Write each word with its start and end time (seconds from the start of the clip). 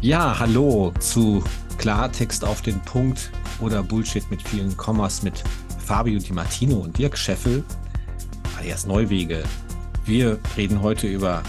Ja, 0.00 0.38
hallo 0.38 0.92
zu 1.00 1.42
Klartext 1.78 2.44
auf 2.44 2.62
den 2.62 2.80
Punkt 2.80 3.30
oder 3.60 3.82
Bullshit 3.82 4.28
mit 4.30 4.42
vielen 4.46 4.76
Kommas 4.76 5.22
mit 5.22 5.42
Fabio 5.84 6.18
Di 6.18 6.32
Martino 6.32 6.76
und 6.76 6.96
Dirk 6.98 7.16
Scheffel, 7.16 7.64
alias 8.58 8.86
Neuwege. 8.86 9.42
Wir 10.04 10.38
reden 10.56 10.82
heute 10.82 11.06
über 11.08 11.42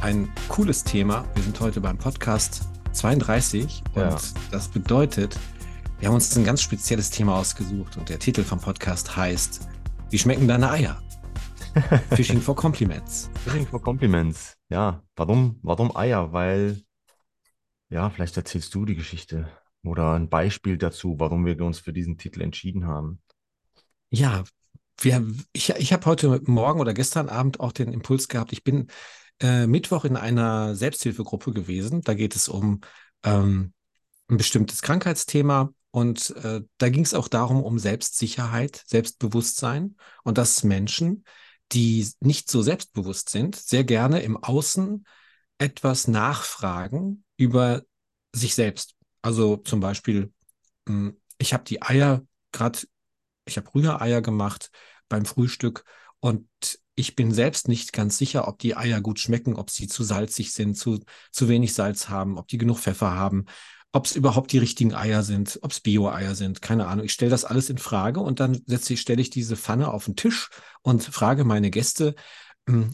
ein 0.00 0.28
cooles 0.48 0.84
Thema. 0.84 1.24
Wir 1.34 1.42
sind 1.42 1.58
heute 1.60 1.80
beim 1.80 1.98
Podcast 1.98 2.62
32 2.92 3.82
und 3.94 4.02
Ja. 4.02 4.16
das 4.50 4.68
bedeutet, 4.68 5.38
wir 5.98 6.08
haben 6.08 6.14
uns 6.14 6.34
ein 6.36 6.44
ganz 6.44 6.62
spezielles 6.62 7.10
Thema 7.10 7.36
ausgesucht 7.36 7.96
und 7.96 8.08
der 8.08 8.18
Titel 8.18 8.42
vom 8.44 8.60
Podcast 8.60 9.16
heißt 9.16 9.68
Wie 10.10 10.18
schmecken 10.18 10.48
deine 10.48 10.70
Eier? 10.70 11.00
Fishing 12.10 12.40
for 12.40 12.56
Compliments. 12.56 13.30
Fishing 13.44 13.66
for 13.66 13.80
Compliments. 13.80 14.56
Ja, 14.70 15.02
warum, 15.16 15.58
warum 15.62 15.94
Eier? 15.96 16.32
Weil, 16.32 16.80
ja, 17.90 18.08
vielleicht 18.08 18.36
erzählst 18.36 18.74
du 18.74 18.84
die 18.84 18.94
Geschichte 18.94 19.48
oder 19.82 20.12
ein 20.12 20.28
Beispiel 20.28 20.78
dazu, 20.78 21.16
warum 21.18 21.44
wir 21.44 21.60
uns 21.60 21.80
für 21.80 21.92
diesen 21.92 22.18
Titel 22.18 22.40
entschieden 22.40 22.86
haben. 22.86 23.20
Ja, 24.10 24.44
wir, 24.98 25.26
ich, 25.52 25.70
ich 25.70 25.92
habe 25.92 26.06
heute 26.06 26.40
Morgen 26.44 26.80
oder 26.80 26.94
gestern 26.94 27.28
Abend 27.28 27.60
auch 27.60 27.72
den 27.72 27.92
Impuls 27.92 28.28
gehabt. 28.28 28.52
Ich 28.52 28.62
bin 28.62 28.88
äh, 29.40 29.66
Mittwoch 29.66 30.04
in 30.04 30.16
einer 30.16 30.74
Selbsthilfegruppe 30.74 31.52
gewesen. 31.52 32.02
Da 32.02 32.14
geht 32.14 32.36
es 32.36 32.48
um 32.48 32.80
ähm, 33.24 33.72
ein 34.28 34.36
bestimmtes 34.36 34.82
Krankheitsthema 34.82 35.72
und 35.90 36.30
äh, 36.36 36.60
da 36.78 36.88
ging 36.88 37.02
es 37.02 37.14
auch 37.14 37.28
darum, 37.28 37.62
um 37.62 37.78
Selbstsicherheit, 37.78 38.84
Selbstbewusstsein 38.86 39.96
und 40.22 40.38
dass 40.38 40.62
Menschen, 40.62 41.24
die 41.72 42.08
nicht 42.20 42.50
so 42.50 42.62
selbstbewusst 42.62 43.30
sind, 43.30 43.56
sehr 43.56 43.84
gerne 43.84 44.20
im 44.20 44.36
Außen 44.36 45.04
etwas 45.58 46.08
nachfragen 46.08 47.24
über 47.40 47.82
sich 48.32 48.54
selbst. 48.54 48.94
Also 49.22 49.56
zum 49.56 49.80
Beispiel, 49.80 50.32
mh, 50.86 51.12
ich 51.38 51.54
habe 51.54 51.64
die 51.64 51.82
Eier 51.82 52.22
gerade 52.52 52.80
ich 53.46 53.56
habe 53.56 53.74
Rühreier 53.74 54.20
gemacht 54.20 54.70
beim 55.08 55.24
Frühstück 55.24 55.84
und 56.20 56.46
ich 56.94 57.16
bin 57.16 57.32
selbst 57.32 57.66
nicht 57.66 57.94
ganz 57.94 58.18
sicher, 58.18 58.46
ob 58.46 58.58
die 58.58 58.76
Eier 58.76 59.00
gut 59.00 59.18
schmecken, 59.18 59.56
ob 59.56 59.70
sie 59.70 59.88
zu 59.88 60.04
salzig 60.04 60.52
sind, 60.52 60.76
zu, 60.76 61.00
zu 61.32 61.48
wenig 61.48 61.72
Salz 61.72 62.10
haben, 62.10 62.36
ob 62.36 62.48
die 62.48 62.58
genug 62.58 62.78
Pfeffer 62.78 63.12
haben, 63.12 63.46
ob 63.92 64.04
es 64.04 64.14
überhaupt 64.14 64.52
die 64.52 64.58
richtigen 64.58 64.94
Eier 64.94 65.22
sind, 65.22 65.58
ob 65.62 65.72
es 65.72 65.80
Bio-Eier 65.80 66.34
sind, 66.34 66.60
keine 66.60 66.86
Ahnung. 66.86 67.06
Ich 67.06 67.12
stelle 67.12 67.30
das 67.30 67.46
alles 67.46 67.70
in 67.70 67.78
Frage 67.78 68.20
und 68.20 68.38
dann 68.38 68.60
setze 68.66 68.96
stelle 68.98 69.22
ich 69.22 69.30
diese 69.30 69.56
Pfanne 69.56 69.88
auf 69.88 70.04
den 70.04 70.16
Tisch 70.16 70.50
und 70.82 71.02
frage 71.02 71.44
meine 71.44 71.70
Gäste, 71.70 72.14
äh, 72.68 72.84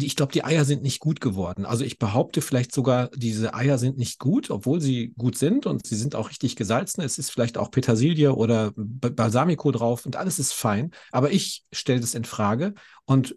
ich 0.00 0.16
glaube, 0.16 0.32
die 0.32 0.44
Eier 0.44 0.64
sind 0.64 0.82
nicht 0.82 0.98
gut 0.98 1.20
geworden. 1.20 1.64
Also 1.64 1.84
ich 1.84 1.98
behaupte 1.98 2.40
vielleicht 2.42 2.72
sogar, 2.72 3.08
diese 3.14 3.54
Eier 3.54 3.78
sind 3.78 3.96
nicht 3.96 4.18
gut, 4.18 4.50
obwohl 4.50 4.80
sie 4.80 5.14
gut 5.16 5.38
sind 5.38 5.64
und 5.64 5.86
sie 5.86 5.94
sind 5.94 6.16
auch 6.16 6.30
richtig 6.30 6.56
gesalzen. 6.56 7.02
Es 7.02 7.18
ist 7.18 7.30
vielleicht 7.30 7.56
auch 7.56 7.70
Petersilie 7.70 8.34
oder 8.34 8.72
Balsamico 8.74 9.70
drauf 9.70 10.06
und 10.06 10.16
alles 10.16 10.40
ist 10.40 10.52
fein. 10.52 10.90
Aber 11.12 11.30
ich 11.30 11.64
stelle 11.72 12.00
das 12.00 12.14
in 12.14 12.24
Frage 12.24 12.74
und 13.04 13.36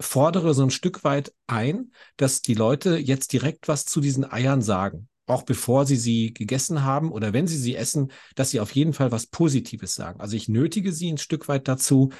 fordere 0.00 0.54
so 0.54 0.62
ein 0.62 0.70
Stück 0.70 1.04
weit 1.04 1.34
ein, 1.46 1.92
dass 2.16 2.40
die 2.40 2.54
Leute 2.54 2.96
jetzt 2.96 3.32
direkt 3.32 3.68
was 3.68 3.84
zu 3.84 4.00
diesen 4.00 4.30
Eiern 4.30 4.62
sagen. 4.62 5.08
Auch 5.26 5.42
bevor 5.42 5.84
sie 5.84 5.96
sie 5.96 6.32
gegessen 6.32 6.82
haben 6.82 7.12
oder 7.12 7.34
wenn 7.34 7.46
sie 7.46 7.58
sie 7.58 7.76
essen, 7.76 8.10
dass 8.34 8.50
sie 8.50 8.60
auf 8.60 8.74
jeden 8.74 8.94
Fall 8.94 9.12
was 9.12 9.26
Positives 9.26 9.94
sagen. 9.94 10.20
Also 10.20 10.34
ich 10.34 10.48
nötige 10.48 10.92
sie 10.92 11.12
ein 11.12 11.18
Stück 11.18 11.46
weit 11.48 11.68
dazu, 11.68 12.10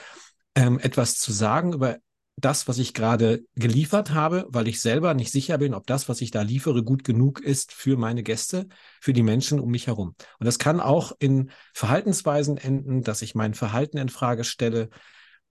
ähm, 0.55 0.79
etwas 0.79 1.19
zu 1.19 1.33
sagen 1.33 1.73
über 1.73 1.97
das, 2.45 2.69
was 2.69 2.79
ich 2.79 2.95
gerade 2.95 3.45
geliefert 3.55 4.11
habe, 4.11 4.47
weil 4.49 4.69
ich 4.69 4.81
selber 4.81 5.15
nicht 5.15 5.31
sicher 5.33 5.59
bin, 5.59 5.75
ob 5.75 5.87
das, 5.87 6.09
was 6.09 6.21
ich 6.21 6.31
da 6.31 6.43
liefere, 6.43 6.83
gut 6.83 7.05
genug 7.05 7.41
ist 7.41 7.73
für 7.73 7.97
meine 7.97 8.23
Gäste, 8.23 8.69
für 9.01 9.13
die 9.13 9.23
Menschen 9.23 9.61
um 9.61 9.71
mich 9.71 9.87
herum. 9.87 10.15
Und 10.39 10.47
das 10.47 10.59
kann 10.59 10.81
auch 10.81 11.13
in 11.19 11.51
Verhaltensweisen 11.73 12.59
enden, 12.59 13.03
dass 13.03 13.23
ich 13.23 13.35
mein 13.35 13.55
Verhalten 13.55 13.99
in 13.99 14.09
Frage 14.09 14.45
stelle 14.45 14.91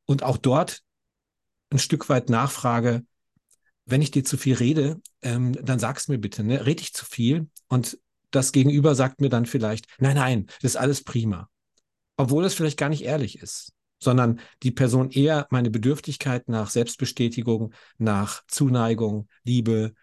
und 0.05 0.23
auch 0.23 0.37
dort 0.37 0.81
ein 1.71 1.79
Stück 1.79 2.09
weit 2.09 2.29
nachfrage, 2.29 3.03
wenn 3.85 4.01
ich 4.01 4.11
dir 4.11 4.23
zu 4.23 4.37
viel 4.37 4.55
rede, 4.55 5.01
ähm, 5.21 5.53
dann 5.63 5.79
sag's 5.79 6.07
mir 6.07 6.19
bitte, 6.19 6.43
ne? 6.43 6.65
Red 6.65 6.81
ich 6.81 6.93
zu 6.93 7.05
viel? 7.05 7.49
Und 7.67 7.97
das 8.29 8.51
Gegenüber 8.51 8.95
sagt 8.95 9.21
mir 9.21 9.29
dann 9.29 9.45
vielleicht, 9.45 9.87
nein, 9.99 10.15
nein, 10.15 10.45
das 10.61 10.71
ist 10.71 10.77
alles 10.77 11.03
prima. 11.03 11.49
Obwohl 12.17 12.45
es 12.45 12.53
vielleicht 12.53 12.77
gar 12.77 12.89
nicht 12.89 13.03
ehrlich 13.03 13.39
ist 13.39 13.73
sondern 14.01 14.39
die 14.63 14.71
Person 14.71 15.09
eher 15.11 15.47
meine 15.51 15.69
Bedürftigkeit 15.69 16.49
nach 16.49 16.69
Selbstbestätigung, 16.69 17.73
nach 17.97 18.43
Zuneigung, 18.47 19.27
Liebe 19.43 19.93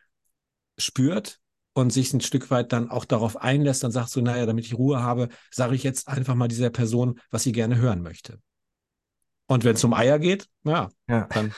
spürt 0.78 1.40
und 1.74 1.92
sich 1.92 2.12
ein 2.12 2.20
Stück 2.20 2.50
weit 2.50 2.72
dann 2.72 2.90
auch 2.90 3.04
darauf 3.04 3.36
einlässt 3.36 3.84
und 3.84 3.90
sagt 3.92 4.10
so, 4.10 4.20
naja, 4.20 4.46
damit 4.46 4.64
ich 4.64 4.78
Ruhe 4.78 5.02
habe, 5.02 5.28
sage 5.50 5.74
ich 5.74 5.82
jetzt 5.82 6.08
einfach 6.08 6.34
mal 6.34 6.48
dieser 6.48 6.70
Person, 6.70 7.20
was 7.30 7.42
sie 7.42 7.52
gerne 7.52 7.76
hören 7.76 8.02
möchte. 8.02 8.40
Und 9.46 9.64
wenn 9.64 9.74
es 9.76 9.84
um 9.84 9.94
Eier 9.94 10.18
geht, 10.18 10.48
ja, 10.64 10.90
Ja. 11.08 11.26
dann 11.30 11.52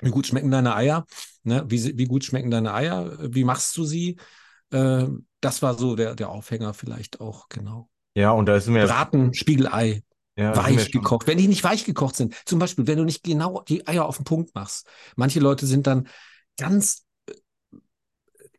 wie 0.00 0.10
gut 0.10 0.26
schmecken 0.26 0.50
deine 0.50 0.74
Eier? 0.74 1.04
Ne? 1.42 1.64
Wie, 1.68 1.98
wie 1.98 2.06
gut 2.06 2.24
schmecken 2.24 2.50
deine 2.50 2.72
Eier? 2.72 3.18
Wie 3.34 3.44
machst 3.44 3.76
du 3.76 3.84
sie? 3.84 4.16
Äh, 4.70 5.06
das 5.40 5.62
war 5.62 5.74
so 5.74 5.94
der, 5.94 6.14
der 6.14 6.30
Aufhänger 6.30 6.74
vielleicht 6.74 7.20
auch, 7.20 7.48
genau. 7.48 7.90
Ja, 8.14 8.32
und 8.32 8.46
da 8.46 8.58
sind 8.60 8.74
wir, 8.74 8.86
Braten, 8.86 9.34
Spiegelei, 9.34 10.02
ja, 10.40 10.56
weich 10.56 10.90
gekocht. 10.90 11.26
Wenn 11.26 11.38
die 11.38 11.48
nicht 11.48 11.64
weich 11.64 11.84
gekocht 11.84 12.16
sind, 12.16 12.34
zum 12.46 12.58
Beispiel, 12.58 12.86
wenn 12.86 12.98
du 12.98 13.04
nicht 13.04 13.22
genau 13.22 13.62
die 13.68 13.86
Eier 13.86 14.06
auf 14.06 14.16
den 14.16 14.24
Punkt 14.24 14.54
machst. 14.54 14.88
Manche 15.16 15.40
Leute 15.40 15.66
sind 15.66 15.86
dann 15.86 16.08
ganz 16.56 17.04
äh, 17.26 17.34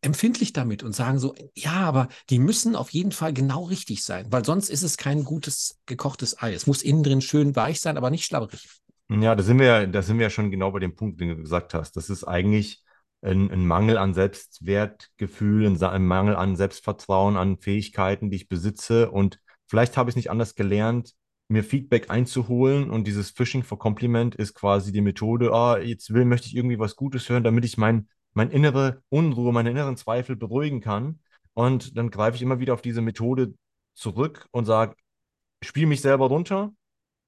empfindlich 0.02 0.53
damit 0.53 0.84
und 0.84 0.94
sagen 0.94 1.18
so, 1.18 1.34
ja, 1.56 1.74
aber 1.74 2.08
die 2.30 2.40
müssen 2.40 2.75
auf 2.75 2.92
jeden 2.92 3.12
Fall 3.12 3.34
genau 3.34 3.64
richtig 3.64 4.03
sein, 4.03 4.28
weil 4.30 4.46
sonst 4.46 4.69
ist 4.69 4.84
es 4.84 4.97
kein 4.97 5.24
gutes 5.24 5.80
gekochtes 5.88 6.42
Ei. 6.42 6.53
Es 6.53 6.68
muss 6.68 6.84
innen 6.84 7.03
drin 7.03 7.22
schön 7.22 7.56
weich 7.56 7.81
sein, 7.81 7.98
aber 7.98 8.12
nicht 8.12 8.25
schlabberig. 8.25 8.69
ja, 9.09 9.36
da 9.36 9.44
sind 9.44 9.59
wir, 9.59 9.88
da 9.88 10.02
sind 10.02 10.19
wir 10.19 10.28
ja 10.28 10.30
schon 10.30 10.52
genau 10.52 10.72
bei 10.72 10.80
dem 10.80 10.96
Punkt, 10.96 11.19
den 11.19 11.30
du 11.30 11.38
gesagt 11.38 11.74
hast. 11.74 11.98
Das 11.98 12.09
ist 12.09 12.24
eigentlich 12.24 12.84
ein, 13.22 13.52
ein 13.52 13.66
Mangel 13.66 13.98
an 13.98 14.13
Selbstwertgefühl, 14.13 15.66
ein, 15.66 15.81
ein 15.81 16.06
Mangel 16.06 16.36
an 16.36 16.56
Selbstvertrauen, 16.56 17.38
an 17.38 17.58
Fähigkeiten, 17.58 18.30
die 18.30 18.38
ich 18.38 18.50
besitze. 18.50 19.09
Und 19.12 19.40
vielleicht 19.68 19.98
habe 19.98 20.09
ich 20.09 20.13
es 20.13 20.18
nicht 20.18 20.31
anders 20.31 20.56
gelernt, 20.56 21.16
mir 21.51 21.63
Feedback 21.63 22.09
einzuholen. 22.09 22.89
Und 22.89 23.06
dieses 23.06 23.31
Fishing 23.31 23.63
for 23.63 23.78
Compliment 23.78 24.35
ist 24.35 24.53
quasi 24.53 24.91
die 24.91 25.01
Methode, 25.01 25.51
ah, 25.53 25.78
jetzt 25.79 26.13
will, 26.13 26.25
möchte 26.25 26.47
ich 26.47 26.56
irgendwie 26.56 26.79
was 26.79 26.95
Gutes 26.95 27.29
hören, 27.29 27.44
damit 27.44 27.66
ich 27.66 27.78
mein, 27.78 28.07
mein 28.34 28.50
innere 28.50 29.01
Unruhe, 29.09 29.53
meine 29.53 29.72
inneren 29.72 29.97
Zweifel 29.97 30.35
beruhigen 30.35 30.81
kann. 30.81 31.19
Und 31.53 31.97
dann 31.97 32.09
greife 32.09 32.35
ich 32.35 32.41
immer 32.41 32.59
wieder 32.59 32.73
auf 32.73 32.81
diese 32.81 33.01
Methode 33.01 33.53
zurück 33.94 34.47
und 34.51 34.66
sage, 34.66 34.95
spiele 35.63 35.88
mich 35.88 36.01
selber 36.01 36.28
runter, 36.28 36.73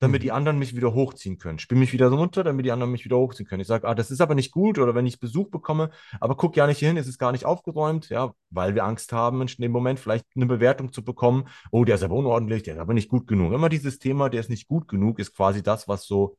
damit 0.03 0.21
Mhm. 0.21 0.23
die 0.23 0.31
anderen 0.31 0.59
mich 0.59 0.75
wieder 0.75 0.93
hochziehen 0.93 1.37
können. 1.37 1.59
Spiele 1.59 1.79
mich 1.79 1.93
wieder 1.93 2.09
runter, 2.09 2.43
damit 2.43 2.65
die 2.65 2.71
anderen 2.71 2.91
mich 2.91 3.05
wieder 3.05 3.17
hochziehen 3.17 3.47
können. 3.47 3.61
Ich 3.61 3.67
sage, 3.67 3.87
ah, 3.87 3.95
das 3.95 4.11
ist 4.11 4.21
aber 4.21 4.35
nicht 4.35 4.51
gut 4.51 4.77
oder 4.79 4.93
wenn 4.95 5.05
ich 5.05 5.19
Besuch 5.19 5.49
bekomme, 5.49 5.89
aber 6.19 6.35
guck 6.35 6.55
ja 6.55 6.67
nicht 6.67 6.79
hin, 6.79 6.97
es 6.97 7.07
ist 7.07 7.17
gar 7.17 7.31
nicht 7.31 7.45
aufgeräumt, 7.45 8.09
ja, 8.09 8.33
weil 8.49 8.75
wir 8.75 8.83
Angst 8.85 9.13
haben, 9.13 9.41
in 9.41 9.47
dem 9.47 9.71
Moment 9.71 9.99
vielleicht 9.99 10.25
eine 10.35 10.45
Bewertung 10.45 10.91
zu 10.91 11.03
bekommen. 11.03 11.47
Oh, 11.71 11.85
der 11.85 11.95
ist 11.95 12.03
aber 12.03 12.15
unordentlich, 12.15 12.63
der 12.63 12.75
ist 12.75 12.79
aber 12.79 12.93
nicht 12.93 13.09
gut 13.09 13.27
genug. 13.27 13.53
Immer 13.53 13.69
dieses 13.69 13.99
Thema, 13.99 14.29
der 14.29 14.41
ist 14.41 14.49
nicht 14.49 14.67
gut 14.67 14.87
genug, 14.87 15.19
ist 15.19 15.35
quasi 15.35 15.63
das, 15.63 15.87
was 15.87 16.05
so 16.05 16.37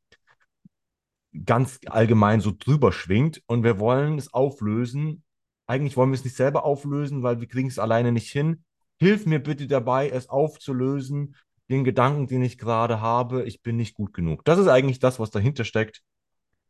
ganz 1.45 1.81
allgemein 1.87 2.41
so 2.41 2.53
drüber 2.57 2.93
schwingt 2.93 3.43
und 3.47 3.65
wir 3.65 3.79
wollen 3.81 4.19
es 4.19 4.33
auflösen. 4.33 5.25
Eigentlich 5.67 5.97
wollen 5.97 6.11
wir 6.11 6.17
es 6.17 6.25
nicht 6.25 6.37
selber 6.37 6.65
auflösen, 6.65 7.23
weil 7.23 7.41
wir 7.41 7.49
kriegen 7.49 7.69
es 7.69 7.79
alleine 7.79 8.13
nicht 8.13 8.31
hin. 8.31 8.65
Hilf 8.99 9.27
mir 9.27 9.41
bitte 9.41 9.67
dabei, 9.67 10.11
es 10.11 10.29
aufzulösen, 10.29 11.35
den 11.71 11.85
Gedanken, 11.85 12.27
den 12.27 12.43
ich 12.43 12.59
gerade 12.59 13.01
habe, 13.01 13.45
ich 13.45 13.63
bin 13.63 13.77
nicht 13.77 13.95
gut 13.95 14.13
genug. 14.13 14.45
Das 14.45 14.59
ist 14.59 14.69
eigentlich 14.69 14.99
das, 14.99 15.19
was 15.19 15.31
dahinter 15.31 15.65
steckt, 15.65 16.03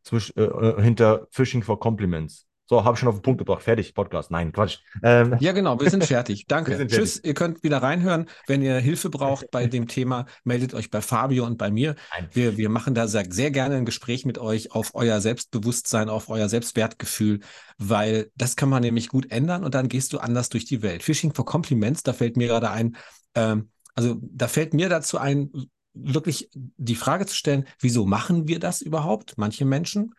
zwisch, 0.03 0.33
äh, 0.35 0.43
äh, 0.43 0.81
hinter 0.81 1.27
Fishing 1.31 1.63
for 1.63 1.79
Compliments. 1.79 2.45
So, 2.67 2.83
habe 2.83 2.95
ich 2.95 2.99
schon 2.99 3.09
auf 3.09 3.15
den 3.15 3.21
Punkt 3.21 3.37
gebracht. 3.37 3.61
Fertig, 3.61 3.93
Podcast. 3.93 4.31
Nein, 4.31 4.51
Quatsch. 4.51 4.79
Ähm, 5.03 5.37
Ja, 5.39 5.51
genau, 5.51 5.79
wir 5.79 5.87
sind 5.91 6.03
fertig. 6.03 6.45
Danke. 6.47 6.75
Sind 6.75 6.89
Tschüss. 6.89 7.23
Ihr 7.23 7.35
könnt 7.35 7.61
wieder 7.61 7.77
reinhören. 7.77 8.25
Wenn 8.47 8.63
ihr 8.63 8.77
Hilfe 8.77 9.11
braucht 9.11 9.51
bei 9.51 9.67
dem 9.67 9.87
Thema, 9.87 10.25
meldet 10.43 10.73
euch 10.73 10.89
bei 10.89 11.01
Fabio 11.01 11.45
und 11.45 11.59
bei 11.59 11.69
mir. 11.69 11.95
Wir, 12.31 12.57
wir 12.57 12.69
machen 12.69 12.95
da 12.95 13.07
sehr, 13.07 13.25
sehr 13.29 13.51
gerne 13.51 13.75
ein 13.75 13.85
Gespräch 13.85 14.25
mit 14.25 14.39
euch 14.39 14.71
auf 14.71 14.95
euer 14.95 15.21
Selbstbewusstsein, 15.21 16.09
auf 16.09 16.27
euer 16.29 16.49
Selbstwertgefühl, 16.49 17.41
weil 17.77 18.31
das 18.35 18.55
kann 18.55 18.69
man 18.69 18.81
nämlich 18.81 19.09
gut 19.09 19.31
ändern 19.31 19.63
und 19.63 19.75
dann 19.75 19.87
gehst 19.87 20.11
du 20.13 20.17
anders 20.17 20.49
durch 20.49 20.65
die 20.65 20.81
Welt. 20.81 21.03
Fishing 21.03 21.35
for 21.35 21.45
Compliments, 21.45 22.01
da 22.01 22.13
fällt 22.13 22.35
mir 22.35 22.47
gerade 22.47 22.71
ein, 22.71 22.95
ähm, 23.35 23.69
also 23.95 24.17
da 24.21 24.47
fällt 24.47 24.73
mir 24.73 24.89
dazu 24.89 25.17
ein, 25.17 25.51
wirklich 25.93 26.49
die 26.53 26.95
Frage 26.95 27.25
zu 27.25 27.35
stellen, 27.35 27.65
wieso 27.79 28.05
machen 28.05 28.47
wir 28.47 28.59
das 28.59 28.81
überhaupt, 28.81 29.37
manche 29.37 29.65
Menschen? 29.65 30.13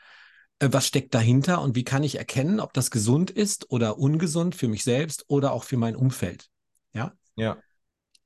Äh, 0.59 0.69
Was 0.73 0.87
steckt 0.87 1.15
dahinter 1.15 1.61
und 1.61 1.77
wie 1.77 1.85
kann 1.85 2.03
ich 2.03 2.17
erkennen, 2.17 2.61
ob 2.61 2.73
das 2.73 2.91
gesund 2.91 3.31
ist 3.31 3.71
oder 3.71 3.99
ungesund 3.99 4.55
für 4.55 4.69
mich 4.69 4.85
selbst 4.85 5.25
oder 5.29 5.53
auch 5.53 5.65
für 5.65 5.77
mein 5.77 5.95
Umfeld? 5.97 6.49
Ja, 6.95 7.13
Ja. 7.37 7.59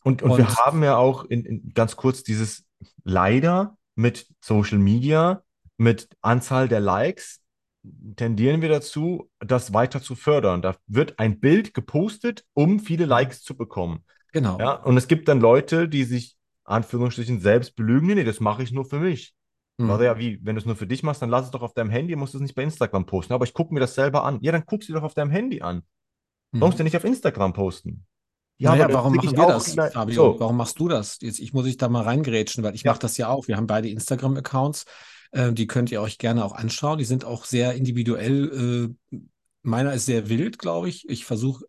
Und, 0.03 0.23
und, 0.23 0.31
wir 0.39 0.47
Und- 0.47 0.57
haben 0.57 0.83
ja 0.83 0.97
auch 0.97 1.25
in, 1.25 1.45
in 1.45 1.73
ganz 1.75 1.97
kurz 1.97 2.23
dieses 2.23 2.65
leider 3.05 3.77
mit 3.97 4.29
Social 4.41 4.79
Media, 4.79 5.43
mit 5.77 6.09
Anzahl 6.23 6.69
der 6.69 6.81
Likes, 6.81 7.41
tendieren 8.17 8.63
wir 8.63 8.69
dazu, 8.69 9.31
das 9.41 9.73
weiter 9.73 10.01
zu 10.01 10.15
fördern. 10.15 10.63
Da 10.63 10.77
wird 10.87 11.19
ein 11.19 11.41
Bild 11.41 11.75
gepostet, 11.75 12.45
um 12.55 12.79
viele. 12.79 13.07
Likes 13.07 13.43
zu 13.43 13.57
bekommen. 13.57 14.05
Genau. 14.33 14.59
Ja, 14.59 14.75
und 14.75 14.97
es 14.97 15.09
gibt 15.09 15.29
dann 15.29 15.41
Leute, 15.41 15.89
die 15.89 16.05
sich 16.05 16.37
Anführungsstrichen 16.65 17.41
selbst 17.41 17.75
belügen. 17.77 18.07
Nee, 18.07 18.15
nee, 18.15 18.25
das 18.25 18.41
mache 18.41 18.63
ich 18.63 18.73
nur 18.73 18.85
für 18.85 19.01
mich. 19.01 19.35
Mhm. 19.79 19.89
ja, 20.03 20.19
wie, 20.19 20.39
wenn 20.45 20.57
du 20.57 20.61
es 20.61 20.67
nur 20.67 20.77
für 20.77 20.87
dich 20.87 21.03
machst, 21.03 21.23
dann 21.23 21.31
lass 21.31 21.47
es 21.47 21.51
doch 21.51 21.63
auf 21.63 21.73
deinem 21.73 21.91
Handy, 21.91 22.15
musst 22.15 22.35
du 22.35 22.39
es 22.39 22.43
nicht 22.43 22.55
bei 22.55 22.63
Instagram 22.63 23.07
posten. 23.07 23.33
Aber 23.33 23.45
ich 23.45 23.55
gucke 23.55 23.73
mir 23.73 23.81
das 23.81 23.95
selber 23.95 24.25
an. 24.25 24.39
Ja, 24.43 24.53
dann 24.53 24.65
guck 24.67 24.83
sie 24.83 24.93
doch 24.93 25.03
auf 25.03 25.15
deinem 25.15 25.31
Handy 25.31 25.63
an. 25.63 25.83
Warum 26.53 26.69
musst 26.69 26.75
Mhm. 26.75 26.79
du 26.79 26.85
nicht 26.85 26.97
auf 26.97 27.05
Instagram 27.05 27.53
posten? 27.53 28.07
Ja, 28.59 28.71
aber 28.71 28.77
Naja, 28.77 28.89
dann 28.89 28.97
warum 28.97 29.15
machen 29.17 29.37
wir 29.37 29.47
das, 29.47 29.75
Fabio? 29.93 30.15
So, 30.15 30.41
Warum 30.41 30.57
machst 30.59 30.79
du 30.79 30.89
das? 30.89 31.19
Jetzt, 31.23 31.39
ich 31.41 31.55
muss 31.55 31.67
ich 31.67 31.79
da 31.79 31.89
mal 31.89 32.03
reingrätschen, 32.03 32.63
weil 32.63 32.75
ich 32.75 32.83
Ja. 32.83 32.91
mache 32.93 33.01
das 33.01 33.17
ja 33.17 33.29
auch. 33.29 33.49
Wir 33.49 33.57
haben 33.57 33.67
beide 33.67 33.89
Instagram-Accounts. 33.89 34.85
Äh, 35.33 35.53
die 35.55 35.67
könnt 35.67 35.91
ihr 35.91 36.03
euch 36.03 36.19
gerne 36.19 36.45
auch 36.45 36.53
anschauen. 36.53 36.99
Die 36.99 37.05
sind 37.07 37.25
auch 37.25 37.47
sehr 37.47 37.73
individuell. 37.75 38.95
Äh, 39.13 39.17
meiner 39.63 39.93
ist 39.93 40.07
sehr 40.07 40.29
wild, 40.29 40.59
glaube 40.59 40.89
ich. 40.89 41.09
Ich 41.09 41.25
versuche 41.25 41.65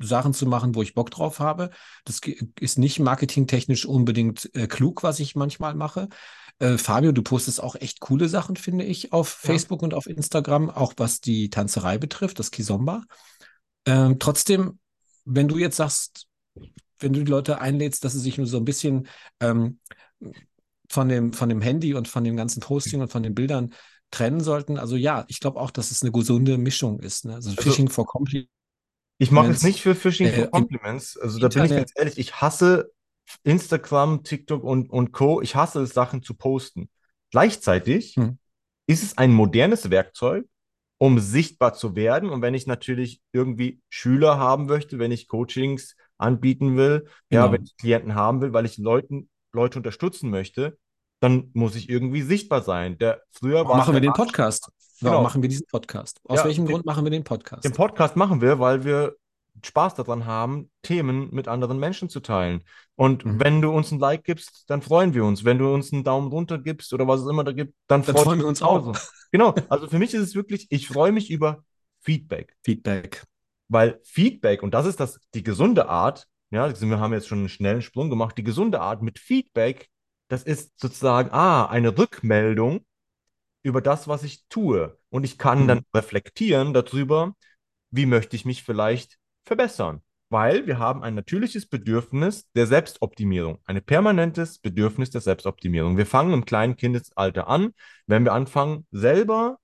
Sachen 0.00 0.34
zu 0.34 0.46
machen, 0.46 0.74
wo 0.74 0.82
ich 0.82 0.94
Bock 0.94 1.10
drauf 1.10 1.38
habe. 1.38 1.70
Das 2.04 2.20
ist 2.60 2.78
nicht 2.78 2.98
marketingtechnisch 2.98 3.86
unbedingt 3.86 4.50
äh, 4.54 4.66
klug, 4.66 5.02
was 5.02 5.20
ich 5.20 5.36
manchmal 5.36 5.74
mache. 5.74 6.08
Äh, 6.58 6.78
Fabio, 6.78 7.12
du 7.12 7.22
postest 7.22 7.62
auch 7.62 7.76
echt 7.76 8.00
coole 8.00 8.28
Sachen, 8.28 8.56
finde 8.56 8.84
ich, 8.84 9.12
auf 9.12 9.40
Ja. 9.42 9.50
Facebook 9.50 9.82
und 9.82 9.94
auf 9.94 10.06
Instagram, 10.06 10.70
auch 10.70 10.94
was 10.96 11.20
die 11.20 11.50
Tanzerei 11.50 11.98
betrifft, 11.98 12.38
das 12.38 12.50
Kizomba. 12.50 13.02
Ähm, 13.86 14.18
trotzdem, 14.18 14.78
wenn 15.24 15.48
du 15.48 15.58
jetzt 15.58 15.76
sagst, 15.76 16.26
wenn 16.98 17.12
du 17.12 17.22
die 17.24 17.30
Leute 17.30 17.60
einlädst, 17.60 18.04
dass 18.04 18.14
sie 18.14 18.20
sich 18.20 18.38
nur 18.38 18.46
so 18.46 18.56
ein 18.56 18.64
bisschen 18.64 19.06
ähm, 19.40 19.78
von 20.88 21.08
dem, 21.08 21.32
von 21.32 21.48
dem 21.48 21.60
Handy 21.60 21.94
und 21.94 22.08
von 22.08 22.24
dem 22.24 22.36
ganzen 22.36 22.60
Posting 22.60 23.00
und 23.00 23.10
von 23.10 23.22
den 23.22 23.34
Bildern 23.34 23.74
trennen 24.10 24.40
sollten. 24.40 24.78
Also 24.78 24.96
ja, 24.96 25.24
ich 25.28 25.40
glaube 25.40 25.60
auch, 25.60 25.70
dass 25.70 25.90
es 25.90 26.02
eine 26.02 26.12
gesunde 26.12 26.58
Mischung 26.58 27.00
ist. 27.00 27.24
Ne? 27.24 27.34
Also 27.34 27.50
Also- 27.50 27.62
Phishing 27.62 27.88
for 27.88 28.06
Compliments. 28.06 28.50
ich 29.18 29.30
mache 29.30 29.50
es 29.50 29.62
nicht 29.62 29.80
für 29.80 29.94
Phishing 29.94 30.26
Äh, 30.28 30.32
for 30.32 30.44
im 30.44 30.50
Compliments. 30.50 31.16
Also 31.18 31.38
da 31.38 31.48
bin 31.48 31.58
ich 31.58 31.64
Internet- 31.70 31.78
ganz 31.88 31.92
ehrlich, 31.96 32.18
ich 32.18 32.34
hasse 32.40 32.92
Instagram, 33.42 34.22
TikTok 34.22 34.62
und, 34.62 34.88
und 34.90 35.12
Co. 35.12 35.40
Ich 35.40 35.56
hasse 35.56 35.80
es, 35.82 35.90
Sachen 35.94 36.22
zu 36.22 36.34
posten. 36.34 36.88
Gleichzeitig 37.32 38.14
Hm. 38.16 38.38
ist 38.86 39.02
es 39.02 39.18
ein 39.18 39.32
modernes 39.32 39.90
Werkzeug, 39.90 40.46
um 40.98 41.18
sichtbar 41.18 41.74
zu 41.74 41.96
werden. 41.96 42.30
Und 42.30 42.40
wenn 42.42 42.54
ich 42.54 42.66
natürlich 42.66 43.20
irgendwie 43.32 43.80
Schüler 43.88 44.38
haben 44.38 44.66
möchte, 44.66 44.98
wenn 44.98 45.10
ich 45.12 45.26
Coachings 45.28 45.96
anbieten 46.18 46.76
will, 46.76 47.04
ja, 47.30 47.42
Genau. 47.42 47.52
wenn 47.52 47.64
ich 47.64 47.76
Klienten 47.76 48.14
haben 48.14 48.40
will, 48.40 48.52
weil 48.52 48.64
ich 48.64 48.78
Leuten, 48.78 49.28
Leute 49.52 49.78
unterstützen 49.80 50.30
möchte, 50.30 50.78
dann 51.20 51.50
muss 51.54 51.74
ich 51.76 51.88
irgendwie 51.88 52.22
sichtbar 52.22 52.62
sein. 52.62 52.98
Der, 52.98 53.22
früher 53.32 53.56
Warum 53.58 53.68
war 53.70 53.76
machen 53.78 53.94
wir 53.94 54.00
den 54.00 54.12
Podcast? 54.12 54.70
Warum 55.00 55.16
Genau. 55.16 55.22
machen 55.22 55.42
wir 55.42 55.48
diesen 55.48 55.66
Podcast? 55.66 56.20
Aus 56.24 56.38
Ja, 56.38 56.44
welchem 56.46 56.64
den- 56.66 56.72
Grund 56.72 56.86
machen 56.86 57.04
wir 57.04 57.10
den 57.10 57.24
Podcast? 57.24 57.64
Den 57.64 57.72
Podcast 57.72 58.16
machen 58.16 58.40
wir, 58.40 58.58
weil 58.58 58.84
wir 58.84 59.14
Spaß 59.64 59.94
daran 59.94 60.26
haben, 60.26 60.70
Themen 60.82 61.30
mit 61.32 61.48
anderen 61.48 61.78
Menschen 61.78 62.08
zu 62.10 62.20
teilen. 62.20 62.62
Und 62.94 63.24
Mhm. 63.24 63.40
wenn 63.40 63.62
du 63.62 63.70
uns 63.70 63.90
ein 63.90 63.98
Like 63.98 64.24
gibst, 64.24 64.64
dann 64.68 64.82
freuen 64.82 65.14
wir 65.14 65.24
uns. 65.24 65.44
Wenn 65.44 65.58
du 65.58 65.72
uns 65.72 65.92
einen 65.92 66.04
Daumen 66.04 66.28
runter 66.28 66.58
gibst 66.58 66.92
oder 66.92 67.06
was 67.08 67.22
es 67.22 67.26
immer 67.28 67.42
da 67.44 67.52
gibt, 67.52 67.74
dann, 67.86 68.02
Dann 68.02 68.16
freuen 68.16 68.38
wir 68.38 68.46
uns 68.46 68.60
auch. 68.62 68.94
Genau. 69.32 69.54
Also 69.70 69.88
für 69.88 69.98
mich 69.98 70.12
ist 70.14 70.20
es 70.22 70.34
wirklich, 70.34 70.66
ich 70.70 70.86
freue 70.88 71.12
mich 71.12 71.30
über 71.30 71.64
Feedback. 72.00 72.54
Feedback. 72.64 73.24
Weil 73.68 73.98
Feedback, 74.04 74.62
und 74.62 74.72
das 74.74 74.86
ist 74.86 75.00
das, 75.00 75.18
die 75.34 75.42
gesunde 75.42 75.88
Art, 75.88 76.26
ja, 76.50 76.70
wir 76.80 77.00
haben 77.00 77.12
jetzt 77.12 77.26
schon 77.26 77.38
einen 77.38 77.48
schnellen 77.48 77.82
Sprung 77.82 78.08
gemacht, 78.10 78.38
die 78.38 78.44
gesunde 78.44 78.80
Art 78.80 79.02
mit 79.02 79.18
Feedback, 79.18 79.88
das 80.28 80.42
ist 80.42 80.78
sozusagen, 80.80 81.30
ah, 81.32 81.66
eine 81.66 81.96
Rückmeldung 81.96 82.84
über 83.62 83.80
das, 83.80 84.08
was 84.08 84.22
ich 84.22 84.46
tue. 84.48 84.98
Und 85.10 85.24
ich 85.24 85.38
kann 85.38 85.62
Mhm. 85.62 85.68
dann 85.68 85.80
reflektieren 85.94 86.72
darüber, 86.74 87.34
wie 87.90 88.06
möchte 88.06 88.36
ich 88.36 88.44
mich 88.44 88.62
vielleicht 88.62 89.18
verbessern. 89.44 90.02
Weil 90.28 90.66
wir 90.66 90.78
haben 90.78 91.02
ein 91.04 91.14
natürliches 91.14 91.66
Bedürfnis 91.66 92.50
der 92.52 92.66
Selbstoptimierung, 92.66 93.60
ein 93.64 93.80
permanentes 93.82 94.58
Bedürfnis 94.58 95.10
der 95.10 95.20
Selbstoptimierung. 95.20 95.96
Wir 95.96 96.06
fangen 96.06 96.32
im 96.32 96.44
kleinen 96.44 96.76
Kindesalter 96.76 97.46
an, 97.48 97.72
wenn 98.06 98.24
wir 98.24 98.32
anfangen, 98.32 98.86
selber 98.90 99.58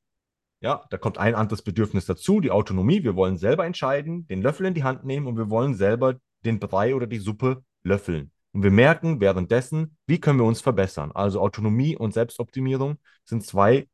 ja, 0.61 0.85
da 0.91 0.97
kommt 0.99 1.19
ein 1.19 1.35
anderes 1.35 1.63
Bedürfnis 1.63 2.07
dazu, 2.07 2.41
die 2.41 2.51
Autonomie. 2.53 3.03
Wir 3.03 3.17
wollen 3.17 3.37
selber 3.37 3.67
entscheiden, 3.67 4.27
den 4.29 4.43
Löffel 4.43 4.67
in 4.67 4.75
die 4.75 4.85
Hand 4.85 5.05
nehmen 5.05 5.27
und 5.27 5.37
wir 5.37 5.51
wollen 5.51 5.75
selber 5.75 6.15
den 6.45 6.61
Brei 6.61 6.95
oder 6.95 7.07
die 7.09 7.19
Suppe 7.19 7.65
löffeln. 7.83 8.31
Und 8.53 8.63
wir 8.63 8.71
merken 8.71 9.21
währenddessen, 9.21 9.97
wie 10.07 10.21
können 10.21 10.39
wir 10.39 10.45
uns 10.45 10.61
verbessern. 10.61 11.11
Also 11.13 11.41
Autonomie 11.41 11.97
und 11.97 12.13
Selbstoptimierung 12.13 12.99
sind 13.25 13.45
zwei 13.45 13.89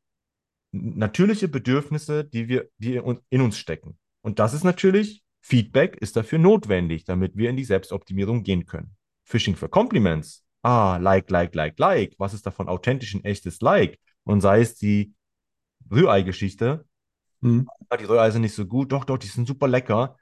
natürliche 0.72 1.48
Bedürfnisse, 1.48 2.24
die 2.24 2.48
wir, 2.48 2.68
die 2.78 3.00
in 3.30 3.40
uns 3.40 3.56
stecken. 3.56 3.98
Und 4.20 4.38
das 4.38 4.54
ist 4.54 4.64
natürlich, 4.64 5.22
Feedback 5.40 5.96
ist 5.96 6.16
dafür 6.16 6.38
notwendig, 6.38 7.04
damit 7.04 7.36
wir 7.36 7.48
in 7.50 7.56
die 7.56 7.64
Selbstoptimierung 7.64 8.42
gehen 8.42 8.66
können. 8.66 8.96
Phishing 9.24 9.56
für 9.56 9.68
Compliments. 9.68 10.44
Ah, 10.62 10.96
like, 10.96 11.30
like, 11.30 11.54
like, 11.54 11.78
like. 11.78 12.14
Was 12.18 12.34
ist 12.34 12.44
davon 12.44 12.68
authentisch 12.68 13.14
ein 13.14 13.24
echtes 13.24 13.60
Like? 13.60 13.98
Und 14.24 14.40
sei 14.40 14.60
es 14.60 14.74
die 14.74 15.14
Rührei-Geschichte. 15.90 16.84
Ah, 17.88 17.96
die 17.96 18.04
Rührei 18.04 18.30
sind 18.30 18.42
nicht 18.42 18.54
so 18.54 18.66
gut. 18.66 18.92
Doch, 18.92 19.04
doch, 19.04 19.18
die 19.18 19.28
sind 19.28 19.46
super 19.46 19.68
lecker. 19.68 20.16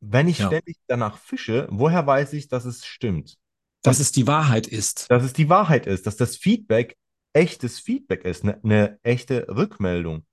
Wenn 0.00 0.28
ich 0.28 0.38
Ja. 0.38 0.46
ständig 0.46 0.76
danach 0.86 1.18
fische, 1.18 1.66
woher 1.70 2.06
weiß 2.06 2.32
ich, 2.32 2.48
dass 2.48 2.64
es 2.64 2.84
stimmt? 2.84 3.36
Dass 3.82 4.00
es 4.00 4.12
die 4.12 4.26
Wahrheit 4.26 4.66
ist. 4.66 5.10
Dass 5.10 5.22
es 5.22 5.32
die 5.32 5.48
Wahrheit 5.48 5.86
ist, 5.86 6.06
dass 6.06 6.16
das 6.16 6.36
Feedback 6.36 6.96
echtes 7.32 7.78
Feedback 7.78 8.24
ist, 8.24 8.44
eine, 8.44 8.60
eine 8.64 8.98
echte 9.02 9.46
Rückmeldung. 9.48 10.24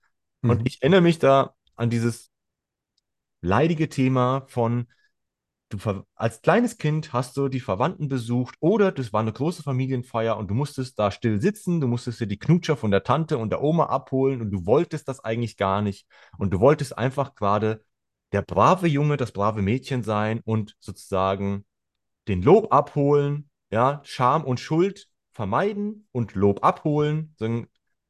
Und 0.42 0.60
Mhm. 0.60 0.66
ich 0.66 0.82
erinnere 0.82 1.02
mich 1.02 1.20
da 1.20 1.54
an 1.76 1.90
dieses 1.90 2.32
leidige 3.42 3.90
Thema 3.90 4.46
von, 4.48 4.88
du 5.70 5.78
als 6.16 6.42
kleines 6.42 6.78
Kind 6.78 7.14
hast 7.14 7.36
du 7.38 7.48
die 7.50 7.60
Verwandten 7.60 8.08
besucht 8.08 8.56
oder 8.60 8.92
das 8.92 9.12
war 9.12 9.22
eine 9.22 9.34
große 9.34 9.64
Familienfeier 9.64 10.38
und 10.38 10.50
du 10.50 10.54
musstest 10.54 11.00
da 11.00 11.12
still 11.12 11.42
sitzen, 11.42 11.82
du 11.82 11.88
musstest 11.88 12.20
dir 12.22 12.28
die 12.28 12.40
Knutscher 12.40 12.78
von 12.78 12.92
der 12.92 13.04
Tante 13.04 13.38
und 13.38 13.50
der 13.50 13.64
Oma 13.64 13.88
abholen 13.88 14.42
und 14.42 14.52
du 14.52 14.66
wolltest 14.66 15.08
das 15.08 15.20
eigentlich 15.20 15.58
gar 15.58 15.82
nicht 15.82 16.08
und 16.38 16.52
du 16.54 16.60
wolltest 16.60 16.98
einfach 16.98 17.36
gerade 17.36 17.84
der 18.34 18.42
brave 18.42 18.88
Junge, 18.88 19.16
das 19.16 19.32
brave 19.32 19.62
Mädchen 19.62 20.04
sein 20.04 20.42
und 20.44 20.76
sozusagen 20.80 21.66
den 22.28 22.42
Lob 22.42 22.74
abholen, 22.74 23.50
ja, 23.72 24.02
Scham 24.04 24.44
und 24.44 24.60
Schuld 24.60 25.08
vermeiden 25.32 26.08
und 26.12 26.36
Lob 26.36 26.64
abholen, 26.64 27.34
sagen, 27.38 27.68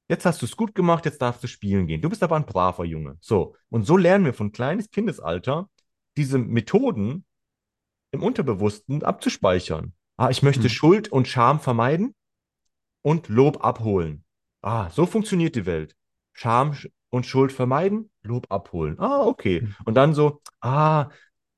jetzt 0.08 0.26
hast 0.26 0.42
du 0.42 0.46
es 0.46 0.58
gut 0.58 0.76
gemacht, 0.76 1.06
jetzt 1.06 1.22
darfst 1.22 1.44
du 1.44 1.48
spielen 1.48 1.88
gehen. 1.88 2.02
Du 2.02 2.10
bist 2.10 2.24
aber 2.24 2.36
ein 2.36 2.46
braver 2.46 2.86
Junge. 2.86 3.18
So, 3.22 3.56
und 3.70 3.86
so 3.86 3.98
lernen 3.98 4.26
wir 4.26 4.34
von 4.34 4.52
kleines 4.52 4.90
Kindesalter 4.90 5.70
diese 6.18 6.38
Methoden 6.38 7.26
im 8.12 8.24
Unterbewussten 8.24 9.04
abzuspeichern. 9.04 9.94
Ah, 10.18 10.30
ich 10.30 10.44
möchte 10.44 10.64
Hm. 10.64 10.70
Schuld 10.70 11.12
und 11.12 11.28
Scham 11.28 11.60
vermeiden 11.60 12.14
und 13.02 13.28
Lob 13.30 13.64
abholen. 13.64 14.24
Ah, 14.62 14.90
so 14.90 15.06
funktioniert 15.06 15.56
die 15.56 15.66
Welt. 15.66 15.96
Scham 16.34 16.72
sch- 16.72 16.92
und 17.10 17.26
Schuld 17.26 17.52
vermeiden, 17.52 18.12
Lob 18.24 18.48
abholen. 18.50 19.00
Ah, 19.00 19.26
okay. 19.26 19.62
Hm. 19.62 19.76
Und 19.86 19.96
dann 19.96 20.14
so, 20.14 20.42
ah, 20.62 21.10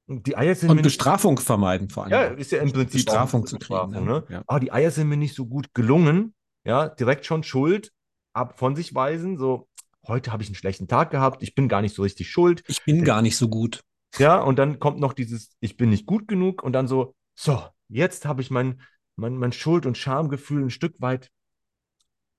die 0.07 0.37
Eier 0.37 0.53
sind 0.53 0.69
Und 0.69 0.75
mir 0.75 0.81
nicht 0.81 0.97
Bestrafung 0.97 1.39
vermeiden 1.39 1.89
vor 1.89 2.03
allem. 2.03 2.11
ja, 2.11 2.23
ist 2.25 2.51
ja 2.51 2.61
im 2.61 2.71
Prinzip 2.71 3.05
Bestrafung 3.05 3.45
zu 3.45 3.57
Bestrafung, 3.57 3.93
kriegen, 3.93 4.05
ne? 4.05 4.25
ne? 4.29 4.35
Ja. 4.35 4.43
Ah, 4.47 4.59
die 4.59 4.71
Eier 4.71 4.91
sind 4.91 5.09
mir 5.09 5.17
nicht 5.17 5.35
so 5.35 5.45
gut 5.45 5.73
gelungen. 5.73 6.33
Ja, 6.63 6.89
direkt 6.89 7.25
schon 7.25 7.43
Schuld 7.43 7.91
ab 8.33 8.57
von 8.57 8.75
sich 8.75 8.93
weisen. 8.93 9.37
So, 9.37 9.67
heute 10.07 10.31
habe 10.31 10.43
ich 10.43 10.49
einen 10.49 10.55
schlechten 10.55 10.87
Tag 10.87 11.11
gehabt. 11.11 11.41
Ich 11.43 11.55
bin 11.55 11.67
gar 11.67 11.81
nicht 11.81 11.95
so 11.95 12.01
richtig 12.01 12.29
schuld. 12.29 12.63
Ich 12.67 12.83
bin 12.83 13.03
gar 13.03 13.21
nicht 13.21 13.37
so 13.37 13.47
gut. 13.47 13.83
Ja, 14.17 14.41
und 14.41 14.57
dann 14.57 14.79
kommt 14.79 14.99
noch 14.99 15.13
dieses, 15.13 15.51
ich 15.59 15.77
bin 15.77 15.89
nicht 15.89 16.05
gut 16.05 16.27
genug. 16.27 16.63
Und 16.63 16.73
dann 16.73 16.87
so, 16.87 17.15
so, 17.35 17.63
jetzt 17.87 18.25
habe 18.25 18.41
ich 18.41 18.49
mein, 18.49 18.81
mein, 19.15 19.37
mein 19.37 19.51
Schuld- 19.51 19.85
und 19.85 19.97
Schamgefühl 19.97 20.63
ein 20.63 20.69
Stück 20.69 21.01
weit, 21.01 21.29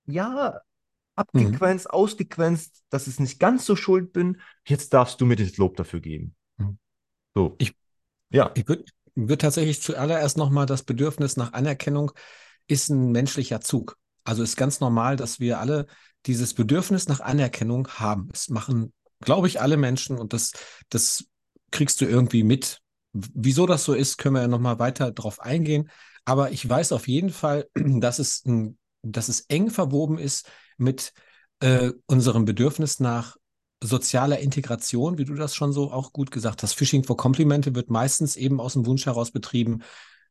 ja, 0.05 0.61
abgegrenzt, 1.17 1.89
ausgegrenzt, 1.89 2.83
dass 2.89 3.07
ich 3.07 3.19
nicht 3.19 3.39
ganz 3.39 3.65
so 3.65 3.75
schuld 3.75 4.13
bin. 4.13 4.39
Jetzt 4.65 4.93
darfst 4.93 5.19
du 5.19 5.25
mir 5.25 5.35
das 5.35 5.57
Lob 5.57 5.75
dafür 5.75 5.99
geben. 5.99 6.35
Mhm. 6.57 6.77
So. 7.35 7.55
Ich- 7.57 7.75
ja. 8.29 8.51
Ich 8.55 8.67
würde 8.67 8.85
würd 9.15 9.41
tatsächlich 9.41 9.81
zuallererst 9.81 10.37
nochmal 10.37 10.67
das 10.67 10.83
Bedürfnis 10.83 11.37
nach 11.37 11.53
Anerkennung 11.53 12.11
ist 12.67 12.89
ein 12.89 13.11
menschlicher 13.11 13.61
Zug. 13.61 13.97
Also 14.23 14.43
ist 14.43 14.57
ganz 14.57 14.79
normal, 14.79 15.15
dass 15.15 15.39
wir 15.39 15.59
alle 15.59 15.87
dieses 16.25 16.53
Bedürfnis 16.53 17.07
nach 17.07 17.21
Anerkennung 17.21 17.87
haben. 17.87 18.29
Es 18.33 18.49
machen, 18.49 18.93
glaube 19.21 19.47
ich, 19.47 19.61
alle 19.61 19.77
Menschen 19.77 20.17
und 20.19 20.33
das, 20.33 20.51
das 20.89 21.25
kriegst 21.71 22.01
du 22.01 22.05
irgendwie 22.05 22.43
mit. 22.43 22.79
Wieso 23.13 23.65
das 23.65 23.85
so 23.85 23.93
ist, 23.93 24.17
können 24.17 24.35
wir 24.35 24.41
ja 24.41 24.47
nochmal 24.47 24.79
weiter 24.79 25.11
drauf 25.11 25.39
eingehen. 25.39 25.89
Aber 26.25 26.51
ich 26.51 26.67
weiß 26.67 26.91
auf 26.91 27.07
jeden 27.07 27.29
Fall, 27.29 27.67
dass 27.75 28.19
es, 28.19 28.43
ein, 28.45 28.77
dass 29.01 29.29
es 29.29 29.41
eng 29.47 29.69
verwoben 29.71 30.19
ist 30.19 30.47
mit 30.77 31.13
äh, 31.59 31.91
unserem 32.05 32.45
Bedürfnis 32.45 32.99
nach 32.99 33.37
sozialer 33.83 34.39
Integration, 34.39 35.17
wie 35.17 35.25
du 35.25 35.35
das 35.35 35.55
schon 35.55 35.71
so 35.71 35.91
auch 35.91 36.13
gut 36.13 36.31
gesagt 36.31 36.63
hast. 36.63 36.73
Phishing 36.73 37.03
for 37.03 37.17
Komplimente 37.17 37.75
wird 37.75 37.89
meistens 37.89 38.35
eben 38.35 38.59
aus 38.59 38.73
dem 38.73 38.85
Wunsch 38.85 39.05
heraus 39.05 39.31
betrieben, 39.31 39.83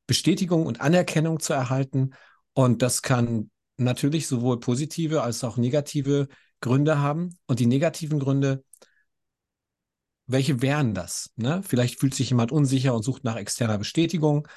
Bestätigung 0.07 0.67
und 0.67 0.81
Anerkennung 0.81 1.41
zu 1.41 1.53
erhalten. 1.53 2.11
Und 2.55 2.83
das 2.83 3.03
kann 3.03 3.51
natürlich 3.77 4.27
sowohl 4.27 4.59
positive 4.61 5.23
als 5.23 5.45
auch 5.45 5.57
negative 5.57 6.29
Gründe 6.61 6.99
haben 6.99 7.37
und 7.47 7.61
die 7.61 7.67
negativen 7.67 8.19
Gründe, 8.19 8.65
welche 10.27 10.61
wären 10.61 10.95
das? 10.95 11.31
Ne? 11.37 11.63
Vielleicht 11.63 12.01
fühlt 12.01 12.15
sich 12.15 12.31
jemand 12.31 12.51
unsicher 12.51 12.95
und 12.95 13.03
sucht 13.03 13.23
nach 13.25 13.37
externer 13.37 13.79
Bestätigung. 13.79 14.49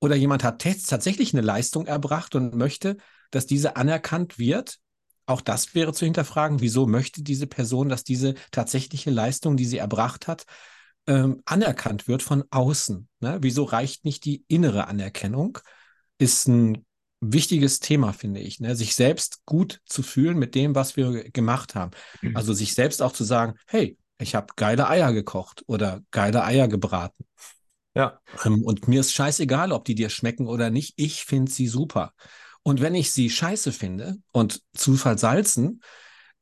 Oder 0.00 0.16
jemand 0.16 0.42
hat 0.42 0.62
tatsächlich 0.62 1.34
eine 1.34 1.42
Leistung 1.42 1.86
erbracht 1.86 2.34
und 2.34 2.54
möchte, 2.54 2.96
dass 3.30 3.46
diese 3.46 3.76
anerkannt 3.76 4.38
wird. 4.38 4.78
Auch 5.30 5.40
das 5.40 5.76
wäre 5.76 5.92
zu 5.92 6.04
hinterfragen, 6.04 6.60
wieso 6.60 6.88
möchte 6.88 7.22
diese 7.22 7.46
Person, 7.46 7.88
dass 7.88 8.02
diese 8.02 8.34
tatsächliche 8.50 9.10
Leistung, 9.10 9.56
die 9.56 9.64
sie 9.64 9.78
erbracht 9.78 10.26
hat, 10.26 10.44
ähm, 11.06 11.40
anerkannt 11.44 12.08
wird 12.08 12.24
von 12.24 12.42
außen. 12.50 13.08
Ne? 13.20 13.38
Wieso 13.40 13.62
reicht 13.62 14.04
nicht 14.04 14.24
die 14.24 14.44
innere 14.48 14.88
Anerkennung? 14.88 15.58
Ist 16.18 16.48
ein 16.48 16.84
wichtiges 17.20 17.78
Thema, 17.78 18.12
finde 18.12 18.40
ich. 18.40 18.58
Ne? 18.58 18.74
Sich 18.74 18.96
selbst 18.96 19.46
gut 19.46 19.80
zu 19.84 20.02
fühlen 20.02 20.36
mit 20.36 20.56
dem, 20.56 20.74
was 20.74 20.96
wir 20.96 21.30
gemacht 21.30 21.76
haben. 21.76 21.92
Also 22.34 22.52
sich 22.52 22.74
selbst 22.74 23.00
auch 23.00 23.12
zu 23.12 23.22
sagen, 23.22 23.54
hey, 23.68 23.96
ich 24.18 24.34
habe 24.34 24.48
geile 24.56 24.88
Eier 24.88 25.12
gekocht 25.12 25.62
oder 25.68 26.00
geile 26.10 26.42
Eier 26.42 26.66
gebraten. 26.66 27.24
Ja. 27.94 28.20
Ähm, 28.44 28.64
und 28.64 28.88
mir 28.88 28.98
ist 28.98 29.12
scheißegal, 29.12 29.70
ob 29.70 29.84
die 29.84 29.94
dir 29.94 30.10
schmecken 30.10 30.48
oder 30.48 30.70
nicht. 30.70 30.94
Ich 30.96 31.24
finde 31.24 31.52
sie 31.52 31.68
super. 31.68 32.14
Und 32.62 32.80
wenn 32.80 32.94
ich 32.94 33.10
sie 33.10 33.30
scheiße 33.30 33.72
finde 33.72 34.18
und 34.32 34.60
zu 34.74 34.96
versalzen, 34.96 35.80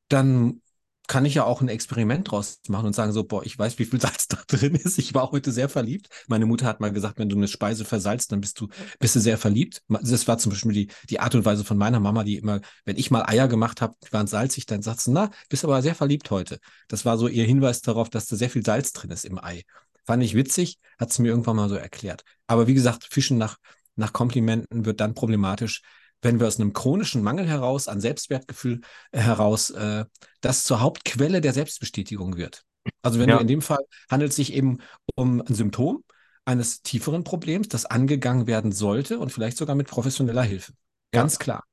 dann 0.08 0.60
kann 1.08 1.24
ich 1.24 1.34
ja 1.34 1.44
auch 1.44 1.62
ein 1.62 1.68
Experiment 1.68 2.30
draus 2.30 2.60
machen 2.68 2.86
und 2.86 2.92
sagen 2.92 3.12
so, 3.12 3.24
boah, 3.24 3.44
ich 3.44 3.58
weiß, 3.58 3.78
wie 3.78 3.86
viel 3.86 4.00
Salz 4.00 4.28
da 4.28 4.38
drin 4.46 4.74
ist. 4.74 4.98
Ich 4.98 5.14
war 5.14 5.32
heute 5.32 5.50
sehr 5.50 5.70
verliebt. 5.70 6.08
Meine 6.28 6.44
Mutter 6.44 6.66
hat 6.66 6.80
mal 6.80 6.92
gesagt, 6.92 7.18
wenn 7.18 7.30
du 7.30 7.36
eine 7.36 7.48
Speise 7.48 7.86
versalzt, 7.86 8.30
dann 8.30 8.42
bist 8.42 8.60
du, 8.60 8.68
bist 9.00 9.16
du 9.16 9.20
sehr 9.20 9.38
verliebt. 9.38 9.82
Das 9.88 10.28
war 10.28 10.36
zum 10.36 10.50
Beispiel 10.50 10.72
die, 10.72 10.88
die 11.08 11.18
Art 11.18 11.34
und 11.34 11.46
Weise 11.46 11.64
von 11.64 11.78
meiner 11.78 11.98
Mama, 11.98 12.24
die 12.24 12.36
immer, 12.36 12.60
wenn 12.84 12.98
ich 12.98 13.10
mal 13.10 13.24
Eier 13.24 13.48
gemacht 13.48 13.80
habe, 13.80 13.94
die 14.06 14.12
waren 14.12 14.26
salzig, 14.26 14.66
dann 14.66 14.82
sagt 14.82 15.00
sie, 15.00 15.10
na, 15.10 15.30
bist 15.48 15.64
aber 15.64 15.80
sehr 15.80 15.94
verliebt 15.94 16.30
heute. 16.30 16.58
Das 16.88 17.06
war 17.06 17.16
so 17.16 17.26
ihr 17.26 17.44
Hinweis 17.44 17.80
darauf, 17.80 18.10
dass 18.10 18.26
da 18.26 18.36
sehr 18.36 18.50
viel 18.50 18.64
Salz 18.64 18.92
drin 18.92 19.10
ist 19.10 19.24
im 19.24 19.42
Ei. 19.42 19.62
Fand 20.04 20.22
ich 20.22 20.34
witzig, 20.34 20.78
hat 20.98 21.10
sie 21.10 21.22
mir 21.22 21.28
irgendwann 21.28 21.56
mal 21.56 21.70
so 21.70 21.76
erklärt. 21.76 22.22
Aber 22.46 22.66
wie 22.66 22.74
gesagt, 22.74 23.08
Fischen 23.10 23.38
nach, 23.38 23.56
nach 23.96 24.12
Komplimenten 24.12 24.84
wird 24.84 25.00
dann 25.00 25.14
problematisch, 25.14 25.80
wenn 26.22 26.40
wir 26.40 26.46
aus 26.46 26.58
einem 26.58 26.72
chronischen 26.72 27.22
Mangel 27.22 27.46
heraus, 27.46 27.88
an 27.88 28.00
Selbstwertgefühl 28.00 28.80
äh, 29.12 29.20
heraus, 29.20 29.70
äh, 29.70 30.04
das 30.40 30.64
zur 30.64 30.80
Hauptquelle 30.80 31.40
der 31.40 31.52
Selbstbestätigung 31.52 32.36
wird. 32.36 32.64
Also 33.02 33.18
wenn 33.18 33.28
ja. 33.28 33.36
du 33.36 33.42
in 33.42 33.48
dem 33.48 33.62
Fall 33.62 33.84
handelt 34.10 34.30
es 34.30 34.36
sich 34.36 34.52
eben 34.52 34.78
um 35.14 35.40
ein 35.40 35.54
Symptom 35.54 36.04
eines 36.44 36.82
tieferen 36.82 37.24
Problems, 37.24 37.68
das 37.68 37.84
angegangen 37.84 38.46
werden 38.46 38.72
sollte 38.72 39.18
und 39.18 39.30
vielleicht 39.30 39.58
sogar 39.58 39.76
mit 39.76 39.88
professioneller 39.88 40.42
Hilfe. 40.42 40.72
Ganz 41.12 41.34
ja. 41.34 41.38
klar. 41.38 41.64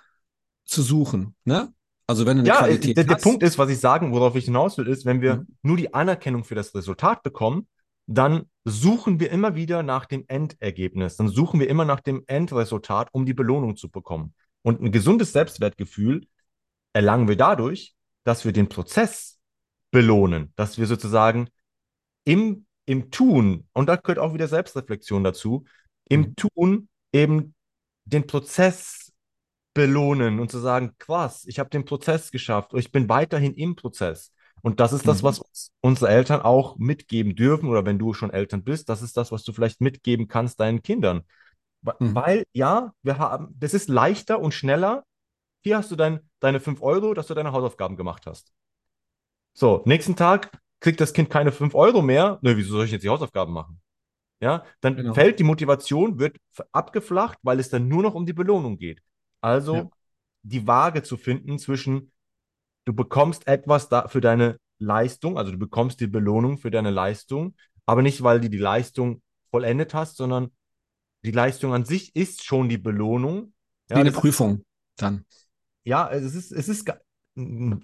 zu 0.65 0.83
suchen. 0.83 1.35
Ne? 1.45 1.73
Also 2.07 2.27
wenn 2.27 2.37
du 2.39 2.41
eine 2.43 2.49
ja, 2.49 2.59
Qualität 2.59 2.97
der, 2.97 3.05
der 3.05 3.17
hast. 3.17 3.23
Punkt 3.23 3.43
ist, 3.43 3.59
was 3.59 3.71
ich 3.71 3.79
sagen, 3.79 4.13
worauf 4.13 4.35
ich 4.37 4.45
hinaus 4.47 4.77
will, 4.79 4.89
ist, 4.89 5.05
wenn 5.07 5.21
wir 5.21 5.37
Mhm. 5.37 5.47
nur 5.63 5.77
die 5.77 5.95
Anerkennung 5.95 6.45
für 6.45 6.55
das 6.55 6.75
Resultat 6.75 7.23
bekommen, 7.23 7.69
dann 8.07 8.45
suchen 8.65 9.21
wir 9.21 9.31
immer 9.31 9.55
wieder 9.55 9.83
nach 9.83 10.07
dem 10.07 10.25
Endergebnis. 10.29 11.17
Dann 11.17 11.29
suchen 11.29 11.61
wir 11.61 11.69
immer 11.69 11.85
nach 11.85 12.01
dem 12.01 12.25
Endresultat, 12.27 13.09
um 13.13 13.25
die 13.25 13.35
Belohnung 13.35 13.77
zu 13.77 13.89
bekommen. 13.91 14.35
Und 14.63 14.81
ein 14.81 14.93
gesundes 14.93 15.33
Selbstwertgefühl 15.33 16.27
erlangen 16.93 17.29
wir 17.29 17.37
dadurch, 17.37 17.95
dass 18.25 18.45
wir 18.45 18.53
den 18.53 18.69
Prozess 18.69 19.39
belohnen, 19.91 20.53
dass 20.57 20.79
wir 20.79 20.87
sozusagen 20.87 21.49
im, 22.25 22.67
im 22.87 23.11
Tun, 23.11 23.67
und 23.73 23.89
da 23.89 23.97
gehört 23.97 24.19
auch 24.19 24.35
wieder 24.35 24.49
Selbstreflexion 24.49 25.25
dazu, 25.25 25.65
im 26.09 26.21
Mhm. 26.21 26.35
Tun 26.37 26.89
eben 27.13 27.55
den 28.05 28.27
Prozess 28.27 29.02
belohnen 29.75 30.41
und 30.41 30.51
zu 30.51 30.59
sagen, 30.59 30.95
krass, 30.99 31.45
ich 31.47 31.59
habe 31.59 31.71
den 31.71 31.85
Prozess 31.85 32.31
geschafft, 32.31 32.73
ich 32.75 32.93
bin 32.93 33.09
weiterhin 33.09 33.55
im 33.55 33.77
Prozess. 33.77 34.33
Und 34.63 34.79
das 34.81 34.93
ist 34.93 35.09
das, 35.09 35.23
Mhm. 35.23 35.27
was 35.27 35.39
uns 35.41 35.73
unsere 35.81 36.11
Eltern 36.11 36.41
auch 36.43 36.77
mitgeben 36.77 37.35
dürfen, 37.35 37.69
oder 37.69 37.85
wenn 37.85 37.99
du 37.99 38.15
schon 38.15 38.31
Eltern 38.31 38.63
bist, 38.63 38.89
das 38.89 39.03
ist 39.03 39.17
das, 39.17 39.33
was 39.33 39.43
du 39.45 39.53
vielleicht 39.53 39.81
mitgeben 39.81 40.29
kannst 40.29 40.61
deinen 40.61 40.83
Kindern. 40.83 41.23
Mhm. 41.83 42.15
Weil, 42.15 42.45
ja, 42.53 42.93
wir 43.03 43.19
haben, 43.19 43.55
das 43.59 43.75
ist 43.75 43.89
leichter 43.89 44.41
und 44.41 44.53
schneller. 44.53 45.05
Hier 45.65 45.77
hast 45.79 45.91
du 45.91 45.97
dein, 45.97 46.21
deine 46.41 46.61
5 46.61 46.81
Euro, 46.83 47.15
dass 47.15 47.27
du 47.29 47.35
deine 47.35 47.53
Hausaufgaben 47.53 47.97
gemacht 47.97 48.27
hast. 48.27 48.53
So, 49.55 49.83
nächsten 49.85 50.17
Tag 50.17 50.51
kriegt 50.81 51.01
das 51.01 51.13
Kind 51.13 51.31
keine 51.31 51.53
5 51.53 51.75
Euro 51.75 52.03
mehr. 52.03 52.39
Nö, 52.43 52.57
wieso 52.57 52.73
soll 52.77 52.85
ich 52.87 52.93
jetzt 52.93 53.03
die 53.03 53.09
Hausaufgaben 53.09 53.53
machen? 53.53 53.81
Ja, 54.41 54.65
dann 54.81 54.97
Genau. 54.97 55.15
fällt 55.15 55.39
die 55.39 55.45
Motivation, 55.45 56.19
wird 56.19 56.37
abgeflacht, 56.73 57.39
weil 57.43 57.61
es 57.61 57.69
dann 57.71 57.89
nur 57.89 58.03
noch 58.03 58.15
um 58.15 58.27
die 58.27 58.33
Belohnung 58.33 58.77
geht. 58.77 59.01
Also 59.43 59.77
Ja. 59.77 59.91
die 60.43 60.67
Waage 60.67 61.03
zu 61.03 61.17
finden 61.17 61.59
zwischen, 61.59 62.11
du 62.87 62.95
bekommst 62.95 63.47
etwas 63.47 63.89
da 63.89 64.09
für 64.09 64.21
deine 64.21 64.57
Leistung, 64.79 65.37
also 65.39 65.53
du 65.53 65.59
bekommst 65.59 66.01
die 66.01 66.07
Belohnung 66.07 66.59
für 66.59 66.71
deine 66.71 66.91
Leistung, 66.91 67.55
aber 67.87 68.03
nicht, 68.03 68.23
weil 68.23 68.41
du 68.41 68.49
die 68.49 68.59
Leistung 68.59 69.23
vollendet 69.51 69.95
hast, 69.95 70.17
sondern 70.17 70.51
die 71.25 71.31
Leistung 71.31 71.75
an 71.75 71.85
sich 71.85 72.17
ist 72.17 72.45
schon 72.45 72.69
die 72.69 72.79
Belohnung. 72.79 73.53
Wie 73.89 73.95
eine 73.95 74.11
Prüfung 74.11 74.65
dann. 74.97 75.25
ja, 75.85 76.11
es 76.11 76.35
ist, 76.35 76.53
es 76.53 76.69
ist, 76.69 76.91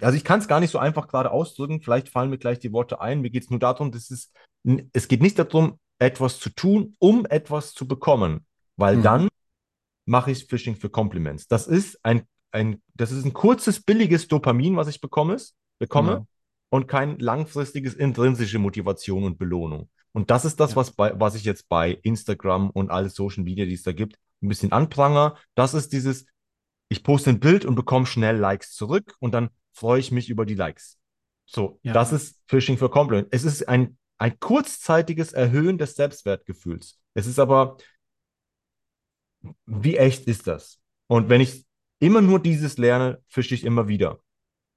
also 0.01 0.17
ich 0.17 0.25
kann 0.25 0.41
es 0.41 0.49
gar 0.49 0.61
nicht 0.61 0.71
so 0.71 0.79
einfach 0.79 1.09
gerade 1.09 1.31
ausdrücken. 1.31 1.81
Vielleicht 1.81 2.09
fallen 2.09 2.31
mir 2.31 2.39
gleich 2.39 2.59
die 2.59 2.73
Worte 2.73 3.01
ein. 3.01 3.21
Mir 3.21 3.31
geht 3.31 3.45
es 3.45 3.51
nur 3.51 3.61
darum, 3.61 3.93
dass 3.93 4.11
es, 4.11 4.33
es 4.93 5.09
geht 5.09 5.23
nicht 5.23 5.39
darum, 5.39 5.79
etwas 5.99 6.39
zu 6.39 6.51
tun, 6.51 6.97
um 6.99 7.27
etwas 7.27 7.75
zu 7.75 7.87
bekommen, 7.87 8.47
weil 8.77 8.97
Mhm. 8.97 9.03
dann 9.03 9.29
mache 10.09 10.31
ich 10.31 10.47
Phishing 10.47 10.77
für 10.77 10.89
Compliments. 10.91 11.47
Das 11.49 11.67
ist 11.67 11.99
ein, 12.05 12.23
ein, 12.51 12.83
das 12.95 13.13
ist 13.13 13.25
ein 13.25 13.33
kurzes, 13.33 13.81
billiges 13.83 14.27
Dopamin, 14.29 14.77
was 14.77 14.89
ich 14.89 15.01
bekomme, 15.01 15.37
bekomme 15.79 16.11
Genau. 16.13 16.27
und 16.71 16.89
kein 16.89 17.19
langfristiges 17.19 17.95
intrinsische 17.95 18.59
Motivation 18.59 19.25
und 19.25 19.39
Belohnung. 19.39 19.89
Und 20.13 20.31
das 20.31 20.45
ist 20.45 20.59
das, 20.59 20.71
Ja. 20.71 20.77
was, 20.77 20.93
bei, 20.93 21.19
was 21.21 21.35
ich 21.35 21.45
jetzt 21.45 21.69
bei 21.69 21.93
Instagram 22.03 22.71
und 22.71 22.91
alle 22.91 23.11
Social 23.11 23.45
Media, 23.45 23.67
die 23.67 23.75
es 23.75 23.83
da 23.83 23.93
gibt, 23.93 24.17
ein 24.43 24.49
bisschen 24.49 24.73
anpranger. 24.73 25.37
Das 25.55 25.75
ist 25.75 25.93
dieses, 25.93 26.27
ich 26.89 27.03
poste 27.05 27.31
ein 27.31 27.41
Bild 27.41 27.65
und 27.67 27.75
bekomme 27.75 28.07
schnell 28.07 28.37
Likes 28.37 28.73
zurück 28.75 29.15
und 29.21 29.33
dann 29.33 29.51
freue 29.73 30.01
ich 30.01 30.11
mich 30.11 30.31
über 30.31 30.47
die 30.47 30.55
Likes. 30.55 30.97
So, 31.45 31.79
Ja. 31.83 31.93
das 31.93 32.13
ist 32.13 32.41
Phishing 32.47 32.79
for 32.79 32.91
Compliment. 32.91 33.29
Es 33.31 33.45
ist 33.45 33.69
ein, 33.69 33.99
ein 34.19 34.39
kurzzeitiges 34.41 35.33
Erhöhen 35.33 35.77
des 35.79 35.95
Selbstwertgefühls. 35.97 36.99
Es 37.15 37.27
ist 37.27 37.39
aber, 37.39 37.77
wie 39.67 39.97
echt 39.97 40.27
ist 40.27 40.47
das? 40.47 40.81
Und 41.07 41.29
wenn 41.29 41.41
ich 41.41 41.65
immer 42.01 42.21
nur 42.21 42.41
dieses 42.41 42.79
lerne, 42.79 43.23
fische 43.29 43.55
ich 43.55 43.65
immer 43.65 43.89
wieder. 43.89 44.21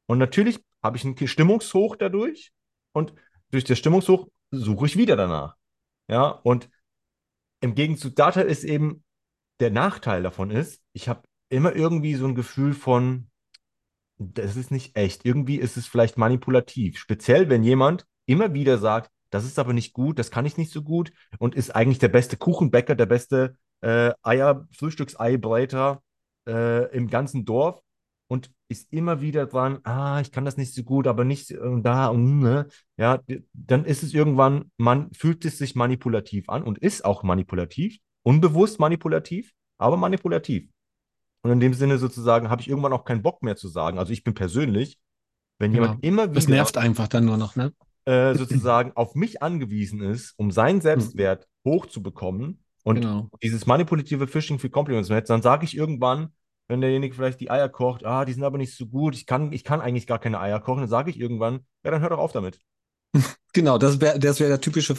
Und 0.08 0.18
natürlich 0.18 0.60
habe 0.84 0.98
ich 0.98 1.06
einen 1.06 1.27
Stimmungshoch 1.27 1.96
dadurch 1.96 2.51
und 2.94 3.13
durch 3.51 3.63
das 3.63 3.77
Stimmungshoch 3.77 4.27
suche 4.51 4.86
ich 4.86 4.98
wieder 4.98 5.15
danach. 5.15 5.56
Ja, 6.08 6.27
und 6.27 6.70
im 7.62 7.75
Gegenzug 7.75 8.15
dazu 8.15 8.41
ist 8.41 8.63
eben 8.63 9.03
der 9.60 9.72
Nachteil 9.72 10.24
davon 10.24 10.50
ist, 10.50 10.82
ich 10.94 11.08
habe 11.08 11.22
immer 11.50 11.75
irgendwie 11.75 12.15
so 12.15 12.25
ein 12.25 12.36
Gefühl 12.36 12.74
von, 12.74 13.30
das 14.18 14.56
ist 14.56 14.72
nicht 14.72 14.96
echt. 14.96 15.25
Irgendwie 15.25 15.58
ist 15.58 15.77
es 15.77 15.88
vielleicht 15.88 16.18
manipulativ. 16.18 16.98
Speziell, 16.98 17.50
wenn 17.50 17.63
jemand 17.63 18.06
immer 18.25 18.53
wieder 18.53 18.77
sagt, 18.77 19.12
das 19.30 19.46
ist 19.46 19.60
aber 19.60 19.74
nicht 19.74 19.94
gut, 19.94 20.20
das 20.20 20.32
kann 20.32 20.46
ich 20.46 20.58
nicht 20.58 20.72
so 20.72 20.84
gut 20.84 21.12
und 21.39 21.56
ist 21.56 21.75
eigentlich 21.75 22.00
der 22.00 22.10
beste 22.10 22.38
Kuchenbäcker, 22.38 22.96
der 22.96 23.06
beste 23.06 23.56
äh, 23.81 24.11
Eier, 24.23 24.67
Frühstücksei-Breiter 24.77 26.01
äh, 26.47 26.95
im 26.95 27.07
ganzen 27.09 27.45
Dorf 27.45 27.81
und 28.27 28.51
ist 28.69 28.91
immer 28.93 29.21
wieder 29.21 29.45
dran, 29.45 29.79
ah, 29.83 30.21
ich 30.21 30.31
kann 30.31 30.45
das 30.45 30.57
nicht 30.57 30.73
so 30.73 30.83
gut, 30.83 31.07
aber 31.07 31.23
nicht 31.25 31.51
äh, 31.51 31.59
da 31.81 32.07
und 32.07 32.39
ne, 32.39 32.67
ja, 32.97 33.19
dann 33.53 33.85
ist 33.85 34.03
es 34.03 34.13
irgendwann, 34.13 34.71
man 34.77 35.11
fühlt 35.13 35.43
es 35.45 35.57
sich 35.57 35.75
manipulativ 35.75 36.50
an 36.50 36.63
und 36.63 36.77
ist 36.79 37.03
auch 37.05 37.23
manipulativ, 37.23 37.97
unbewusst 38.23 38.79
manipulativ, 38.79 39.51
aber 39.77 39.97
manipulativ. 39.97 40.69
Und 41.43 41.51
in 41.51 41.59
dem 41.59 41.73
Sinne 41.73 41.97
sozusagen 41.97 42.50
habe 42.50 42.61
ich 42.61 42.69
irgendwann 42.69 42.93
auch 42.93 43.05
keinen 43.05 43.23
Bock 43.23 43.41
mehr 43.43 43.55
zu 43.55 43.67
sagen. 43.67 43.97
Also 43.97 44.13
ich 44.13 44.23
bin 44.23 44.33
persönlich, 44.33 45.00
wenn 45.59 45.71
Genau. 45.71 45.83
jemand 45.88 46.03
immer 46.05 46.27
Das 46.33 46.47
wieder 46.47 46.55
nervt 46.55 46.77
einfach 46.77 47.07
dann 47.07 47.25
nur 47.25 47.38
noch, 47.38 47.55
ne? 47.55 47.73
äh, 48.05 48.35
sozusagen 48.35 48.93
auf 48.95 49.15
mich 49.15 49.41
angewiesen 49.41 50.01
ist, 50.01 50.33
um 50.38 50.51
seinen 50.51 50.81
Hm, 50.81 50.81
Selbstwert 50.83 51.47
hochzubekommen 51.65 52.61
und 52.83 53.07
Genau. 53.07 53.29
dieses 53.43 53.65
manipulative 53.65 54.27
Fishing 54.27 54.59
für 54.59 54.69
Compliments 54.69 55.09
dann 55.27 55.41
sage 55.41 55.65
ich 55.65 55.75
irgendwann, 55.75 56.33
wenn 56.67 56.81
derjenige 56.81 57.15
vielleicht 57.15 57.39
die 57.41 57.51
Eier 57.51 57.69
kocht, 57.69 58.05
ah, 58.05 58.25
die 58.25 58.33
sind 58.33 58.43
aber 58.43 58.57
nicht 58.57 58.75
so 58.75 58.85
gut, 58.88 59.15
ich 59.15 59.25
kann, 59.25 59.51
ich 59.53 59.63
kann 59.63 59.81
eigentlich 59.81 60.07
gar 60.07 60.19
keine 60.19 60.39
Eier 60.39 60.59
kochen, 60.59 60.81
dann 60.81 60.89
sage 60.89 61.09
ich 61.11 61.19
irgendwann, 61.19 61.65
ja, 61.83 61.91
dann 61.91 62.01
hör 62.01 62.09
doch 62.09 62.19
auf 62.19 62.31
damit. 62.33 62.59
Genau, 63.53 63.77
das 63.77 64.00
wäre 64.00 64.17
das 64.19 64.39
wär 64.39 64.47
der 64.47 64.61
typische 64.61 64.95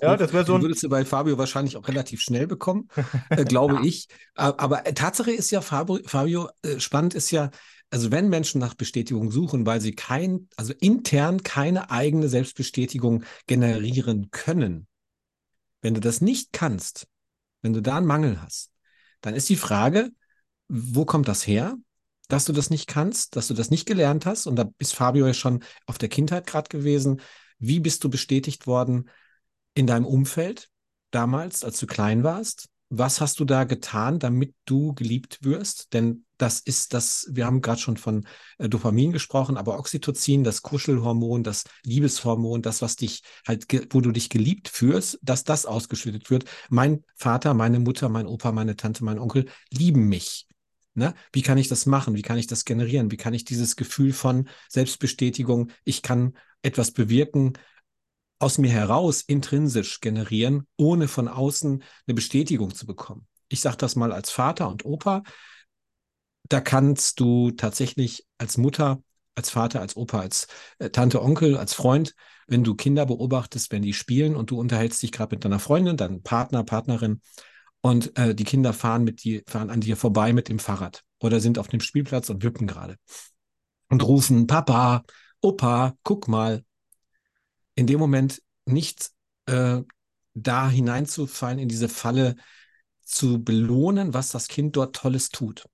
Ja, 0.00 0.16
Fabio-Spruch. 0.16 0.18
das 0.18 0.32
wäre 0.32 0.44
so 0.44 0.54
Den 0.54 0.60
ein, 0.60 0.62
würdest 0.62 0.82
du 0.82 0.88
bei 0.88 1.04
Fabio 1.04 1.38
wahrscheinlich 1.38 1.76
auch 1.76 1.86
relativ 1.86 2.20
schnell 2.20 2.46
bekommen, 2.48 2.88
äh, 3.36 3.44
glaube 3.44 3.78
ich. 3.78 4.08
A- 4.34 4.54
Aber 4.58 4.86
äh, 4.86 4.92
Tatsache 4.94 5.30
ist 5.30 5.50
ja, 5.52 5.60
Fabio, 5.60 6.00
Fabio 6.06 6.48
äh, 6.62 6.80
spannend 6.80 7.14
ist 7.14 7.30
ja, 7.30 7.50
also 7.90 8.10
wenn 8.10 8.28
Menschen 8.28 8.58
nach 8.60 8.74
Bestätigung 8.74 9.30
suchen, 9.30 9.66
weil 9.66 9.80
sie 9.80 9.92
kein, 9.94 10.48
also 10.56 10.72
intern 10.80 11.42
keine 11.44 11.90
eigene 11.90 12.28
Selbstbestätigung 12.28 13.22
generieren 13.46 14.30
können, 14.32 14.88
wenn 15.82 15.94
du 15.94 16.00
das 16.00 16.20
nicht 16.20 16.52
kannst, 16.52 17.08
wenn 17.62 17.72
du 17.72 17.80
da 17.80 17.96
einen 17.96 18.06
Mangel 18.06 18.40
hast, 18.42 18.70
dann 19.20 19.34
ist 19.34 19.48
die 19.48 19.56
Frage, 19.56 20.10
wo 20.68 21.04
kommt 21.04 21.28
das 21.28 21.46
her, 21.46 21.76
dass 22.28 22.44
du 22.44 22.52
das 22.52 22.70
nicht 22.70 22.86
kannst, 22.86 23.36
dass 23.36 23.48
du 23.48 23.54
das 23.54 23.70
nicht 23.70 23.86
gelernt 23.86 24.26
hast? 24.26 24.46
Und 24.46 24.56
da 24.56 24.70
ist 24.78 24.94
Fabio 24.94 25.26
ja 25.26 25.34
schon 25.34 25.62
auf 25.86 25.98
der 25.98 26.08
Kindheit 26.08 26.46
gerade 26.46 26.68
gewesen. 26.68 27.20
Wie 27.58 27.80
bist 27.80 28.04
du 28.04 28.10
bestätigt 28.10 28.66
worden 28.66 29.10
in 29.74 29.86
deinem 29.86 30.06
Umfeld 30.06 30.68
damals, 31.10 31.64
als 31.64 31.78
du 31.78 31.86
klein 31.86 32.24
warst? 32.24 32.68
Was 32.88 33.20
hast 33.20 33.40
du 33.40 33.44
da 33.44 33.64
getan, 33.64 34.18
damit 34.18 34.54
du 34.64 34.94
geliebt 34.94 35.44
wirst? 35.44 35.92
Denn 35.92 36.24
das 36.42 36.58
ist 36.58 36.92
das, 36.92 37.28
wir 37.30 37.46
haben 37.46 37.60
gerade 37.60 37.80
schon 37.80 37.96
von 37.96 38.26
äh, 38.58 38.68
Dopamin 38.68 39.12
gesprochen, 39.12 39.56
aber 39.56 39.78
Oxytocin, 39.78 40.42
das 40.42 40.62
Kuschelhormon, 40.62 41.44
das 41.44 41.64
Liebeshormon, 41.84 42.62
das, 42.62 42.82
was 42.82 42.96
dich 42.96 43.22
halt, 43.46 43.66
wo 43.94 44.00
du 44.00 44.10
dich 44.10 44.28
geliebt 44.28 44.68
fühlst, 44.68 45.20
dass 45.22 45.44
das 45.44 45.66
ausgeschüttet 45.66 46.30
wird. 46.30 46.44
Mein 46.68 47.04
Vater, 47.14 47.54
meine 47.54 47.78
Mutter, 47.78 48.08
mein 48.08 48.26
Opa, 48.26 48.50
meine 48.50 48.74
Tante, 48.74 49.04
mein 49.04 49.20
Onkel 49.20 49.46
lieben 49.70 50.08
mich. 50.08 50.48
Ne? 50.94 51.14
Wie 51.32 51.42
kann 51.42 51.58
ich 51.58 51.68
das 51.68 51.86
machen? 51.86 52.16
Wie 52.16 52.22
kann 52.22 52.38
ich 52.38 52.48
das 52.48 52.64
generieren? 52.64 53.12
Wie 53.12 53.16
kann 53.16 53.34
ich 53.34 53.44
dieses 53.44 53.76
Gefühl 53.76 54.12
von 54.12 54.48
Selbstbestätigung, 54.68 55.70
ich 55.84 56.02
kann 56.02 56.36
etwas 56.62 56.90
bewirken, 56.90 57.52
aus 58.40 58.58
mir 58.58 58.70
heraus 58.70 59.22
intrinsisch 59.22 60.00
generieren, 60.00 60.66
ohne 60.76 61.06
von 61.06 61.28
außen 61.28 61.84
eine 62.06 62.14
Bestätigung 62.14 62.74
zu 62.74 62.84
bekommen? 62.84 63.28
Ich 63.48 63.60
sage 63.60 63.76
das 63.76 63.94
mal 63.94 64.12
als 64.12 64.30
Vater 64.30 64.68
und 64.68 64.84
Opa. 64.84 65.22
Da 66.48 66.60
kannst 66.60 67.20
du 67.20 67.50
tatsächlich 67.52 68.26
als 68.38 68.58
Mutter, 68.58 69.02
als 69.34 69.50
Vater, 69.50 69.80
als 69.80 69.96
Opa, 69.96 70.20
als 70.20 70.48
äh, 70.78 70.90
Tante, 70.90 71.22
Onkel, 71.22 71.56
als 71.56 71.74
Freund, 71.74 72.14
wenn 72.46 72.64
du 72.64 72.74
Kinder 72.74 73.06
beobachtest, 73.06 73.72
wenn 73.72 73.82
die 73.82 73.94
spielen 73.94 74.36
und 74.36 74.50
du 74.50 74.58
unterhältst 74.58 75.02
dich 75.02 75.12
gerade 75.12 75.34
mit 75.34 75.44
deiner 75.44 75.58
Freundin, 75.58 75.96
deinem 75.96 76.22
Partner, 76.22 76.64
Partnerin, 76.64 77.20
und 77.82 78.16
äh, 78.16 78.34
die 78.34 78.44
Kinder 78.44 78.72
fahren 78.72 79.04
mit 79.04 79.24
dir, 79.24 79.42
fahren 79.46 79.68
an 79.68 79.80
dir 79.80 79.96
vorbei 79.96 80.32
mit 80.32 80.48
dem 80.48 80.60
Fahrrad 80.60 81.02
oder 81.20 81.40
sind 81.40 81.58
auf 81.58 81.68
dem 81.68 81.80
Spielplatz 81.80 82.30
und 82.30 82.42
wippen 82.44 82.66
gerade 82.66 82.96
und 83.90 84.02
rufen 84.04 84.46
Papa, 84.46 85.02
Opa, 85.40 85.94
guck 86.02 86.28
mal. 86.28 86.64
In 87.74 87.86
dem 87.86 87.98
Moment 87.98 88.42
nicht 88.64 89.10
äh, 89.46 89.80
da 90.34 90.68
hineinzufallen 90.70 91.58
in 91.58 91.68
diese 91.68 91.88
Falle 91.88 92.36
zu 93.02 93.42
belohnen, 93.42 94.14
was 94.14 94.28
das 94.30 94.48
Kind 94.48 94.76
dort 94.76 94.94
Tolles 94.94 95.30
tut, 95.30 95.66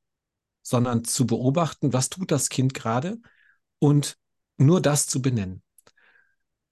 sondern 0.69 1.05
zu 1.05 1.27
beobachten, 1.27 1.93
was 1.93 2.11
tut 2.11 2.31
das 2.31 2.49
Kind 2.49 2.75
gerade 2.75 3.19
und 3.79 4.19
nur 4.57 4.81
das 4.81 5.07
zu 5.07 5.23
benennen. 5.23 5.63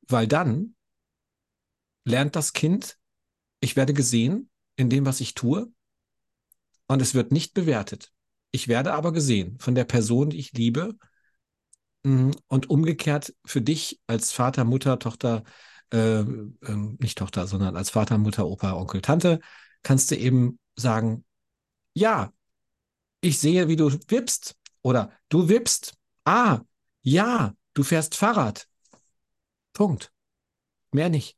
Weil 0.09 0.27
dann 0.27 0.75
lernt 2.05 2.37
das 2.37 2.53
Kind, 2.53 2.99
ich 3.61 3.77
werde 3.77 3.95
gesehen 3.95 4.51
in 4.77 4.91
dem, 4.91 5.07
was 5.07 5.21
ich 5.21 5.35
tue 5.35 5.73
und 6.87 7.03
es 7.03 7.15
wird 7.15 7.33
nicht 7.33 7.55
bewertet. 7.55 8.13
Ich 8.51 8.69
werde 8.69 8.95
aber 8.95 9.13
gesehen 9.13 9.59
von 9.59 9.75
der 9.75 9.85
Person, 9.85 10.31
die 10.31 10.39
ich 10.39 10.53
liebe. 10.53 10.97
Mm, 12.05 12.31
Und 12.49 12.71
umgekehrt 12.71 13.35
für 13.45 13.61
dich 13.61 14.01
als 14.07 14.33
Vater, 14.33 14.65
Mutter, 14.65 14.99
Tochter, 14.99 15.43
äh, 15.93 16.21
ähm, 16.21 16.97
nicht 17.01 17.19
Tochter, 17.19 17.47
sondern 17.47 17.77
als 17.77 17.91
Vater, 17.91 18.19
Mutter, 18.19 18.47
Opa, 18.47 18.73
Onkel, 18.75 19.03
Tante, 19.03 19.41
kannst 19.83 20.11
du 20.11 20.17
eben 20.17 20.59
sagen, 20.77 21.25
ja, 21.95 22.33
ich 23.21 23.39
sehe, 23.39 23.69
wie 23.69 23.77
du 23.77 23.93
wippst 24.09 24.57
oder 24.83 25.11
du 25.29 25.49
wippst. 25.49 25.95
Ah, 26.25 26.61
ja, 27.03 27.55
du 27.75 27.83
fährst 27.83 28.15
Fahrrad. 28.15 28.67
Punkt. 29.73 30.13
Mehr 30.93 31.09
nicht. 31.09 31.37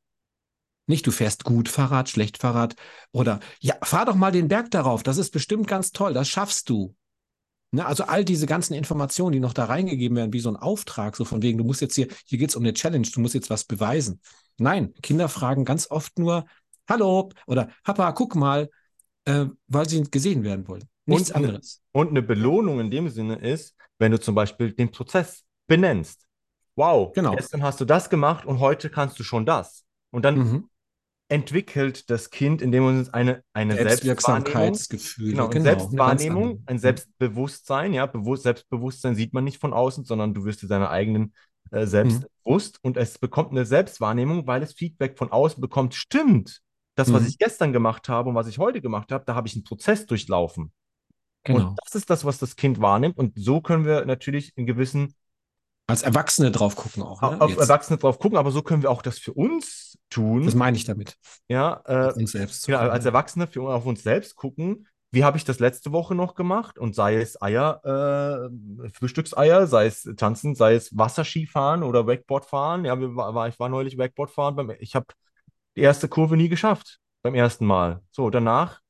Nicht, 0.87 1.07
du 1.07 1.11
fährst 1.11 1.45
gut 1.45 1.69
Fahrrad, 1.69 2.09
schlecht 2.09 2.39
Fahrrad 2.39 2.75
oder 3.13 3.41
ja, 3.61 3.77
fahr 3.83 4.07
doch 4.07 4.15
mal 4.15 4.33
den 4.33 4.49
Berg 4.49 4.71
darauf. 4.71 5.03
Das 5.03 5.19
ist 5.19 5.31
bestimmt 5.31 5.67
ganz 5.67 5.93
toll. 5.93 6.15
Das 6.15 6.29
schaffst 6.29 6.71
du. 6.71 6.95
Ne, 7.71 7.85
also 7.85 8.05
all 8.05 8.25
diese 8.25 8.47
ganzen 8.47 8.73
Informationen, 8.73 9.33
die 9.33 9.41
noch 9.41 9.53
da 9.53 9.67
reingegeben 9.67 10.17
werden, 10.17 10.33
wie 10.33 10.41
so 10.41 10.49
ein 10.49 10.57
Auftrag, 10.57 11.17
so 11.17 11.27
von 11.27 11.43
wegen, 11.43 11.59
du 11.59 11.65
musst 11.65 11.83
jetzt 11.83 11.95
hier, 11.95 12.09
hier 12.25 12.39
geht 12.39 12.49
es 12.49 12.57
um 12.57 12.63
eine 12.63 12.73
Challenge, 12.73 13.07
du 13.13 13.21
musst 13.21 13.35
jetzt 13.35 13.51
was 13.51 13.65
beweisen. 13.65 14.23
Nein, 14.57 14.95
Kinder 15.03 15.29
fragen 15.29 15.67
ganz 15.67 15.91
oft 15.91 16.19
nur, 16.19 16.47
hallo 16.89 17.29
oder 17.47 17.69
Papa, 17.85 18.13
guck 18.13 18.37
mal, 18.37 18.71
äh, 19.27 19.47
weil 19.67 19.87
sie 19.87 20.03
gesehen 20.05 20.45
werden 20.45 20.67
wollen. 20.67 20.89
Nichts 21.09 21.31
Und 21.31 21.37
eine, 21.37 21.47
anderes. 21.49 21.83
und 21.93 22.09
eine 22.11 22.23
Belohnung 22.23 22.81
in 22.81 22.91
dem 22.91 23.09
Sinne 23.09 23.37
ist, 23.37 23.75
wenn 23.99 24.13
du 24.13 24.21
zum 24.21 24.35
Beispiel 24.35 24.73
den 24.73 24.91
Prozess 24.91 25.45
benennst. 25.67 26.27
Wow, 26.77 27.13
Genau. 27.15 27.35
gestern 27.35 27.63
hast 27.63 27.81
du 27.81 27.85
das 27.85 28.09
gemacht 28.11 28.47
und 28.47 28.61
heute 28.61 28.91
kannst 28.91 29.19
du 29.19 29.25
schon 29.25 29.45
das. 29.47 29.85
Und 30.11 30.25
dann 30.25 30.37
Mhm. 30.39 30.69
entwickelt 31.29 32.09
das 32.11 32.31
Kind 32.31 32.63
in 32.63 32.73
dem 32.73 32.85
Moment 32.85 33.13
eine, 33.13 33.43
eine 33.53 33.75
Selbstwahrnehmung. 33.75 34.75
Selbstwirksamkeitsgefühle, 34.75 35.33
Genau, 35.33 35.49
genau, 35.49 35.63
Selbstwahrnehmung, 35.63 36.63
ein. 36.67 36.79
Selbstbewusstsein, 36.79 37.93
ja, 37.93 38.07
Bewusst 38.07 38.45
Selbstbewusstsein 38.45 39.15
sieht 39.15 39.35
man 39.35 39.45
nicht 39.45 39.59
von 39.61 39.73
außen, 39.73 40.05
sondern 40.05 40.33
du 40.35 40.45
wirst 40.45 40.63
dir 40.63 40.69
deiner 40.69 40.91
eigenen 40.91 41.35
äh, 41.71 41.87
selbst 41.87 42.23
Mhm. 42.23 42.27
bewusst 42.45 42.79
und 42.83 42.97
es 42.97 43.19
bekommt 43.19 43.51
eine 43.51 43.67
Selbstwahrnehmung, 43.67 44.47
weil 44.47 44.63
es 44.63 44.73
Feedback 44.73 45.19
von 45.19 45.31
außen 45.31 45.61
bekommt. 45.61 45.95
Stimmt, 45.95 46.63
das, 46.95 47.13
was 47.13 47.23
Mhm. 47.23 47.29
ich 47.29 47.39
gestern 47.39 47.73
gemacht 47.75 48.09
habe 48.09 48.31
und 48.31 48.35
was 48.35 48.47
ich 48.49 48.59
heute 48.59 48.81
gemacht 48.81 49.13
habe, 49.13 49.25
da 49.27 49.35
habe 49.35 49.49
ich 49.49 49.55
einen 49.55 49.65
Prozess 49.65 50.07
durchlaufen. 50.07 50.73
Und 51.49 51.57
Genau. 51.57 51.77
das 51.85 51.95
ist 51.95 52.11
das, 52.11 52.25
was 52.25 52.39
das 52.39 52.57
Kind 52.57 52.81
wahrnimmt. 52.81 53.17
Und 53.19 53.33
so 53.37 53.61
können 53.61 53.85
wir 53.85 54.05
natürlich 54.05 54.53
in 54.57 54.67
gewissen, 54.67 55.15
Als 55.87 56.03
Erwachsene 56.03 56.51
drauf 56.51 56.77
gucken 56.77 57.03
auch, 57.03 57.23
ne? 57.23 57.41
auf 57.41 57.51
Jetzt. 57.51 57.61
Erwachsene 57.61 57.99
drauf 57.99 58.19
gucken, 58.19 58.37
aber 58.37 58.51
so 58.51 58.63
können 58.63 58.83
wir 58.83 58.91
auch 58.91 59.03
das 59.03 59.19
für 59.19 59.33
uns 59.33 59.93
Das 59.93 60.11
tun. 60.17 60.53
meine 60.55 60.77
ich 60.77 60.85
damit. 60.85 61.17
Ja, 61.49 61.81
äh, 61.87 62.13
uns 62.13 62.33
selbst 62.33 62.67
genau, 62.67 62.79
als 62.81 63.05
Erwachsene 63.07 63.47
für 63.47 63.63
auf 63.63 63.87
uns 63.87 64.03
selbst 64.03 64.37
gucken, 64.37 64.87
wie 65.11 65.25
habe 65.25 65.39
ich 65.39 65.45
das 65.47 65.59
letzte 65.59 65.91
Woche 65.93 66.15
noch 66.15 66.35
gemacht? 66.35 66.79
Und 66.79 66.95
sei 66.95 67.17
es 67.17 67.41
Eier, 67.41 67.81
äh, 68.85 68.91
Frühstückseier, 68.93 69.67
sei 69.67 69.87
es 69.87 70.03
Tanzen, 70.19 70.55
sei 70.55 70.75
es 70.75 70.95
Wasserskifahren 70.97 71.83
oder 71.83 72.07
Wakeboardfahren. 72.07 72.85
Ja, 72.85 72.95
war, 72.99 73.49
ich 73.49 73.59
war 73.59 73.71
neulich 73.71 73.97
Wakeboardfahren. 73.97 74.55
Beim, 74.57 74.71
ich 74.81 74.95
habe 74.95 75.07
die 75.77 75.81
erste 75.81 76.09
Kurve 76.09 76.37
nie 76.37 76.51
geschafft 76.51 77.01
beim 77.23 77.35
ersten 77.35 77.65
Mal. 77.65 78.03
So, 78.11 78.29
danach, 78.29 78.81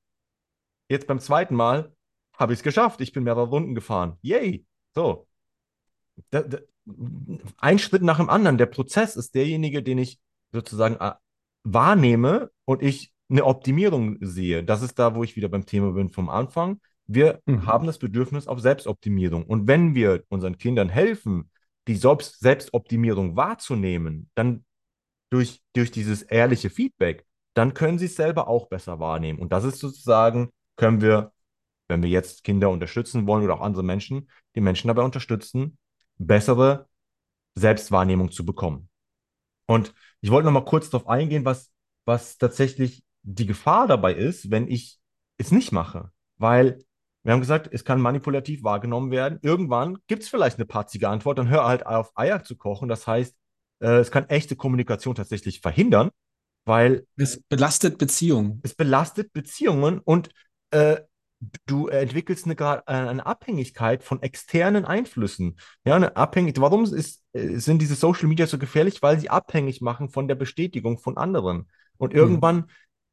jetzt 0.89 1.07
beim 1.07 1.21
zweiten 1.21 1.55
Mal, 1.55 1.93
habe 2.39 2.53
ich 2.53 2.61
es 2.61 2.63
geschafft. 2.63 3.01
Ich 3.01 3.13
bin 3.13 3.25
mehrere 3.25 3.49
Runden 3.49 3.75
gefahren. 3.75 4.17
Yay! 4.23 4.65
So, 4.95 5.27
da, 6.31 6.43
da, 6.43 6.59
ein 7.59 7.79
Schritt 7.79 8.03
nach 8.03 8.19
dem 8.19 8.31
anderen. 8.31 8.59
Der 8.59 8.67
Prozess 8.67 9.17
ist 9.17 9.35
derjenige, 9.35 9.83
den 9.83 9.99
ich 9.99 10.19
sozusagen 10.53 10.97
äh, 10.97 11.13
wahrnehme 11.65 12.51
und 12.65 12.83
ich 12.83 13.13
eine 13.29 13.45
Optimierung 13.45 14.17
sehe. 14.21 14.65
Das 14.65 14.83
ist 14.83 14.99
da, 14.99 15.15
wo 15.15 15.23
ich 15.23 15.37
wieder 15.37 15.49
beim 15.49 15.67
Thema 15.67 15.93
bin 15.93 16.11
vom 16.11 16.29
Anfang. 16.31 16.81
Wir 17.07 17.41
Mhm. 17.47 17.67
haben 17.67 17.87
das 17.87 17.99
Bedürfnis 17.99 18.47
auf 18.47 18.61
Selbstoptimierung. 18.61 19.45
Und 19.45 19.67
wenn 19.67 19.95
wir 19.95 20.25
unseren 20.29 20.57
Kindern 20.59 20.89
helfen, 20.89 21.51
die 21.87 21.97
Selbst 21.97 22.41
Selbstoptimierung 22.41 23.37
wahrzunehmen, 23.37 24.31
dann 24.35 24.65
durch, 25.31 25.63
durch 25.75 25.91
dieses 25.91 26.23
ehrliche 26.23 26.71
Feedback, 26.71 27.25
dann 27.55 27.75
können 27.75 27.99
sie 27.99 28.07
es 28.07 28.17
selber 28.17 28.49
auch 28.49 28.69
besser 28.69 28.99
wahrnehmen. 29.01 29.39
Und 29.39 29.53
das 29.53 29.65
ist 29.65 29.79
sozusagen, 29.79 30.51
können 30.77 31.01
wir, 31.01 31.33
wenn 31.89 32.03
wir 32.03 32.11
jetzt 32.11 32.45
Kinder 32.45 32.71
unterstützen 32.71 33.27
wollen 33.27 33.45
oder 33.45 33.55
auch 33.55 33.61
andere 33.61 33.83
Menschen, 33.83 34.31
die 34.55 34.61
Menschen 34.61 34.89
dabei 34.89 35.03
unterstützen, 35.03 35.79
bessere 36.19 36.87
Selbstwahrnehmung 37.55 38.31
zu 38.31 38.45
bekommen. 38.45 38.89
Und 39.67 39.95
ich 40.21 40.31
wollte 40.31 40.47
noch 40.47 40.53
mal 40.53 40.65
kurz 40.65 40.91
darauf 40.91 41.09
eingehen, 41.09 41.45
was, 41.45 41.73
was 42.05 42.39
tatsächlich 42.39 43.03
die 43.23 43.47
Gefahr 43.47 43.87
dabei 43.87 44.15
ist, 44.15 44.51
wenn 44.51 44.69
ich 44.69 44.99
es 45.37 45.51
nicht 45.51 45.73
mache. 45.73 46.11
Weil 46.37 46.79
wir 47.23 47.33
haben 47.33 47.41
gesagt, 47.41 47.69
es 47.73 47.85
kann 47.85 48.01
manipulativ 48.01 48.63
wahrgenommen 48.63 49.11
werden. 49.11 49.39
Irgendwann 49.43 49.99
gibt 50.07 50.23
es 50.23 50.29
vielleicht 50.29 50.57
eine 50.57 50.67
patzige 50.67 51.09
Antwort, 51.09 51.39
dann 51.39 51.49
hör 51.49 51.67
halt 51.67 51.85
auf, 51.85 52.17
Eier 52.17 52.43
zu 52.43 52.57
kochen. 52.57 52.89
Das 52.89 53.07
heißt, 53.07 53.37
äh, 53.81 53.99
es 53.99 54.11
kann 54.11 54.29
echte 54.29 54.57
Kommunikation 54.57 55.15
tatsächlich 55.15 55.61
verhindern, 55.61 56.11
weil 56.65 57.07
es 57.17 57.43
belastet 57.43 57.99
Beziehungen. 57.99 58.61
Es 58.63 58.75
belastet 58.75 59.33
Beziehungen 59.33 59.99
und 59.99 60.31
äh, 60.71 61.01
du 61.67 61.89
entwickelst 61.89 62.47
eine, 62.47 62.59
äh, 62.59 62.83
eine, 62.87 63.25
Abhängigkeit 63.25 64.03
von 64.03 64.23
externen 64.23 64.85
Einflüssen. 64.85 65.59
Ja, 65.85 65.95
eine 65.95 66.17
Abhängig 66.17 66.61
warum 66.61 66.85
ist, 66.85 67.23
äh, 67.33 67.59
sind 67.59 67.81
diese 67.81 67.95
Social 67.95 68.29
Media 68.29 68.47
so 68.47 68.59
gefährlich? 68.59 69.03
Weil 69.03 69.21
sie 69.21 69.31
abhängig 69.31 69.81
machen 69.81 70.09
von 70.09 70.29
der 70.29 70.35
Bestätigung 70.35 70.99
von 70.99 71.17
anderen. 71.17 71.71
Und 71.97 72.13
hm. 72.13 72.19
irgendwann 72.19 72.57
hm. 72.57 72.69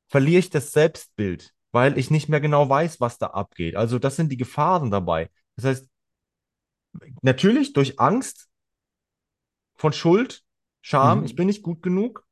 verliere 0.09 0.39
ich 0.39 0.49
das 0.49 0.71
Selbstbild, 0.71 1.53
weil 1.71 1.97
ich 1.97 2.09
nicht 2.09 2.29
mehr 2.29 2.41
genau 2.41 2.67
weiß, 2.67 2.99
was 2.99 3.17
da 3.17 3.27
abgeht. 3.27 3.75
Also 3.75 3.99
das 3.99 4.15
sind 4.15 4.31
die 4.31 4.37
Gefahren 4.37 4.91
dabei. 4.91 5.29
Das 5.55 5.65
heißt, 5.65 5.89
natürlich 7.21 7.73
durch 7.73 7.99
Angst 7.99 8.49
von 9.75 9.93
Schuld, 9.93 10.43
Scham, 10.81 11.19
hm. 11.19 11.25
ich 11.25 11.35
bin 11.35 11.47
nicht 11.47 11.63
gut 11.63 11.83
genug, 11.83 12.25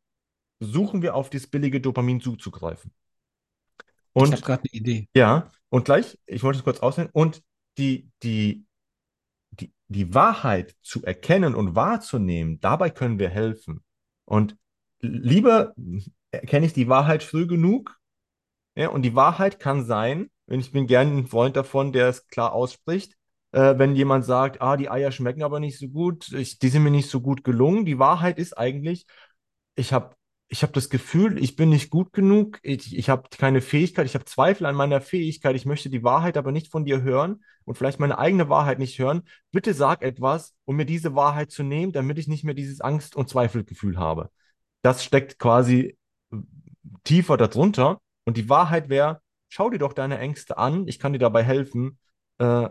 suchen 0.60 1.02
wir 1.02 1.16
auf 1.16 1.30
das 1.30 1.48
billige 1.48 1.82
Dopamin 1.82 2.22
zuzugreifen. 2.22 2.92
Und, 4.14 4.30
ich 4.30 4.32
habe 4.34 4.42
gerade 4.42 4.64
eine 4.64 4.80
Idee. 4.80 5.08
Ja, 5.16 5.52
und 5.70 5.86
gleich, 5.86 6.18
ich 6.26 6.44
wollte 6.44 6.60
es 6.60 6.64
kurz 6.64 6.80
aussehen, 6.80 7.10
und 7.12 7.44
die, 7.78 8.10
die, 8.22 8.66
die, 9.52 9.74
die 9.88 10.14
Wahrheit 10.14 10.76
zu 10.82 11.04
erkennen 11.04 11.56
und 11.56 11.76
wahrzunehmen, 11.76 12.60
dabei 12.60 12.90
können 12.90 13.20
wir 13.20 13.30
helfen. 13.30 13.84
Und 14.26 14.56
lieber 15.00 15.74
erkenne 16.32 16.66
ich 16.66 16.74
die 16.74 16.88
Wahrheit 16.88 17.24
früh 17.24 17.48
genug, 17.48 18.00
ja, 18.76 18.90
und 18.90 19.04
die 19.04 19.16
Wahrheit 19.16 19.60
kann 19.60 19.86
sein, 19.86 20.30
und 20.48 20.60
ich 20.60 20.72
bin 20.72 20.88
gerne 20.88 21.12
ein 21.12 21.28
Freund 21.28 21.56
davon, 21.56 21.92
der 21.92 22.10
es 22.10 22.28
klar 22.28 22.54
ausspricht, 22.54 23.16
äh, 23.52 23.78
wenn 23.78 23.96
jemand 23.96 24.26
sagt, 24.26 24.62
ah, 24.62 24.78
die 24.78 24.90
Eier 24.90 25.12
schmecken 25.12 25.44
aber 25.44 25.60
nicht 25.60 25.80
so 25.80 25.88
gut, 25.88 26.32
ich, 26.34 26.60
die 26.60 26.70
sind 26.70 26.84
mir 26.84 26.92
nicht 26.92 27.10
so 27.10 27.22
gut 27.22 27.44
gelungen. 27.44 27.86
Die 27.86 28.00
Wahrheit 28.00 28.40
ist 28.40 28.58
eigentlich, 28.58 29.06
ich 29.76 29.94
habe 29.94 30.16
ich 30.54 30.62
habe 30.62 30.72
das 30.72 30.92
Gefühl, 30.92 31.42
ich 31.42 31.56
bin 31.56 31.70
nicht 31.70 31.90
gut 31.90 32.14
genug, 32.14 32.60
ich, 32.62 32.96
ich 32.96 33.10
habe 33.10 33.28
keine 33.36 33.60
Fähigkeit, 33.60 34.06
ich 34.06 34.14
habe 34.14 34.26
Zweifel 34.26 34.68
an 34.68 34.76
meiner 34.76 35.02
Fähigkeit, 35.02 35.56
ich 35.56 35.66
möchte 35.66 35.90
die 35.90 36.04
Wahrheit 36.04 36.38
aber 36.38 36.52
nicht 36.52 36.68
von 36.70 36.86
dir 36.86 37.02
hören 37.02 37.44
und 37.66 37.76
vielleicht 37.76 38.00
meine 38.00 38.20
eigene 38.20 38.50
Wahrheit 38.50 38.78
nicht 38.78 39.00
hören. 39.00 39.24
Bitte 39.52 39.74
sag 39.74 40.04
etwas, 40.04 40.54
um 40.66 40.76
mir 40.76 40.86
diese 40.86 41.16
Wahrheit 41.16 41.50
zu 41.50 41.64
nehmen, 41.64 41.92
damit 41.92 42.20
ich 42.20 42.28
nicht 42.28 42.44
mehr 42.44 42.54
dieses 42.54 42.82
Angst- 42.82 43.16
und 43.16 43.30
Zweifelgefühl 43.30 43.98
habe. 43.98 44.30
Das 44.84 45.04
steckt 45.04 45.40
quasi 45.40 45.98
äh, 46.32 46.38
tiefer 47.04 47.36
darunter. 47.36 48.00
Und 48.24 48.38
die 48.38 48.48
Wahrheit 48.48 48.90
wäre, 48.90 49.22
schau 49.50 49.72
dir 49.72 49.80
doch 49.80 49.94
deine 49.94 50.20
Ängste 50.20 50.60
an, 50.60 50.88
ich 50.88 51.00
kann 51.00 51.14
dir 51.14 51.20
dabei 51.20 51.42
helfen, 51.42 51.98
äh, 52.38 52.70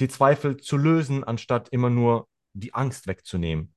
die 0.00 0.08
Zweifel 0.08 0.56
zu 0.56 0.78
lösen, 0.78 1.24
anstatt 1.24 1.68
immer 1.68 1.90
nur 1.90 2.26
die 2.54 2.72
Angst 2.72 3.06
wegzunehmen. 3.06 3.74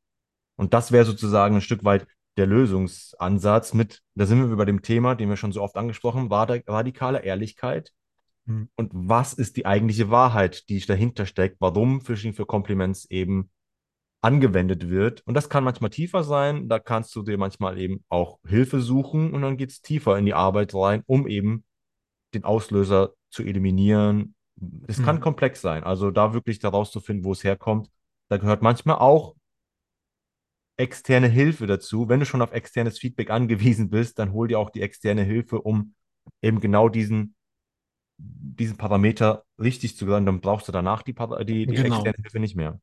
Und 0.56 0.74
das 0.74 0.94
wäre 0.94 1.04
sozusagen 1.04 1.56
ein 1.56 1.62
Stück 1.62 1.84
weit 1.84 2.08
der 2.38 2.48
Lösungsansatz 2.48 3.74
mit, 3.74 4.02
da 4.16 4.26
sind 4.26 4.50
wir 4.50 4.56
bei 4.56 4.66
dem 4.66 4.82
Thema, 4.82 5.16
den 5.16 5.30
wir 5.30 5.38
schon 5.38 5.52
so 5.52 5.62
oft 5.62 5.78
angesprochen 5.78 6.30
haben, 6.30 6.62
radikale 6.68 7.24
Ehrlichkeit. 7.24 7.92
Mhm. 8.46 8.70
Und 8.76 8.92
was 8.94 9.34
ist 9.34 9.58
die 9.58 9.66
eigentliche 9.66 10.10
Wahrheit, 10.10 10.70
die 10.70 10.80
dahinter 10.80 11.26
steckt, 11.26 11.58
warum 11.60 12.02
Phishing 12.02 12.34
für 12.34 12.46
Compliments 12.46 13.06
eben 13.10 13.50
angewendet 14.26 14.90
wird. 14.90 15.22
Und 15.28 15.36
das 15.36 15.50
kann 15.50 15.64
manchmal 15.64 15.92
tiefer 15.92 16.24
sein, 16.24 16.68
da 16.68 16.80
kannst 16.80 17.16
du 17.16 17.22
dir 17.22 17.38
manchmal 17.38 17.78
eben 17.78 18.04
auch 18.10 18.40
Hilfe 18.48 18.82
suchen 18.82 19.32
und 19.32 19.44
dann 19.44 19.56
geht 19.56 19.70
es 19.70 19.82
tiefer 19.82 20.18
in 20.18 20.26
die 20.26 20.34
Arbeit 20.34 20.74
rein, 20.74 21.04
um 21.06 21.28
eben 21.28 21.64
den 22.34 22.44
Auslöser 22.44 23.14
zu 23.30 23.44
eliminieren. 23.44 24.34
Es 24.88 24.98
mhm. 24.98 25.06
kann 25.06 25.20
komplex 25.22 25.62
sein, 25.62 25.84
also 25.84 26.10
da 26.10 26.34
wirklich 26.34 26.58
daraus 26.58 26.92
zu 26.92 27.02
finden, 27.02 27.24
wo 27.24 27.34
es 27.34 27.44
herkommt. 27.44 27.92
Da 28.28 28.38
gehört 28.38 28.64
manchmal 28.64 28.98
auch 28.98 29.36
externe 30.78 31.28
Hilfe 31.28 31.68
dazu. 31.68 32.10
Wenn 32.10 32.20
du 32.20 32.26
schon 32.26 32.42
auf 32.42 32.52
externes 32.52 33.00
Feedback 33.00 33.30
angewiesen 33.30 33.90
bist, 33.90 34.20
dann 34.20 34.34
hol 34.34 34.48
dir 34.48 34.60
auch 34.60 34.70
die 34.70 34.82
externe 34.82 35.24
Hilfe, 35.24 35.62
um 35.62 35.94
eben 36.42 36.60
genau 36.60 36.90
diesen, 36.90 37.36
diesen 38.18 38.78
Parameter 38.78 39.44
richtig 39.60 39.98
zu 39.98 40.08
werden. 40.08 40.26
Dann 40.26 40.42
brauchst 40.42 40.68
du 40.68 40.72
danach 40.72 41.02
die, 41.04 41.14
die, 41.14 41.66
die 41.66 41.76
genau. 41.76 41.96
externe 41.96 42.18
Hilfe 42.22 42.40
nicht 42.40 42.56
mehr. 42.56 42.80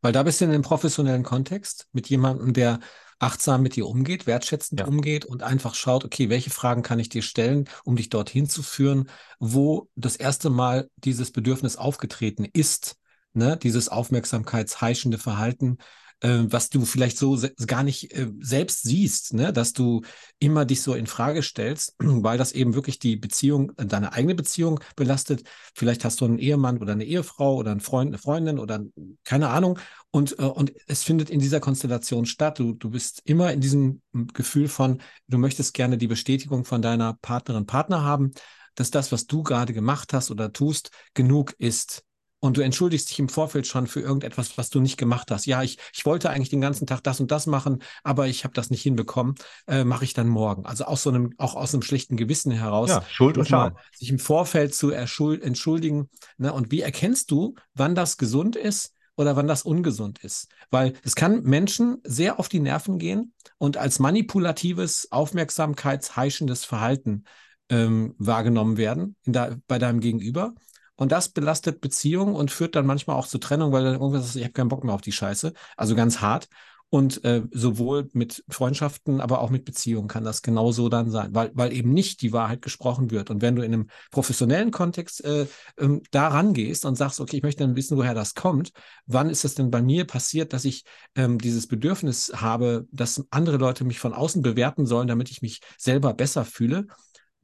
Weil 0.00 0.12
da 0.12 0.22
bist 0.22 0.40
du 0.40 0.44
in 0.44 0.52
einem 0.52 0.62
professionellen 0.62 1.24
Kontext 1.24 1.88
mit 1.92 2.08
jemandem, 2.08 2.52
der 2.52 2.78
achtsam 3.18 3.62
mit 3.62 3.76
dir 3.76 3.86
umgeht, 3.86 4.26
wertschätzend 4.26 4.80
ja. 4.80 4.86
umgeht 4.86 5.24
und 5.24 5.42
einfach 5.42 5.74
schaut, 5.74 6.04
okay, 6.04 6.28
welche 6.28 6.50
Fragen 6.50 6.82
kann 6.82 6.98
ich 6.98 7.08
dir 7.08 7.22
stellen, 7.22 7.68
um 7.84 7.96
dich 7.96 8.08
dorthin 8.08 8.48
zu 8.48 8.62
führen, 8.62 9.08
wo 9.38 9.88
das 9.94 10.16
erste 10.16 10.50
Mal 10.50 10.88
dieses 10.96 11.30
Bedürfnis 11.30 11.76
aufgetreten 11.76 12.44
ist, 12.44 12.96
ne, 13.32 13.56
dieses 13.56 13.88
aufmerksamkeitsheischende 13.88 15.18
Verhalten, 15.18 15.78
äh, 16.24 16.50
was 16.50 16.70
du 16.70 16.86
vielleicht 16.86 17.18
so 17.18 17.38
gar 17.66 17.82
nicht 17.82 18.12
äh, 18.14 18.30
selbst 18.40 18.82
siehst, 18.82 19.34
ne? 19.34 19.52
dass 19.52 19.74
du 19.74 20.00
immer 20.38 20.64
dich 20.64 20.80
so 20.80 20.94
in 20.94 21.06
Frage 21.06 21.42
stellst, 21.42 21.94
weil 21.98 22.38
das 22.38 22.52
eben 22.52 22.74
wirklich 22.74 22.98
die 22.98 23.16
Beziehung, 23.16 23.72
deine 23.76 24.14
eigene 24.14 24.34
Beziehung 24.34 24.80
belastet. 24.96 25.42
Vielleicht 25.74 26.04
hast 26.04 26.20
du 26.20 26.24
einen 26.24 26.38
Ehemann 26.38 26.78
oder 26.78 26.92
eine 26.92 27.04
Ehefrau 27.04 27.56
oder 27.56 27.72
einen 27.72 27.80
Freund, 27.80 28.08
eine 28.08 28.18
Freundin 28.18 28.58
oder 28.58 28.82
keine 29.24 29.50
Ahnung. 29.50 29.78
Und, 30.10 30.38
äh, 30.38 30.44
und 30.44 30.72
es 30.86 31.02
findet 31.02 31.28
in 31.28 31.40
dieser 31.40 31.60
Konstellation 31.60 32.24
statt. 32.24 32.58
Du, 32.58 32.72
du 32.72 32.88
bist 32.88 33.20
immer 33.24 33.52
in 33.52 33.60
diesem 33.60 34.00
Gefühl 34.32 34.68
von, 34.68 35.02
du 35.28 35.36
möchtest 35.36 35.74
gerne 35.74 35.98
die 35.98 36.08
Bestätigung 36.08 36.64
von 36.64 36.80
deiner 36.80 37.18
Partnerin, 37.20 37.66
Partner 37.66 38.02
haben, 38.02 38.32
dass 38.76 38.90
das, 38.90 39.12
was 39.12 39.26
du 39.26 39.42
gerade 39.42 39.74
gemacht 39.74 40.14
hast 40.14 40.30
oder 40.30 40.52
tust, 40.52 40.90
genug 41.12 41.54
ist 41.58 42.02
und 42.44 42.58
du 42.58 42.60
entschuldigst 42.60 43.08
dich 43.08 43.18
im 43.20 43.30
Vorfeld 43.30 43.66
schon 43.66 43.86
für 43.86 44.00
irgendetwas, 44.00 44.58
was 44.58 44.68
du 44.68 44.78
nicht 44.78 44.98
gemacht 44.98 45.30
hast. 45.30 45.46
Ja, 45.46 45.62
ich, 45.62 45.78
ich 45.94 46.04
wollte 46.04 46.28
eigentlich 46.28 46.50
den 46.50 46.60
ganzen 46.60 46.86
Tag 46.86 47.02
das 47.02 47.18
und 47.18 47.30
das 47.30 47.46
machen, 47.46 47.82
aber 48.02 48.26
ich 48.26 48.44
habe 48.44 48.52
das 48.52 48.68
nicht 48.68 48.82
hinbekommen, 48.82 49.36
äh, 49.66 49.82
mache 49.82 50.04
ich 50.04 50.12
dann 50.12 50.28
morgen. 50.28 50.66
Also 50.66 50.84
aus 50.84 51.04
so 51.04 51.08
einem, 51.08 51.32
auch 51.38 51.54
aus 51.54 51.72
einem 51.72 51.80
schlechten 51.80 52.18
Gewissen 52.18 52.52
heraus. 52.52 52.90
Ja, 52.90 53.02
Schuld 53.08 53.38
und 53.38 53.48
Scham. 53.48 53.78
Sich 53.96 54.10
im 54.10 54.18
Vorfeld 54.18 54.74
zu 54.74 54.90
entschuldigen. 54.90 56.10
Ne? 56.36 56.52
Und 56.52 56.70
wie 56.70 56.82
erkennst 56.82 57.30
du, 57.30 57.54
wann 57.72 57.94
das 57.94 58.18
gesund 58.18 58.56
ist 58.56 58.92
oder 59.16 59.36
wann 59.36 59.46
das 59.46 59.62
ungesund 59.62 60.22
ist? 60.22 60.48
Weil 60.70 60.92
es 61.02 61.14
kann 61.14 61.44
Menschen 61.44 62.02
sehr 62.04 62.38
auf 62.38 62.50
die 62.50 62.60
Nerven 62.60 62.98
gehen 62.98 63.32
und 63.56 63.78
als 63.78 64.00
manipulatives, 64.00 65.10
aufmerksamkeitsheischendes 65.10 66.66
Verhalten 66.66 67.24
ähm, 67.70 68.14
wahrgenommen 68.18 68.76
werden 68.76 69.16
der, 69.24 69.56
bei 69.66 69.78
deinem 69.78 70.00
Gegenüber. 70.00 70.52
Und 70.96 71.12
das 71.12 71.28
belastet 71.28 71.80
Beziehungen 71.80 72.34
und 72.34 72.50
führt 72.50 72.76
dann 72.76 72.86
manchmal 72.86 73.16
auch 73.16 73.26
zu 73.26 73.38
Trennung, 73.38 73.72
weil 73.72 73.84
dann 73.84 73.94
irgendwas 73.94 74.26
ist, 74.26 74.36
ich 74.36 74.44
habe 74.44 74.52
keinen 74.52 74.68
Bock 74.68 74.84
mehr 74.84 74.94
auf 74.94 75.00
die 75.00 75.12
Scheiße. 75.12 75.52
Also 75.76 75.94
ganz 75.94 76.20
hart. 76.20 76.48
Und 76.90 77.24
äh, 77.24 77.42
sowohl 77.50 78.08
mit 78.12 78.44
Freundschaften, 78.48 79.20
aber 79.20 79.40
auch 79.40 79.50
mit 79.50 79.64
Beziehungen 79.64 80.06
kann 80.06 80.22
das 80.22 80.42
genauso 80.42 80.88
dann 80.88 81.10
sein, 81.10 81.34
weil, 81.34 81.50
weil 81.52 81.72
eben 81.72 81.92
nicht 81.92 82.22
die 82.22 82.32
Wahrheit 82.32 82.62
gesprochen 82.62 83.10
wird. 83.10 83.30
Und 83.30 83.42
wenn 83.42 83.56
du 83.56 83.62
in 83.62 83.72
einem 83.72 83.88
professionellen 84.12 84.70
Kontext 84.70 85.24
äh, 85.24 85.48
ähm, 85.76 86.02
da 86.12 86.28
rangehst 86.28 86.84
und 86.84 86.94
sagst, 86.94 87.18
okay, 87.18 87.38
ich 87.38 87.42
möchte 87.42 87.64
dann 87.64 87.74
wissen, 87.74 87.96
woher 87.96 88.14
das 88.14 88.34
kommt, 88.34 88.70
wann 89.06 89.28
ist 89.28 89.44
es 89.44 89.56
denn 89.56 89.72
bei 89.72 89.82
mir 89.82 90.04
passiert, 90.04 90.52
dass 90.52 90.64
ich 90.64 90.84
ähm, 91.16 91.38
dieses 91.38 91.66
Bedürfnis 91.66 92.32
habe, 92.36 92.86
dass 92.92 93.24
andere 93.30 93.56
Leute 93.56 93.84
mich 93.84 93.98
von 93.98 94.12
außen 94.14 94.42
bewerten 94.42 94.86
sollen, 94.86 95.08
damit 95.08 95.32
ich 95.32 95.42
mich 95.42 95.62
selber 95.76 96.14
besser 96.14 96.44
fühle, 96.44 96.86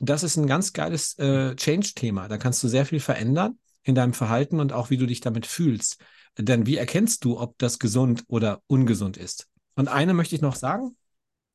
das 0.00 0.22
ist 0.22 0.36
ein 0.36 0.46
ganz 0.46 0.72
geiles 0.72 1.18
äh, 1.18 1.54
Change-Thema. 1.54 2.28
Da 2.28 2.38
kannst 2.38 2.62
du 2.62 2.68
sehr 2.68 2.86
viel 2.86 3.00
verändern 3.00 3.58
in 3.82 3.94
deinem 3.94 4.14
Verhalten 4.14 4.60
und 4.60 4.72
auch 4.72 4.90
wie 4.90 4.96
du 4.96 5.06
dich 5.06 5.20
damit 5.20 5.46
fühlst. 5.46 5.98
Denn 6.38 6.66
wie 6.66 6.76
erkennst 6.76 7.24
du, 7.24 7.38
ob 7.38 7.58
das 7.58 7.78
gesund 7.78 8.24
oder 8.28 8.62
ungesund 8.66 9.16
ist? 9.16 9.48
Und 9.74 9.88
eine 9.88 10.14
möchte 10.14 10.34
ich 10.34 10.42
noch 10.42 10.56
sagen, 10.56 10.96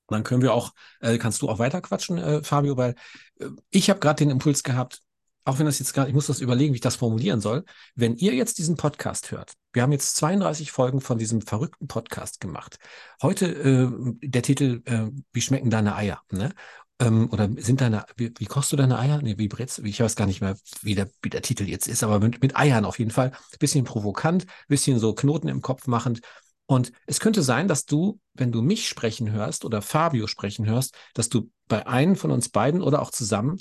dann 0.07 0.23
können 0.23 0.41
wir 0.41 0.53
auch, 0.53 0.73
äh, 0.99 1.17
kannst 1.17 1.41
du 1.41 1.49
auch 1.49 1.59
weiter 1.59 1.81
quatschen, 1.81 2.17
äh, 2.17 2.43
Fabio, 2.43 2.77
weil 2.77 2.95
äh, 3.39 3.47
ich 3.71 3.89
habe 3.89 3.99
gerade 3.99 4.17
den 4.17 4.29
Impuls 4.29 4.63
gehabt, 4.63 5.01
auch 5.45 5.59
wenn 5.59 5.65
das 5.65 5.79
jetzt 5.79 5.93
gerade, 5.93 6.09
ich 6.09 6.15
muss 6.15 6.27
das 6.27 6.41
überlegen, 6.41 6.73
wie 6.73 6.77
ich 6.77 6.81
das 6.81 6.95
formulieren 6.95 7.39
soll. 7.39 7.63
Wenn 7.93 8.15
ihr 8.15 8.33
jetzt 8.33 8.57
diesen 8.57 8.77
Podcast 8.77 9.31
hört, 9.31 9.53
wir 9.73 9.83
haben 9.83 9.91
jetzt 9.91 10.15
32 10.15 10.71
Folgen 10.71 11.01
von 11.01 11.17
diesem 11.17 11.41
verrückten 11.41 11.87
Podcast 11.87 12.39
gemacht. 12.39 12.79
Heute 13.21 13.47
äh, 13.47 13.89
der 14.27 14.41
Titel, 14.41 14.81
äh, 14.85 15.07
wie 15.33 15.41
schmecken 15.41 15.69
deine 15.69 15.95
Eier? 15.95 16.21
Ne? 16.31 16.53
Ähm, 16.99 17.29
oder 17.31 17.49
sind 17.57 17.81
deine, 17.81 18.05
wie, 18.15 18.33
wie 18.37 18.45
kochst 18.45 18.71
du 18.71 18.77
deine 18.77 18.97
Eier? 18.97 19.21
Nee, 19.21 19.37
wie 19.37 19.47
brätst 19.47 19.79
Ich 19.79 19.99
weiß 19.99 20.15
gar 20.15 20.27
nicht 20.27 20.41
mehr, 20.41 20.57
wie 20.81 20.95
der, 20.95 21.09
wie 21.21 21.29
der 21.29 21.41
Titel 21.41 21.63
jetzt 21.67 21.87
ist, 21.87 22.03
aber 22.03 22.19
mit, 22.19 22.41
mit 22.41 22.55
Eiern 22.55 22.85
auf 22.85 22.99
jeden 22.99 23.11
Fall. 23.11 23.31
Bisschen 23.59 23.83
provokant, 23.83 24.45
bisschen 24.67 24.99
so 24.99 25.13
Knoten 25.13 25.49
im 25.49 25.61
Kopf 25.61 25.87
machend. 25.87 26.21
Und 26.67 26.91
es 27.05 27.19
könnte 27.19 27.43
sein, 27.43 27.67
dass 27.67 27.85
du, 27.85 28.19
wenn 28.33 28.51
du 28.51 28.61
mich 28.61 28.87
sprechen 28.87 29.31
hörst 29.31 29.65
oder 29.65 29.81
Fabio 29.81 30.27
sprechen 30.27 30.65
hörst, 30.65 30.95
dass 31.13 31.29
du 31.29 31.51
bei 31.67 31.85
einem 31.85 32.15
von 32.15 32.31
uns 32.31 32.49
beiden 32.49 32.81
oder 32.81 33.01
auch 33.01 33.11
zusammen 33.11 33.57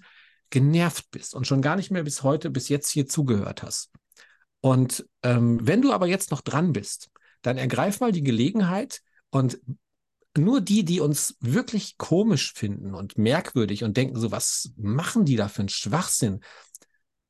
genervt 0.50 1.10
bist 1.10 1.34
und 1.34 1.46
schon 1.46 1.62
gar 1.62 1.76
nicht 1.76 1.90
mehr 1.90 2.04
bis 2.04 2.22
heute, 2.22 2.50
bis 2.50 2.68
jetzt 2.68 2.90
hier 2.90 3.06
zugehört 3.06 3.62
hast. 3.62 3.90
Und 4.60 5.04
ähm, 5.22 5.58
wenn 5.62 5.82
du 5.82 5.92
aber 5.92 6.06
jetzt 6.06 6.30
noch 6.30 6.40
dran 6.40 6.72
bist, 6.72 7.10
dann 7.42 7.58
ergreif 7.58 8.00
mal 8.00 8.12
die 8.12 8.22
Gelegenheit 8.22 9.02
und 9.30 9.58
nur 10.36 10.60
die, 10.60 10.84
die 10.84 11.00
uns 11.00 11.36
wirklich 11.40 11.96
komisch 11.96 12.52
finden 12.54 12.94
und 12.94 13.18
merkwürdig 13.18 13.84
und 13.84 13.96
denken 13.96 14.18
so, 14.18 14.30
was 14.30 14.72
machen 14.76 15.24
die 15.24 15.36
da 15.36 15.48
für 15.48 15.60
einen 15.60 15.68
Schwachsinn? 15.68 16.40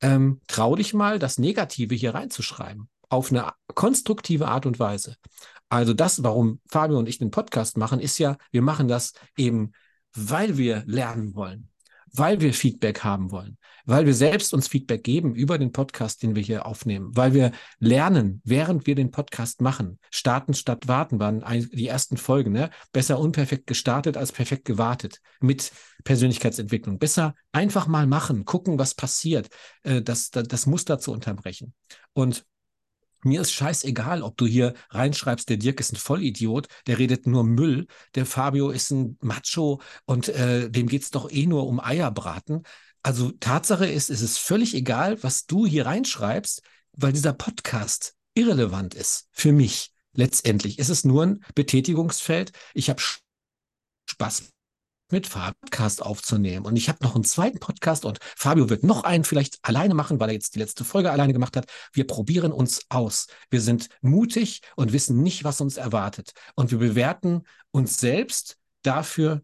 Ähm, 0.01 0.41
trau 0.47 0.75
dich 0.75 0.93
mal, 0.93 1.19
das 1.19 1.37
Negative 1.37 1.95
hier 1.95 2.13
reinzuschreiben. 2.13 2.89
Auf 3.09 3.31
eine 3.31 3.51
konstruktive 3.73 4.47
Art 4.47 4.65
und 4.65 4.79
Weise. 4.79 5.15
Also 5.69 5.93
das, 5.93 6.23
warum 6.23 6.59
Fabio 6.67 6.97
und 6.97 7.07
ich 7.07 7.17
den 7.17 7.31
Podcast 7.31 7.77
machen, 7.77 7.99
ist 7.99 8.17
ja, 8.17 8.37
wir 8.51 8.61
machen 8.61 8.87
das 8.87 9.13
eben, 9.37 9.71
weil 10.13 10.57
wir 10.57 10.83
lernen 10.85 11.35
wollen 11.35 11.69
weil 12.17 12.41
wir 12.41 12.53
Feedback 12.53 13.03
haben 13.03 13.31
wollen, 13.31 13.57
weil 13.85 14.05
wir 14.05 14.13
selbst 14.13 14.53
uns 14.53 14.67
Feedback 14.67 15.03
geben 15.03 15.35
über 15.35 15.57
den 15.57 15.71
Podcast, 15.71 16.23
den 16.23 16.35
wir 16.35 16.43
hier 16.43 16.65
aufnehmen, 16.65 17.15
weil 17.15 17.33
wir 17.33 17.51
lernen, 17.79 18.41
während 18.43 18.87
wir 18.87 18.95
den 18.95 19.11
Podcast 19.11 19.61
machen. 19.61 19.99
Starten 20.11 20.53
statt 20.53 20.87
warten 20.87 21.19
waren 21.19 21.43
die 21.71 21.87
ersten 21.87 22.17
Folgen. 22.17 22.51
Ne? 22.51 22.69
Besser 22.91 23.19
unperfekt 23.19 23.67
gestartet 23.67 24.17
als 24.17 24.31
perfekt 24.31 24.65
gewartet 24.65 25.21
mit 25.39 25.71
Persönlichkeitsentwicklung. 26.03 26.99
Besser 26.99 27.35
einfach 27.51 27.87
mal 27.87 28.07
machen, 28.07 28.45
gucken, 28.45 28.79
was 28.79 28.95
passiert, 28.95 29.49
äh, 29.83 30.01
das, 30.01 30.29
das, 30.31 30.47
das 30.47 30.65
Muster 30.65 30.99
zu 30.99 31.11
unterbrechen. 31.11 31.73
Und 32.13 32.45
mir 33.25 33.41
ist 33.41 33.51
scheißegal, 33.51 34.21
ob 34.21 34.37
du 34.37 34.45
hier 34.45 34.73
reinschreibst, 34.89 35.49
der 35.49 35.57
Dirk 35.57 35.79
ist 35.79 35.93
ein 35.93 35.97
Vollidiot, 35.97 36.67
der 36.87 36.97
redet 36.99 37.27
nur 37.27 37.43
Müll, 37.43 37.87
der 38.15 38.25
Fabio 38.25 38.69
ist 38.69 38.91
ein 38.91 39.17
Macho 39.21 39.81
und 40.05 40.29
äh, 40.29 40.69
dem 40.69 40.87
geht's 40.87 41.11
doch 41.11 41.29
eh 41.31 41.45
nur 41.45 41.67
um 41.67 41.79
Eierbraten. 41.79 42.63
Also 43.03 43.31
Tatsache 43.39 43.85
ist, 43.85 44.09
es 44.09 44.21
ist 44.21 44.39
völlig 44.39 44.73
egal, 44.73 45.21
was 45.23 45.45
du 45.45 45.65
hier 45.65 45.85
reinschreibst, 45.85 46.61
weil 46.93 47.13
dieser 47.13 47.33
Podcast 47.33 48.15
irrelevant 48.33 48.95
ist 48.95 49.27
für 49.31 49.51
mich. 49.51 49.91
Letztendlich 50.13 50.79
ist 50.79 50.89
es 50.89 51.03
nur 51.03 51.23
ein 51.23 51.43
Betätigungsfeld. 51.55 52.51
Ich 52.73 52.89
habe 52.89 53.01
Spaß 54.09 54.49
mit 55.11 55.29
Podcast 55.29 56.01
aufzunehmen. 56.01 56.65
Und 56.65 56.75
ich 56.75 56.89
habe 56.89 57.03
noch 57.03 57.15
einen 57.15 57.23
zweiten 57.23 57.59
Podcast 57.59 58.05
und 58.05 58.19
Fabio 58.35 58.69
wird 58.69 58.83
noch 58.83 59.03
einen 59.03 59.23
vielleicht 59.23 59.59
alleine 59.61 59.93
machen, 59.93 60.19
weil 60.19 60.29
er 60.29 60.33
jetzt 60.33 60.55
die 60.55 60.59
letzte 60.59 60.83
Folge 60.83 61.11
alleine 61.11 61.33
gemacht 61.33 61.55
hat. 61.55 61.65
Wir 61.93 62.07
probieren 62.07 62.51
uns 62.51 62.81
aus. 62.89 63.27
Wir 63.49 63.61
sind 63.61 63.89
mutig 64.01 64.61
und 64.75 64.93
wissen 64.93 65.21
nicht, 65.21 65.43
was 65.43 65.61
uns 65.61 65.77
erwartet. 65.77 66.31
Und 66.55 66.71
wir 66.71 66.79
bewerten 66.79 67.43
uns 67.71 67.99
selbst 67.99 68.57
dafür, 68.81 69.41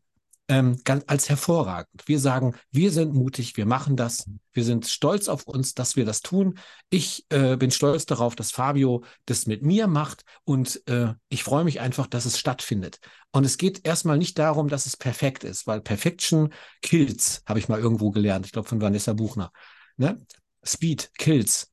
ähm, 0.47 0.81
als 1.07 1.29
hervorragend. 1.29 2.01
Wir 2.05 2.19
sagen, 2.19 2.55
wir 2.71 2.91
sind 2.91 3.13
mutig, 3.13 3.55
wir 3.57 3.65
machen 3.65 3.95
das, 3.95 4.29
wir 4.51 4.63
sind 4.63 4.85
stolz 4.85 5.27
auf 5.27 5.47
uns, 5.47 5.73
dass 5.73 5.95
wir 5.95 6.05
das 6.05 6.21
tun. 6.21 6.59
Ich 6.89 7.25
äh, 7.29 7.55
bin 7.55 7.71
stolz 7.71 8.05
darauf, 8.05 8.35
dass 8.35 8.51
Fabio 8.51 9.03
das 9.25 9.45
mit 9.45 9.63
mir 9.63 9.87
macht 9.87 10.23
und 10.43 10.81
äh, 10.87 11.13
ich 11.29 11.43
freue 11.43 11.63
mich 11.63 11.79
einfach, 11.79 12.07
dass 12.07 12.25
es 12.25 12.37
stattfindet. 12.37 12.99
Und 13.31 13.45
es 13.45 13.57
geht 13.57 13.87
erstmal 13.87 14.17
nicht 14.17 14.37
darum, 14.37 14.67
dass 14.67 14.85
es 14.85 14.97
perfekt 14.97 15.43
ist, 15.43 15.67
weil 15.67 15.81
Perfection 15.81 16.53
kills, 16.81 17.43
habe 17.45 17.59
ich 17.59 17.69
mal 17.69 17.79
irgendwo 17.79 18.11
gelernt, 18.11 18.45
ich 18.45 18.51
glaube 18.51 18.67
von 18.67 18.81
Vanessa 18.81 19.13
Buchner. 19.13 19.51
Ne? 19.97 20.19
Speed 20.65 21.11
kills. 21.17 21.71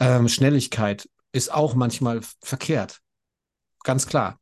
Ähm, 0.00 0.28
Schnelligkeit 0.28 1.08
ist 1.32 1.52
auch 1.52 1.74
manchmal 1.74 2.20
verkehrt. 2.42 3.00
Ganz 3.82 4.06
klar. 4.06 4.40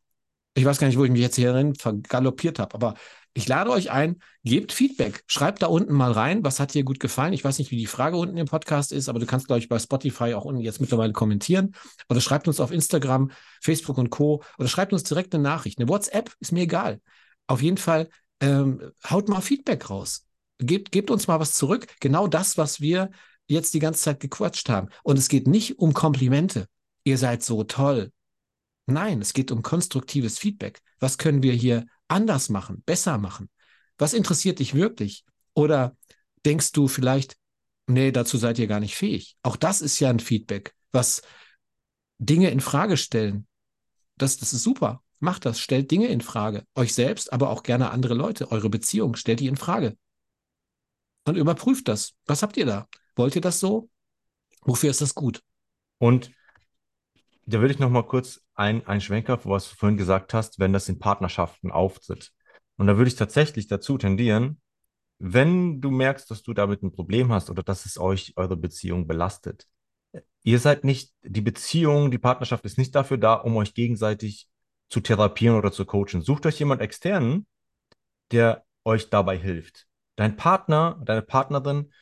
Ich 0.55 0.65
weiß 0.65 0.79
gar 0.79 0.87
nicht, 0.87 0.99
wo 0.99 1.05
ich 1.05 1.11
mich 1.11 1.23
jetzt 1.23 1.37
hierin 1.37 1.75
vergaloppiert 1.75 2.59
habe, 2.59 2.75
aber 2.75 2.95
ich 3.35 3.49
lade 3.49 3.71
euch 3.71 3.91
ein, 3.91 4.21
gebt 4.45 4.73
Feedback. 4.73 5.25
Schreibt 5.27 5.63
da 5.63 5.67
unten 5.67 5.95
mal 5.95 6.13
rein, 6.13 6.45
was 6.45 6.61
hat 6.61 6.75
dir 6.75 6.85
gut 6.85 7.01
gefallen. 7.01 7.33
Ich 7.33 7.45
weiß 7.45 7.59
nicht, 7.59 7.71
wie 7.71 7.79
die 7.79 7.87
Frage 7.87 8.17
unten 8.17 8.37
im 8.37 8.47
Podcast 8.47 8.93
ist, 8.93 9.09
aber 9.09 9.19
du 9.19 9.27
kannst, 9.27 9.47
glaube 9.47 9.61
ich, 9.61 9.69
bei 9.69 9.79
Spotify 9.79 10.35
auch 10.35 10.45
unten 10.45 10.61
jetzt 10.61 10.81
mittlerweile 10.81 11.13
kommentieren. 11.13 11.75
Oder 12.11 12.21
schreibt 12.21 12.47
uns 12.47 12.61
auf 12.61 12.71
Instagram, 12.71 13.31
Facebook 13.63 13.97
und 13.97 14.11
Co. 14.11 14.43
Oder 14.59 14.69
schreibt 14.69 14.93
uns 14.93 15.03
direkt 15.05 15.35
eine 15.35 15.43
Nachricht. 15.43 15.79
Eine 15.79 15.89
WhatsApp 15.89 16.33
ist 16.41 16.53
mir 16.53 16.63
egal. 16.63 17.01
Auf 17.47 17.63
jeden 17.63 17.79
Fall 17.79 18.09
ähm, 18.41 18.93
haut 19.09 19.29
mal 19.29 19.41
Feedback 19.41 19.89
raus. 19.89 20.27
Gebt, 20.59 20.93
gebt 20.93 21.11
uns 21.11 21.27
mal 21.27 21.41
was 21.41 21.55
zurück. 21.55 21.87
Genau 22.01 22.27
das, 22.27 22.59
was 22.59 22.81
wir 22.81 23.11
jetzt 23.47 23.73
die 23.73 23.79
ganze 23.79 24.03
Zeit 24.03 24.21
gequatscht 24.21 24.69
haben. 24.69 24.89
Und 25.03 25.19
es 25.19 25.29
geht 25.29 25.47
nicht 25.47 25.79
um 25.79 25.95
Komplimente. 25.95 26.67
Ihr 27.05 27.17
seid 27.17 27.43
so 27.43 27.65
toll. 27.65 28.13
Nein, 28.93 29.21
es 29.23 29.33
geht 29.33 29.51
um 29.51 29.63
konstruktives 29.63 30.39
Feedback. 30.39 30.83
Was 31.01 31.19
können 31.19 31.43
wir 31.43 31.55
hier 31.55 31.87
anders 32.09 32.49
machen, 32.49 32.83
besser 32.85 33.19
machen? 33.19 33.49
Was 33.99 34.13
interessiert 34.13 34.59
dich 34.59 34.75
wirklich? 34.75 35.25
Oder 35.55 35.97
denkst 36.45 36.73
du 36.73 36.89
vielleicht, 36.89 37.37
nee, 37.87 38.13
dazu 38.13 38.37
seid 38.37 38.59
ihr 38.59 38.67
gar 38.67 38.81
nicht 38.81 38.95
fähig? 38.95 39.37
Auch 39.43 39.57
das 39.57 39.81
ist 39.81 39.99
ja 40.01 40.11
ein 40.11 40.21
Feedback, 40.21 40.75
was 40.93 41.23
Dinge 42.19 42.51
in 42.51 42.61
Frage 42.61 42.97
stellen. 42.97 43.47
Das, 44.17 44.37
das 44.37 44.53
ist 44.53 44.63
super. 44.63 45.03
Macht 45.19 45.47
das, 45.47 45.61
stellt 45.61 45.91
Dinge 45.91 46.09
in 46.09 46.21
Frage. 46.21 46.67
Euch 46.75 46.95
selbst, 46.95 47.33
aber 47.33 47.51
auch 47.51 47.63
gerne 47.63 47.91
andere 47.91 48.15
Leute. 48.15 48.51
Eure 48.51 48.69
Beziehung, 48.69 49.17
stellt 49.17 49.41
die 49.41 49.47
in 49.47 49.57
Frage. 49.57 49.97
Und 51.25 51.37
überprüft 51.37 51.89
das. 51.89 52.15
Was 52.27 52.43
habt 52.43 52.57
ihr 52.57 52.67
da? 52.67 52.89
Wollt 53.15 53.37
ihr 53.37 53.41
das 53.41 53.61
so? 53.61 53.89
Wofür 54.63 54.91
ist 54.91 55.01
das 55.01 55.15
gut? 55.15 55.43
Und 55.99 56.33
da 57.47 57.61
würde 57.61 57.75
ich 57.75 57.81
noch 57.81 57.91
mal 57.91 58.07
kurz 58.07 58.41
ein, 58.55 58.87
ein 58.87 59.01
Schwenker, 59.01 59.39
was 59.45 59.71
du 59.71 59.77
vorhin 59.77 59.97
gesagt 59.97 60.35
hast, 60.35 60.59
wenn 60.59 60.73
das 60.73 60.89
in 60.89 60.99
Partnerschaften 60.99 61.71
auftritt. 61.71 62.33
Und 62.77 62.87
da 62.87 62.97
würde 62.97 63.09
ich 63.09 63.17
tatsächlich 63.17 63.67
dazu 63.67 63.99
tendieren, 63.99 64.61
wenn 65.19 65.81
du 65.81 65.91
merkst, 65.91 66.31
dass 66.31 66.43
du 66.43 66.53
damit 66.53 66.83
ein 66.83 66.93
Problem 66.93 67.33
hast 67.33 67.49
oder 67.49 67.63
dass 67.63 67.87
es 67.87 67.99
euch 67.99 68.33
eure 68.37 68.57
Beziehung 68.57 69.07
belastet, 69.07 69.67
ihr 70.43 70.59
seid 70.59 70.85
nicht, 70.85 71.13
die 71.23 71.41
Beziehung, 71.41 72.11
die 72.11 72.19
Partnerschaft 72.19 72.65
ist 72.65 72.79
nicht 72.79 72.95
dafür 72.95 73.19
da, 73.19 73.35
um 73.35 73.57
euch 73.57 73.75
gegenseitig 73.75 74.49
zu 74.89 75.01
therapieren 75.01 75.57
oder 75.57 75.73
zu 75.73 75.85
coachen. 75.87 76.23
Sucht 76.23 76.45
euch 76.47 76.59
jemand 76.59 76.81
externen, 76.81 77.47
der 78.31 78.65
euch 78.85 79.11
dabei 79.11 79.39
hilft. 79.39 79.87
Dein 80.17 80.37
Partner, 80.37 81.01
deine 81.05 81.23
Partnerin 81.23 81.93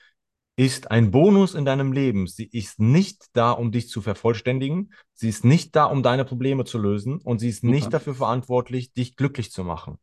ist 0.57 0.91
ein 0.91 1.11
Bonus 1.11 1.55
in 1.55 1.65
deinem 1.65 1.93
Leben. 1.93 2.27
Sie 2.27 2.45
ist 2.45 2.81
nicht 2.81 3.27
da, 3.33 3.53
um 3.53 3.73
dich 3.73 3.89
zu 3.89 4.03
vervollständigen. 4.03 4.93
Sie 5.15 5.29
ist 5.29 5.45
nicht 5.45 5.75
da, 5.75 5.87
um 5.87 6.03
deine 6.03 6.25
Probleme 6.25 6.65
zu 6.65 6.79
lösen. 6.79 7.21
Und 7.21 7.39
sie 7.39 7.49
ist 7.49 7.63
Super. 7.63 7.73
nicht 7.73 7.93
dafür 7.93 8.15
verantwortlich, 8.15 8.93
dich 8.93 9.17
glücklich 9.17 9.53
zu 9.53 9.65
machen. 9.65 9.99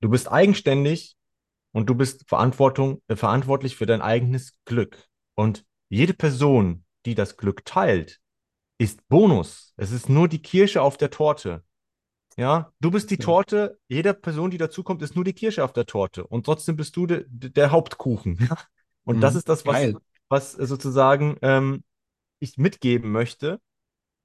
Du 0.00 0.10
bist 0.10 0.30
eigenständig 0.30 1.16
und 1.72 1.88
du 1.88 1.94
bist 1.94 2.28
Verantwortung, 2.28 3.02
äh, 3.08 3.16
verantwortlich 3.16 3.76
für 3.76 3.86
dein 3.86 4.02
eigenes 4.02 4.52
Glück. 4.64 5.06
Und 5.34 5.64
jede 5.88 6.14
Person, 6.14 6.84
die 7.06 7.14
das 7.14 7.36
Glück 7.36 7.64
teilt, 7.64 8.20
ist 8.78 9.06
Bonus. 9.08 9.74
Es 9.76 9.92
ist 9.92 10.08
nur 10.08 10.28
die 10.28 10.42
Kirsche 10.42 10.82
auf 10.82 10.96
der 10.96 11.10
Torte. 11.10 11.64
Ja, 12.36 12.72
du 12.80 12.90
bist 12.90 13.10
die 13.10 13.18
Torte, 13.18 13.78
jede 13.88 14.14
Person, 14.14 14.50
die 14.50 14.56
dazukommt, 14.56 15.02
ist 15.02 15.14
nur 15.16 15.24
die 15.24 15.34
Kirsche 15.34 15.62
auf 15.64 15.72
der 15.72 15.84
Torte. 15.84 16.26
Und 16.26 16.46
trotzdem 16.46 16.76
bist 16.76 16.96
du 16.96 17.06
de, 17.06 17.26
de, 17.28 17.50
der 17.50 17.70
Hauptkuchen. 17.70 18.48
Und 19.04 19.16
mhm. 19.16 19.20
das 19.20 19.34
ist 19.34 19.48
das, 19.48 19.66
was, 19.66 19.94
was 20.28 20.52
sozusagen 20.52 21.36
ähm, 21.42 21.84
ich 22.38 22.58
mitgeben 22.58 23.10
möchte. 23.10 23.60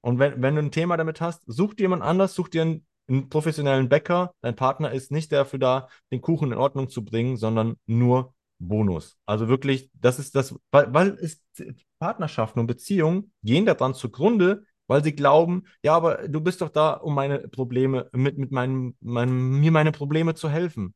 Und 0.00 0.18
wenn, 0.18 0.40
wenn 0.42 0.54
du 0.54 0.62
ein 0.62 0.70
Thema 0.70 0.96
damit 0.96 1.20
hast, 1.20 1.42
such 1.46 1.74
dir 1.74 1.84
jemand 1.84 2.02
anders, 2.02 2.34
such 2.34 2.48
dir 2.48 2.62
einen, 2.62 2.86
einen 3.08 3.28
professionellen 3.28 3.88
Bäcker. 3.88 4.34
Dein 4.40 4.56
Partner 4.56 4.92
ist 4.92 5.10
nicht 5.10 5.32
dafür 5.32 5.58
da, 5.58 5.88
den 6.12 6.20
Kuchen 6.20 6.52
in 6.52 6.58
Ordnung 6.58 6.88
zu 6.88 7.04
bringen, 7.04 7.36
sondern 7.36 7.76
nur 7.86 8.34
Bonus. 8.58 9.18
Also 9.26 9.48
wirklich, 9.48 9.90
das 9.94 10.18
ist 10.18 10.34
das, 10.34 10.54
weil, 10.70 10.92
weil 10.94 11.08
es 11.20 11.42
Partnerschaften 11.98 12.60
und 12.60 12.66
Beziehungen 12.66 13.32
gehen 13.42 13.66
daran 13.66 13.94
zugrunde, 13.94 14.64
weil 14.86 15.02
sie 15.02 15.14
glauben, 15.14 15.64
ja, 15.82 15.94
aber 15.94 16.28
du 16.28 16.40
bist 16.40 16.60
doch 16.60 16.68
da, 16.68 16.92
um 16.92 17.14
meine 17.14 17.40
Probleme, 17.48 18.08
mit, 18.12 18.38
mit 18.38 18.52
meinem, 18.52 18.96
meinem, 19.00 19.60
mir 19.60 19.72
meine 19.72 19.92
Probleme 19.92 20.34
zu 20.34 20.48
helfen 20.48 20.94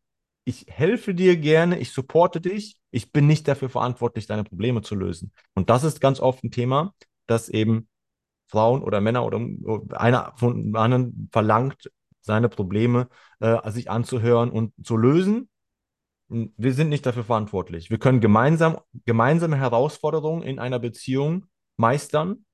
ich 0.50 0.66
helfe 0.68 1.14
dir 1.14 1.36
gerne, 1.36 1.78
ich 1.78 1.92
supporte 1.92 2.40
dich, 2.40 2.76
ich 2.90 3.12
bin 3.12 3.28
nicht 3.28 3.46
dafür 3.46 3.68
verantwortlich, 3.70 4.26
deine 4.26 4.42
Probleme 4.42 4.82
zu 4.82 4.96
lösen. 4.96 5.32
Und 5.54 5.70
das 5.70 5.84
ist 5.84 6.00
ganz 6.00 6.18
oft 6.18 6.42
ein 6.42 6.50
Thema, 6.50 6.92
das 7.26 7.48
eben 7.48 7.88
Frauen 8.48 8.82
oder 8.82 9.00
Männer 9.00 9.24
oder 9.24 9.40
einer 9.92 10.32
von 10.36 10.74
anderen 10.74 11.28
verlangt, 11.30 11.92
seine 12.20 12.48
Probleme 12.48 13.08
äh, 13.38 13.70
sich 13.70 13.90
anzuhören 13.90 14.50
und 14.50 14.72
zu 14.84 14.96
lösen. 14.96 15.48
Wir 16.28 16.74
sind 16.74 16.88
nicht 16.88 17.06
dafür 17.06 17.24
verantwortlich. 17.24 17.88
Wir 17.88 17.98
können 17.98 18.20
gemeinsam 18.20 18.78
gemeinsame 19.06 19.56
Herausforderungen 19.56 20.42
in 20.42 20.58
einer 20.58 20.80
Beziehung 20.80 21.46
meistern 21.76 22.44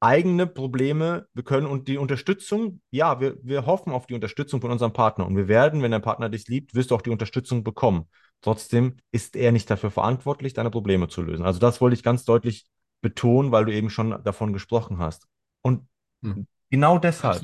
eigene 0.00 0.46
Probleme, 0.46 1.28
wir 1.34 1.44
können 1.44 1.66
und 1.66 1.86
die 1.86 1.98
Unterstützung, 1.98 2.80
ja, 2.90 3.20
wir, 3.20 3.36
wir 3.42 3.66
hoffen 3.66 3.92
auf 3.92 4.06
die 4.06 4.14
Unterstützung 4.14 4.62
von 4.62 4.70
unserem 4.70 4.94
Partner 4.94 5.26
und 5.26 5.36
wir 5.36 5.46
werden, 5.46 5.82
wenn 5.82 5.90
der 5.90 5.98
Partner 5.98 6.30
dich 6.30 6.48
liebt, 6.48 6.74
wirst 6.74 6.90
du 6.90 6.94
auch 6.94 7.02
die 7.02 7.10
Unterstützung 7.10 7.62
bekommen. 7.62 8.06
Trotzdem 8.40 8.96
ist 9.12 9.36
er 9.36 9.52
nicht 9.52 9.68
dafür 9.68 9.90
verantwortlich, 9.90 10.54
deine 10.54 10.70
Probleme 10.70 11.08
zu 11.08 11.20
lösen. 11.20 11.44
Also 11.44 11.60
das 11.60 11.82
wollte 11.82 11.94
ich 11.94 12.02
ganz 12.02 12.24
deutlich 12.24 12.66
betonen, 13.02 13.52
weil 13.52 13.66
du 13.66 13.74
eben 13.74 13.90
schon 13.90 14.22
davon 14.24 14.54
gesprochen 14.54 14.98
hast. 14.98 15.26
Und 15.60 15.86
hm. 16.22 16.46
genau 16.70 16.98
deshalb, 16.98 17.42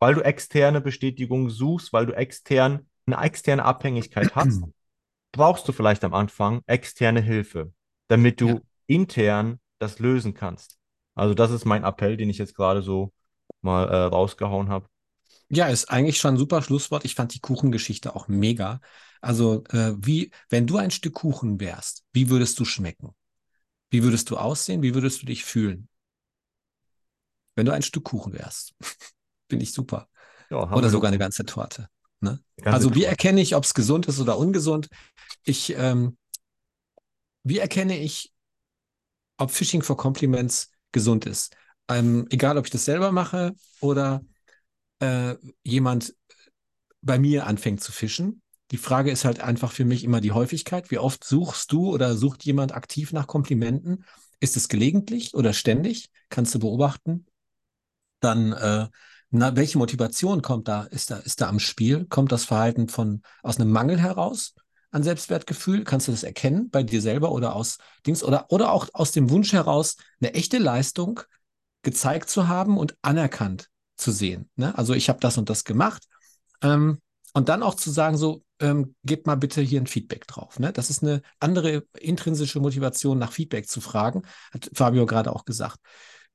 weil 0.00 0.14
du 0.14 0.22
externe 0.22 0.80
Bestätigung 0.80 1.50
suchst, 1.50 1.92
weil 1.92 2.06
du 2.06 2.16
extern 2.16 2.86
eine 3.06 3.22
externe 3.22 3.64
Abhängigkeit 3.64 4.34
hast, 4.34 4.62
brauchst 5.32 5.68
du 5.68 5.72
vielleicht 5.72 6.02
am 6.04 6.14
Anfang 6.14 6.62
externe 6.66 7.20
Hilfe, 7.20 7.72
damit 8.08 8.40
du 8.40 8.48
ja. 8.48 8.60
intern 8.86 9.60
das 9.78 9.98
lösen 9.98 10.32
kannst. 10.32 10.79
Also 11.20 11.34
das 11.34 11.50
ist 11.50 11.66
mein 11.66 11.84
Appell, 11.84 12.16
den 12.16 12.30
ich 12.30 12.38
jetzt 12.38 12.54
gerade 12.54 12.80
so 12.80 13.12
mal 13.60 13.86
äh, 13.86 14.04
rausgehauen 14.04 14.70
habe. 14.70 14.86
Ja, 15.50 15.66
ist 15.68 15.90
eigentlich 15.90 16.16
schon 16.16 16.34
ein 16.34 16.38
super 16.38 16.62
Schlusswort. 16.62 17.04
Ich 17.04 17.14
fand 17.14 17.34
die 17.34 17.40
Kuchengeschichte 17.40 18.16
auch 18.16 18.26
mega. 18.26 18.80
Also, 19.20 19.64
äh, 19.64 19.92
wie, 19.98 20.30
wenn 20.48 20.66
du 20.66 20.78
ein 20.78 20.90
Stück 20.90 21.12
Kuchen 21.12 21.60
wärst, 21.60 22.04
wie 22.14 22.30
würdest 22.30 22.58
du 22.58 22.64
schmecken? 22.64 23.14
Wie 23.90 24.02
würdest 24.02 24.30
du 24.30 24.38
aussehen? 24.38 24.80
Wie 24.82 24.94
würdest 24.94 25.20
du 25.20 25.26
dich 25.26 25.44
fühlen? 25.44 25.88
Wenn 27.54 27.66
du 27.66 27.72
ein 27.72 27.82
Stück 27.82 28.04
Kuchen 28.04 28.32
wärst. 28.32 28.74
Finde 29.50 29.64
ich 29.64 29.74
super. 29.74 30.08
Ja, 30.50 30.72
Oder 30.72 30.88
sogar 30.88 31.08
eine 31.08 31.18
ganze 31.18 31.44
Torte. 31.44 31.90
Ne? 32.20 32.40
ganze 32.56 32.76
Also, 32.76 32.88
wie 32.94 33.00
Torte. 33.00 33.10
erkenne 33.10 33.42
ich, 33.42 33.54
ob 33.56 33.64
es 33.64 33.74
gesund 33.74 34.06
ist 34.06 34.20
oder 34.20 34.38
ungesund? 34.38 34.88
Ich, 35.44 35.74
ähm, 35.76 36.16
wie 37.42 37.58
erkenne 37.58 37.98
ich, 37.98 38.32
ob 39.36 39.50
Phishing 39.50 39.82
for 39.82 39.98
Compliments 39.98 40.70
gesund 40.92 41.26
ist? 41.26 41.56
Ähm, 41.88 42.26
egal, 42.30 42.58
ob 42.58 42.66
ich 42.66 42.70
das 42.70 42.84
selber 42.84 43.12
mache 43.12 43.54
oder 43.80 44.22
äh, 45.00 45.36
jemand 45.62 46.14
bei 47.02 47.18
mir 47.18 47.46
anfängt 47.46 47.82
zu 47.82 47.92
fischen. 47.92 48.42
Die 48.70 48.76
Frage 48.76 49.10
ist 49.10 49.24
halt 49.24 49.40
einfach 49.40 49.72
für 49.72 49.84
mich 49.84 50.04
immer 50.04 50.20
die 50.20 50.32
Häufigkeit. 50.32 50.90
Wie 50.90 50.98
oft 50.98 51.24
suchst 51.24 51.72
du 51.72 51.92
oder 51.92 52.16
sucht 52.16 52.44
jemand 52.44 52.72
aktiv 52.72 53.12
nach 53.12 53.26
Komplimenten? 53.26 54.04
Ist 54.38 54.56
es 54.56 54.68
gelegentlich 54.68 55.34
oder 55.34 55.52
ständig? 55.52 56.10
Kannst 56.28 56.54
du 56.54 56.60
beobachten. 56.60 57.26
Dann, 58.20 58.52
äh, 58.52 58.86
na, 59.30 59.56
welche 59.56 59.78
Motivation 59.78 60.42
kommt 60.42 60.68
da, 60.68 60.84
ist 60.84 61.10
da, 61.10 61.16
ist 61.18 61.40
da 61.40 61.48
am 61.48 61.58
Spiel? 61.58 62.06
Kommt 62.06 62.32
das 62.32 62.44
Verhalten 62.44 62.88
von, 62.88 63.22
aus 63.42 63.58
einem 63.58 63.70
Mangel 63.70 63.98
heraus 63.98 64.54
an 64.90 65.02
Selbstwertgefühl? 65.02 65.84
Kannst 65.84 66.08
du 66.08 66.12
das 66.12 66.22
erkennen 66.22 66.70
bei 66.70 66.82
dir 66.82 67.00
selber 67.00 67.32
oder 67.32 67.54
aus 67.54 67.78
Dings 68.06 68.22
oder, 68.22 68.46
oder 68.50 68.72
auch 68.72 68.88
aus 68.92 69.12
dem 69.12 69.30
Wunsch 69.30 69.52
heraus, 69.52 69.96
eine 70.20 70.34
echte 70.34 70.58
Leistung 70.58 71.20
gezeigt 71.82 72.28
zu 72.30 72.48
haben 72.48 72.78
und 72.78 72.96
anerkannt 73.02 73.68
zu 73.96 74.12
sehen? 74.12 74.50
Ne? 74.56 74.76
Also 74.76 74.94
ich 74.94 75.08
habe 75.08 75.20
das 75.20 75.38
und 75.38 75.50
das 75.50 75.64
gemacht 75.64 76.04
ähm, 76.62 76.98
und 77.32 77.48
dann 77.48 77.62
auch 77.62 77.74
zu 77.74 77.90
sagen, 77.90 78.16
so, 78.16 78.42
ähm, 78.60 78.94
gebt 79.04 79.26
mal 79.26 79.36
bitte 79.36 79.62
hier 79.62 79.80
ein 79.80 79.86
Feedback 79.86 80.26
drauf. 80.26 80.58
Ne? 80.58 80.72
Das 80.72 80.90
ist 80.90 81.02
eine 81.02 81.22
andere 81.38 81.84
intrinsische 81.98 82.60
Motivation, 82.60 83.18
nach 83.18 83.32
Feedback 83.32 83.68
zu 83.68 83.80
fragen, 83.80 84.22
hat 84.52 84.70
Fabio 84.74 85.06
gerade 85.06 85.32
auch 85.32 85.44
gesagt. 85.44 85.78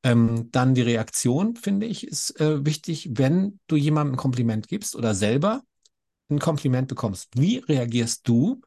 Ähm, 0.04 0.52
dann 0.52 0.76
die 0.76 0.82
Reaktion, 0.82 1.56
finde 1.56 1.86
ich, 1.86 2.08
ist 2.08 2.40
äh, 2.40 2.66
wichtig, 2.66 3.10
wenn 3.14 3.60
du 3.68 3.76
jemandem 3.76 4.14
ein 4.14 4.18
Kompliment 4.18 4.68
gibst 4.68 4.96
oder 4.96 5.16
selber 5.16 5.64
ein 6.30 6.40
Kompliment 6.40 6.88
bekommst. 6.88 7.30
Wie 7.36 7.58
reagierst 7.58 8.28
du, 8.28 8.62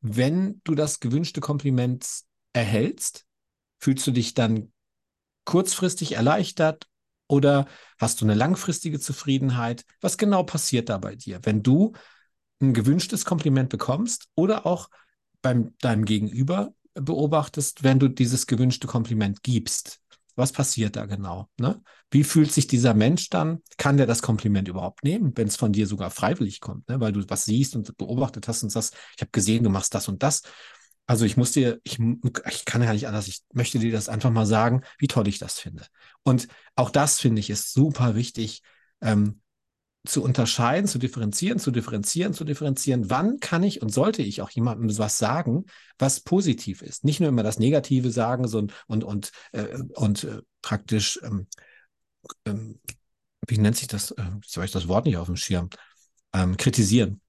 wenn 0.00 0.60
du 0.64 0.74
das 0.74 1.00
gewünschte 1.00 1.40
Kompliment 1.40 2.06
erhältst? 2.52 3.26
Fühlst 3.78 4.06
du 4.06 4.10
dich 4.10 4.34
dann 4.34 4.72
kurzfristig 5.44 6.12
erleichtert 6.12 6.86
oder 7.26 7.66
hast 7.98 8.20
du 8.20 8.24
eine 8.24 8.34
langfristige 8.34 9.00
Zufriedenheit? 9.00 9.84
Was 10.00 10.18
genau 10.18 10.42
passiert 10.42 10.88
da 10.88 10.98
bei 10.98 11.16
dir, 11.16 11.40
wenn 11.42 11.62
du 11.62 11.92
ein 12.60 12.74
gewünschtes 12.74 13.24
Kompliment 13.24 13.68
bekommst 13.68 14.28
oder 14.34 14.66
auch 14.66 14.88
beim 15.42 15.76
deinem 15.78 16.04
Gegenüber 16.04 16.74
beobachtest, 16.94 17.82
wenn 17.82 17.98
du 17.98 18.08
dieses 18.08 18.46
gewünschte 18.46 18.86
Kompliment 18.86 19.42
gibst? 19.42 20.00
Was 20.36 20.52
passiert 20.52 20.96
da 20.96 21.06
genau? 21.06 21.48
Ne? 21.58 21.80
Wie 22.10 22.24
fühlt 22.24 22.52
sich 22.52 22.66
dieser 22.66 22.94
Mensch 22.94 23.30
dann? 23.30 23.62
Kann 23.76 23.96
der 23.96 24.06
das 24.06 24.22
Kompliment 24.22 24.68
überhaupt 24.68 25.04
nehmen, 25.04 25.32
wenn 25.36 25.48
es 25.48 25.56
von 25.56 25.72
dir 25.72 25.86
sogar 25.86 26.10
freiwillig 26.10 26.60
kommt, 26.60 26.88
ne? 26.88 27.00
weil 27.00 27.12
du 27.12 27.24
was 27.28 27.44
siehst 27.44 27.76
und 27.76 27.96
beobachtet 27.96 28.48
hast 28.48 28.62
und 28.62 28.70
sagst, 28.70 28.94
ich 29.16 29.22
habe 29.22 29.30
gesehen, 29.30 29.64
du 29.64 29.70
machst 29.70 29.94
das 29.94 30.08
und 30.08 30.22
das. 30.22 30.42
Also 31.06 31.24
ich 31.24 31.36
muss 31.36 31.52
dir, 31.52 31.80
ich, 31.84 31.98
ich 32.50 32.64
kann 32.64 32.82
ja 32.82 32.92
nicht 32.92 33.06
anders, 33.06 33.28
ich 33.28 33.42
möchte 33.52 33.78
dir 33.78 33.92
das 33.92 34.08
einfach 34.08 34.30
mal 34.30 34.46
sagen, 34.46 34.82
wie 34.98 35.06
toll 35.06 35.28
ich 35.28 35.38
das 35.38 35.58
finde. 35.58 35.86
Und 36.22 36.48
auch 36.76 36.90
das 36.90 37.20
finde 37.20 37.40
ich 37.40 37.50
ist 37.50 37.72
super 37.72 38.14
wichtig, 38.14 38.62
ähm, 39.02 39.40
zu 40.06 40.22
unterscheiden, 40.22 40.86
zu 40.86 40.98
differenzieren, 40.98 41.58
zu 41.58 41.70
differenzieren, 41.70 42.34
zu 42.34 42.44
differenzieren. 42.44 43.08
Wann 43.08 43.40
kann 43.40 43.62
ich 43.62 43.80
und 43.80 43.90
sollte 43.90 44.22
ich 44.22 44.42
auch 44.42 44.50
jemandem 44.50 44.96
was 44.98 45.18
sagen, 45.18 45.64
was 45.98 46.20
positiv 46.20 46.82
ist? 46.82 47.04
Nicht 47.04 47.20
nur 47.20 47.30
immer 47.30 47.42
das 47.42 47.58
Negative 47.58 48.10
sagen 48.10 48.46
so, 48.46 48.66
und, 48.86 49.04
und, 49.04 49.32
äh, 49.52 49.78
und 49.94 50.24
äh, 50.24 50.42
praktisch, 50.60 51.18
ähm, 51.22 51.46
ähm, 52.44 52.80
wie 53.46 53.58
nennt 53.58 53.76
sich 53.76 53.88
das? 53.88 54.10
Äh, 54.12 54.64
ich 54.64 54.70
das 54.72 54.88
Wort 54.88 55.06
nicht 55.06 55.16
auf 55.16 55.26
dem 55.26 55.36
Schirm. 55.36 55.70
Ähm, 56.32 56.56
kritisieren 56.56 57.20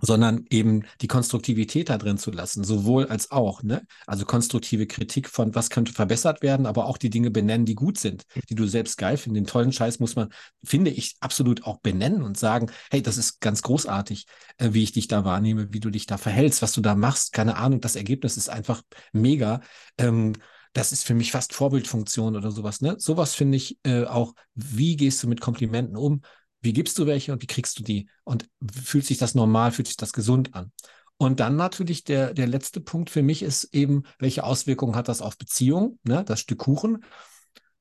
sondern 0.00 0.44
eben 0.50 0.84
die 1.00 1.06
Konstruktivität 1.06 1.88
da 1.88 1.98
drin 1.98 2.18
zu 2.18 2.30
lassen, 2.30 2.64
sowohl 2.64 3.06
als 3.06 3.30
auch, 3.30 3.62
ne? 3.62 3.82
Also 4.06 4.24
konstruktive 4.24 4.86
Kritik 4.86 5.28
von, 5.28 5.54
was 5.54 5.70
könnte 5.70 5.92
verbessert 5.92 6.42
werden, 6.42 6.66
aber 6.66 6.86
auch 6.86 6.98
die 6.98 7.10
Dinge 7.10 7.30
benennen, 7.30 7.66
die 7.66 7.74
gut 7.74 7.98
sind, 7.98 8.24
die 8.48 8.54
du 8.54 8.66
selbst 8.66 8.96
geil 8.98 9.16
findest. 9.16 9.40
Den 9.40 9.50
tollen 9.50 9.72
Scheiß 9.72 10.00
muss 10.00 10.16
man, 10.16 10.30
finde 10.64 10.90
ich, 10.90 11.16
absolut 11.20 11.64
auch 11.64 11.78
benennen 11.78 12.22
und 12.22 12.38
sagen, 12.38 12.70
hey, 12.90 13.02
das 13.02 13.16
ist 13.16 13.40
ganz 13.40 13.62
großartig, 13.62 14.26
äh, 14.58 14.70
wie 14.72 14.82
ich 14.82 14.92
dich 14.92 15.08
da 15.08 15.24
wahrnehme, 15.24 15.72
wie 15.72 15.80
du 15.80 15.90
dich 15.90 16.06
da 16.06 16.16
verhältst, 16.18 16.62
was 16.62 16.72
du 16.72 16.80
da 16.80 16.94
machst. 16.94 17.32
Keine 17.32 17.56
Ahnung, 17.56 17.80
das 17.80 17.96
Ergebnis 17.96 18.36
ist 18.36 18.48
einfach 18.48 18.82
mega. 19.12 19.60
Ähm, 19.98 20.34
das 20.72 20.92
ist 20.92 21.04
für 21.04 21.14
mich 21.14 21.32
fast 21.32 21.52
Vorbildfunktion 21.52 22.36
oder 22.36 22.50
sowas. 22.50 22.80
Ne? 22.80 22.94
Sowas 22.98 23.34
finde 23.34 23.56
ich 23.56 23.78
äh, 23.84 24.04
auch, 24.04 24.34
wie 24.54 24.96
gehst 24.96 25.22
du 25.22 25.28
mit 25.28 25.40
Komplimenten 25.40 25.96
um? 25.96 26.22
Wie 26.60 26.72
gibst 26.72 26.98
du 26.98 27.06
welche 27.06 27.32
und 27.32 27.42
wie 27.42 27.46
kriegst 27.46 27.78
du 27.78 27.82
die? 27.82 28.08
Und 28.24 28.48
fühlt 28.72 29.06
sich 29.06 29.18
das 29.18 29.34
normal, 29.34 29.72
fühlt 29.72 29.88
sich 29.88 29.96
das 29.96 30.12
gesund 30.12 30.54
an? 30.54 30.72
Und 31.16 31.40
dann 31.40 31.56
natürlich 31.56 32.04
der, 32.04 32.32
der 32.32 32.46
letzte 32.46 32.80
Punkt 32.80 33.10
für 33.10 33.22
mich 33.22 33.42
ist 33.42 33.74
eben, 33.74 34.04
welche 34.18 34.44
Auswirkungen 34.44 34.96
hat 34.96 35.08
das 35.08 35.20
auf 35.20 35.36
Beziehungen? 35.36 35.98
Ne? 36.02 36.24
Das 36.24 36.40
Stück 36.40 36.60
Kuchen. 36.60 37.04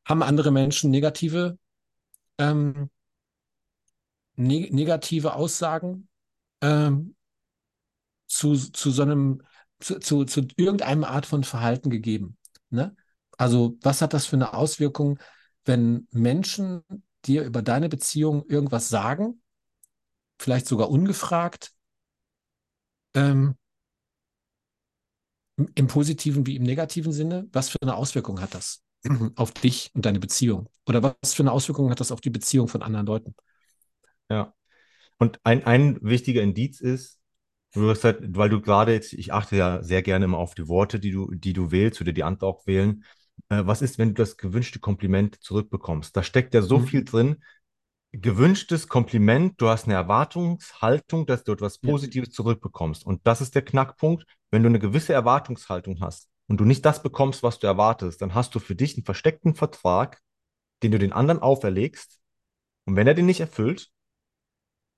Haben 0.05 0.23
andere 0.23 0.51
Menschen 0.51 0.91
negative, 0.91 1.57
ähm, 2.37 2.89
ne 4.35 4.67
negative 4.71 5.35
Aussagen 5.35 6.09
ähm, 6.61 7.15
zu, 8.27 8.55
zu 8.55 8.91
so 8.91 9.03
einem, 9.03 9.41
zu, 9.79 9.99
zu, 9.99 10.25
zu 10.25 10.47
irgendeinem 10.57 11.03
Art 11.03 11.25
von 11.25 11.43
Verhalten 11.43 11.89
gegeben? 11.89 12.37
Ne? 12.69 12.95
Also, 13.37 13.77
was 13.81 14.01
hat 14.01 14.13
das 14.13 14.25
für 14.25 14.35
eine 14.35 14.53
Auswirkung, 14.53 15.17
wenn 15.63 16.07
Menschen 16.11 16.83
dir 17.25 17.43
über 17.43 17.61
deine 17.61 17.89
Beziehung 17.89 18.45
irgendwas 18.47 18.89
sagen, 18.89 19.41
vielleicht 20.39 20.67
sogar 20.67 20.89
ungefragt, 20.89 21.73
ähm, 23.13 23.55
im 25.75 25.87
positiven 25.87 26.45
wie 26.45 26.55
im 26.55 26.63
negativen 26.63 27.11
Sinne, 27.11 27.47
was 27.51 27.69
für 27.69 27.81
eine 27.81 27.95
Auswirkung 27.95 28.39
hat 28.39 28.53
das 28.53 28.81
auf 29.35 29.51
dich 29.51 29.91
und 29.93 30.05
deine 30.05 30.19
Beziehung? 30.19 30.69
Oder 30.87 31.03
was 31.03 31.33
für 31.33 31.43
eine 31.43 31.51
Auswirkung 31.51 31.89
hat 31.89 31.99
das 31.99 32.11
auf 32.11 32.21
die 32.21 32.29
Beziehung 32.29 32.67
von 32.67 32.81
anderen 32.81 33.05
Leuten? 33.05 33.35
Ja. 34.29 34.53
Und 35.17 35.39
ein, 35.43 35.65
ein 35.65 35.97
wichtiger 36.01 36.41
Indiz 36.41 36.79
ist, 36.79 37.19
du 37.73 37.89
hast 37.89 38.03
halt, 38.03 38.19
weil 38.35 38.49
du 38.49 38.61
gerade 38.61 38.93
jetzt, 38.93 39.13
ich 39.13 39.33
achte 39.33 39.57
ja 39.57 39.83
sehr 39.83 40.01
gerne 40.01 40.25
immer 40.25 40.37
auf 40.37 40.55
die 40.55 40.67
Worte, 40.67 40.99
die 40.99 41.11
du, 41.11 41.29
die 41.33 41.53
du 41.53 41.71
wählst 41.71 41.99
oder 41.99 42.13
die 42.13 42.23
andere 42.23 42.47
auch 42.47 42.65
wählen. 42.65 43.03
Äh, 43.49 43.65
was 43.65 43.81
ist, 43.81 43.97
wenn 43.97 44.09
du 44.09 44.15
das 44.15 44.37
gewünschte 44.37 44.79
Kompliment 44.79 45.41
zurückbekommst? 45.41 46.15
Da 46.15 46.23
steckt 46.23 46.53
ja 46.53 46.61
so 46.61 46.79
Mhm. 46.79 46.87
viel 46.87 47.03
drin. 47.05 47.43
Gewünschtes 48.11 48.87
Kompliment, 48.87 49.61
du 49.61 49.69
hast 49.69 49.85
eine 49.85 49.93
Erwartungshaltung, 49.93 51.25
dass 51.27 51.43
du 51.43 51.51
etwas 51.53 51.79
Ja. 51.81 51.91
Positives 51.91 52.31
zurückbekommst. 52.31 53.05
Und 53.05 53.21
das 53.25 53.39
ist 53.39 53.55
der 53.55 53.61
Knackpunkt. 53.61 54.25
Wenn 54.51 54.63
du 54.63 54.69
eine 54.69 54.79
gewisse 54.79 55.13
Erwartungshaltung 55.13 56.01
hast 56.01 56.27
und 56.47 56.59
du 56.59 56.65
nicht 56.65 56.83
das 56.85 57.03
bekommst, 57.03 57.43
was 57.43 57.59
du 57.59 57.67
erwartest, 57.67 58.21
dann 58.21 58.33
hast 58.33 58.55
du 58.55 58.59
für 58.59 58.75
dich 58.75 58.95
einen 58.95 59.05
versteckten 59.05 59.53
Vertrag, 59.53 60.19
den 60.81 60.91
du 60.91 60.97
den 60.97 61.13
anderen 61.13 61.39
auferlegst. 61.39 62.19
Und 62.85 62.95
wenn 62.95 63.05
er 63.07 63.13
den 63.13 63.27
nicht 63.27 63.41
erfüllt, 63.41 63.91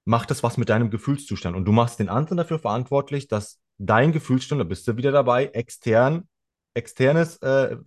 macht 0.05 0.31
das 0.31 0.41
was 0.41 0.57
mit 0.57 0.69
deinem 0.69 0.89
Gefühlszustand. 0.89 1.55
Und 1.55 1.65
du 1.65 1.73
machst 1.73 1.99
den 1.99 2.09
anderen 2.09 2.37
dafür 2.37 2.59
verantwortlich, 2.59 3.27
dass 3.27 3.59
dein 3.77 4.13
Gefühlszustand, 4.13 4.61
da 4.61 4.63
bist 4.63 4.87
du 4.87 4.95
wieder 4.95 5.11
dabei, 5.11 5.47
extern, 5.47 6.29
externes 6.73 7.37
äh, 7.37 7.77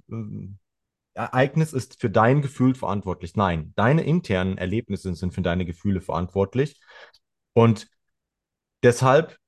Ereignis 1.15 1.73
ist 1.73 2.01
für 2.01 2.11
dein 2.11 2.43
Gefühl 2.43 2.75
verantwortlich. 2.75 3.37
Nein, 3.37 3.73
deine 3.77 4.03
internen 4.03 4.59
Erlebnisse 4.59 5.15
sind 5.15 5.33
für 5.33 5.43
deine 5.43 5.65
Gefühle 5.65 6.01
verantwortlich. 6.01 6.81
Und 7.53 7.89
deshalb 8.83 9.39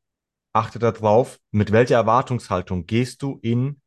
achte 0.53 0.78
darauf, 0.78 1.39
mit 1.51 1.72
welcher 1.72 1.97
Erwartungshaltung 1.97 2.87
gehst 2.87 3.22
du 3.22 3.39
in 3.43 3.80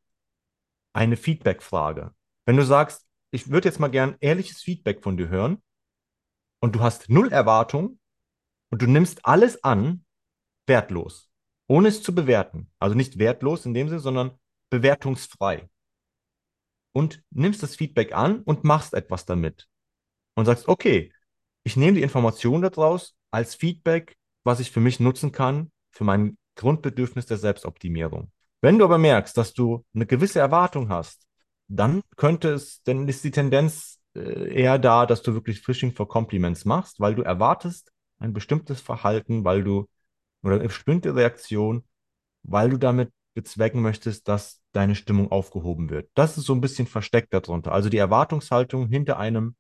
eine 0.93 1.17
Feedback-Frage. 1.17 2.13
Wenn 2.45 2.57
du 2.57 2.65
sagst, 2.65 3.07
ich 3.31 3.49
würde 3.49 3.69
jetzt 3.69 3.79
mal 3.79 3.89
gern 3.89 4.15
ehrliches 4.19 4.61
Feedback 4.61 5.01
von 5.01 5.17
dir 5.17 5.29
hören 5.29 5.61
und 6.59 6.75
du 6.75 6.81
hast 6.81 7.09
null 7.09 7.31
Erwartung 7.31 7.99
und 8.69 8.81
du 8.81 8.87
nimmst 8.87 9.25
alles 9.25 9.63
an, 9.63 10.03
wertlos, 10.67 11.31
ohne 11.67 11.87
es 11.87 12.03
zu 12.03 12.13
bewerten. 12.13 12.71
Also 12.79 12.95
nicht 12.95 13.17
wertlos 13.17 13.65
in 13.65 13.73
dem 13.73 13.87
Sinne, 13.87 14.01
sondern 14.01 14.39
bewertungsfrei. 14.69 15.69
Und 16.91 17.21
nimmst 17.29 17.61
das 17.63 17.75
Feedback 17.75 18.13
an 18.13 18.41
und 18.41 18.63
machst 18.63 18.93
etwas 18.93 19.25
damit. 19.25 19.67
Und 20.35 20.45
sagst, 20.45 20.67
okay, 20.67 21.13
ich 21.63 21.77
nehme 21.77 21.97
die 21.97 22.03
Information 22.03 22.61
daraus 22.61 23.15
als 23.31 23.55
Feedback, 23.55 24.17
was 24.43 24.59
ich 24.59 24.71
für 24.71 24.79
mich 24.79 24.99
nutzen 24.99 25.31
kann, 25.31 25.71
für 25.91 26.03
mein 26.03 26.37
Grundbedürfnis 26.55 27.25
der 27.25 27.37
Selbstoptimierung. 27.37 28.31
Wenn 28.61 28.77
du 28.77 28.85
aber 28.85 28.97
merkst, 28.97 29.37
dass 29.37 29.53
du 29.53 29.85
eine 29.93 30.05
gewisse 30.05 30.39
Erwartung 30.39 30.89
hast, 30.89 31.25
dann 31.67 32.01
könnte 32.17 32.49
es, 32.49 32.81
dann 32.83 33.07
ist 33.07 33.23
die 33.23 33.31
Tendenz 33.31 33.99
äh, 34.15 34.53
eher 34.53 34.79
da, 34.79 35.05
dass 35.05 35.21
du 35.21 35.33
wirklich 35.33 35.61
Phishing 35.61 35.93
for 35.93 36.07
Compliments 36.07 36.65
machst, 36.65 36.99
weil 36.99 37.15
du 37.15 37.21
erwartest, 37.21 37.91
ein 38.17 38.33
bestimmtes 38.33 38.81
Verhalten, 38.81 39.45
weil 39.45 39.63
du, 39.63 39.87
oder 40.43 40.55
eine 40.55 40.65
bestimmte 40.65 41.15
Reaktion, 41.15 41.85
weil 42.43 42.69
du 42.69 42.77
damit 42.77 43.11
bezwecken 43.33 43.81
möchtest, 43.81 44.27
dass 44.27 44.58
deine 44.71 44.95
Stimmung 44.95 45.31
aufgehoben 45.31 45.89
wird. 45.89 46.09
Das 46.13 46.37
ist 46.37 46.45
so 46.45 46.53
ein 46.53 46.61
bisschen 46.61 46.87
versteckt 46.87 47.33
darunter. 47.33 47.71
Also 47.71 47.89
die 47.89 47.97
Erwartungshaltung 47.97 48.87
hinter 48.87 49.17
einem, 49.17 49.55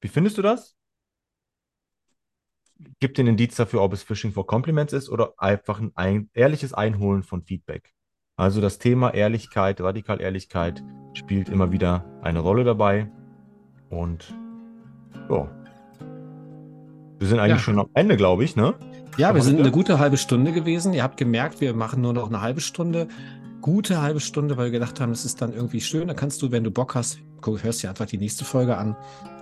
wie 0.00 0.08
findest 0.08 0.38
du 0.38 0.42
das? 0.42 0.76
Gibt 2.98 3.18
den 3.18 3.28
Indiz 3.28 3.54
dafür, 3.54 3.82
ob 3.82 3.92
es 3.92 4.02
Phishing 4.02 4.32
for 4.32 4.46
Compliments 4.46 4.92
ist 4.92 5.08
oder 5.08 5.34
einfach 5.38 5.80
ein, 5.80 5.92
ein 5.94 6.30
ehrliches 6.34 6.74
Einholen 6.74 7.22
von 7.22 7.42
Feedback. 7.42 7.92
Also 8.36 8.60
das 8.60 8.78
Thema 8.78 9.14
Ehrlichkeit, 9.14 9.80
Radikal-Ehrlichkeit 9.80 10.82
spielt 11.12 11.48
immer 11.48 11.70
wieder 11.70 12.04
eine 12.22 12.40
Rolle 12.40 12.64
dabei. 12.64 13.10
Und 13.90 14.34
ja, 15.30 15.48
wir 17.18 17.28
sind 17.28 17.38
eigentlich 17.38 17.58
ja. 17.58 17.64
schon 17.64 17.78
am 17.78 17.88
Ende, 17.94 18.16
glaube 18.16 18.42
ich, 18.42 18.56
ne? 18.56 18.74
Ja, 19.16 19.34
wir 19.34 19.42
sind 19.42 19.60
eine 19.60 19.70
gute 19.70 20.00
halbe 20.00 20.16
Stunde 20.16 20.52
gewesen. 20.52 20.92
Ihr 20.92 21.04
habt 21.04 21.16
gemerkt, 21.16 21.60
wir 21.60 21.72
machen 21.72 22.02
nur 22.02 22.12
noch 22.12 22.26
eine 22.26 22.40
halbe 22.40 22.60
Stunde. 22.60 23.06
Gute 23.64 24.02
halbe 24.02 24.20
Stunde, 24.20 24.58
weil 24.58 24.66
wir 24.66 24.72
gedacht 24.72 25.00
haben, 25.00 25.10
es 25.10 25.24
ist 25.24 25.40
dann 25.40 25.54
irgendwie 25.54 25.80
schön. 25.80 26.06
Da 26.06 26.12
kannst 26.12 26.42
du, 26.42 26.50
wenn 26.50 26.64
du 26.64 26.70
Bock 26.70 26.94
hast, 26.94 27.20
hörst 27.42 27.82
dir 27.82 27.88
einfach 27.88 28.04
die 28.04 28.18
nächste 28.18 28.44
Folge 28.44 28.76
an. 28.76 28.94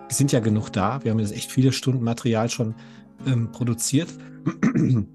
Wir 0.06 0.14
sind 0.14 0.30
ja 0.30 0.38
genug 0.38 0.70
da. 0.70 1.02
Wir 1.02 1.10
haben 1.10 1.18
jetzt 1.18 1.32
echt 1.32 1.50
viele 1.50 1.72
Stunden 1.72 2.04
Material 2.04 2.48
schon 2.48 2.76
ähm, 3.26 3.50
produziert. 3.50 4.08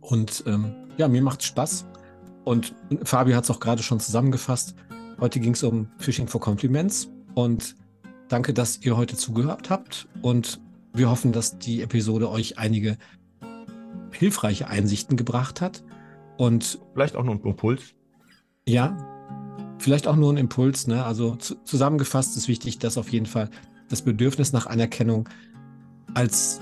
Und 0.00 0.42
ähm, 0.48 0.74
ja, 0.96 1.06
mir 1.06 1.22
macht 1.22 1.44
Spaß. 1.44 1.86
Und 2.42 2.74
Fabio 3.04 3.36
hat 3.36 3.44
es 3.44 3.50
auch 3.52 3.60
gerade 3.60 3.84
schon 3.84 4.00
zusammengefasst. 4.00 4.74
Heute 5.20 5.38
ging 5.38 5.52
es 5.52 5.62
um 5.62 5.86
Phishing 5.98 6.26
for 6.26 6.40
Compliments. 6.40 7.12
Und 7.34 7.76
danke, 8.26 8.52
dass 8.52 8.80
ihr 8.82 8.96
heute 8.96 9.16
zugehört 9.16 9.70
habt. 9.70 10.08
Und 10.20 10.60
wir 10.92 11.08
hoffen, 11.10 11.30
dass 11.30 11.60
die 11.60 11.80
Episode 11.80 12.28
euch 12.28 12.58
einige 12.58 12.98
hilfreiche 14.10 14.66
Einsichten 14.66 15.16
gebracht 15.16 15.60
hat. 15.60 15.84
Und 16.38 16.80
vielleicht 16.92 17.14
auch 17.14 17.22
nur 17.22 17.36
ein 17.36 17.40
Impuls. 17.42 17.94
Ja, 18.66 18.96
vielleicht 19.78 20.06
auch 20.06 20.16
nur 20.16 20.32
ein 20.32 20.36
Impuls. 20.36 20.86
Ne? 20.86 21.04
Also 21.04 21.36
zu, 21.36 21.56
zusammengefasst 21.64 22.36
ist 22.36 22.48
wichtig, 22.48 22.78
dass 22.78 22.98
auf 22.98 23.10
jeden 23.10 23.26
Fall 23.26 23.50
das 23.88 24.02
Bedürfnis 24.02 24.52
nach 24.52 24.66
Anerkennung 24.66 25.28
als 26.14 26.60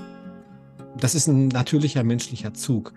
das 0.98 1.14
ist 1.14 1.28
ein 1.28 1.48
natürlicher 1.48 2.02
menschlicher 2.04 2.54
Zug. 2.54 2.92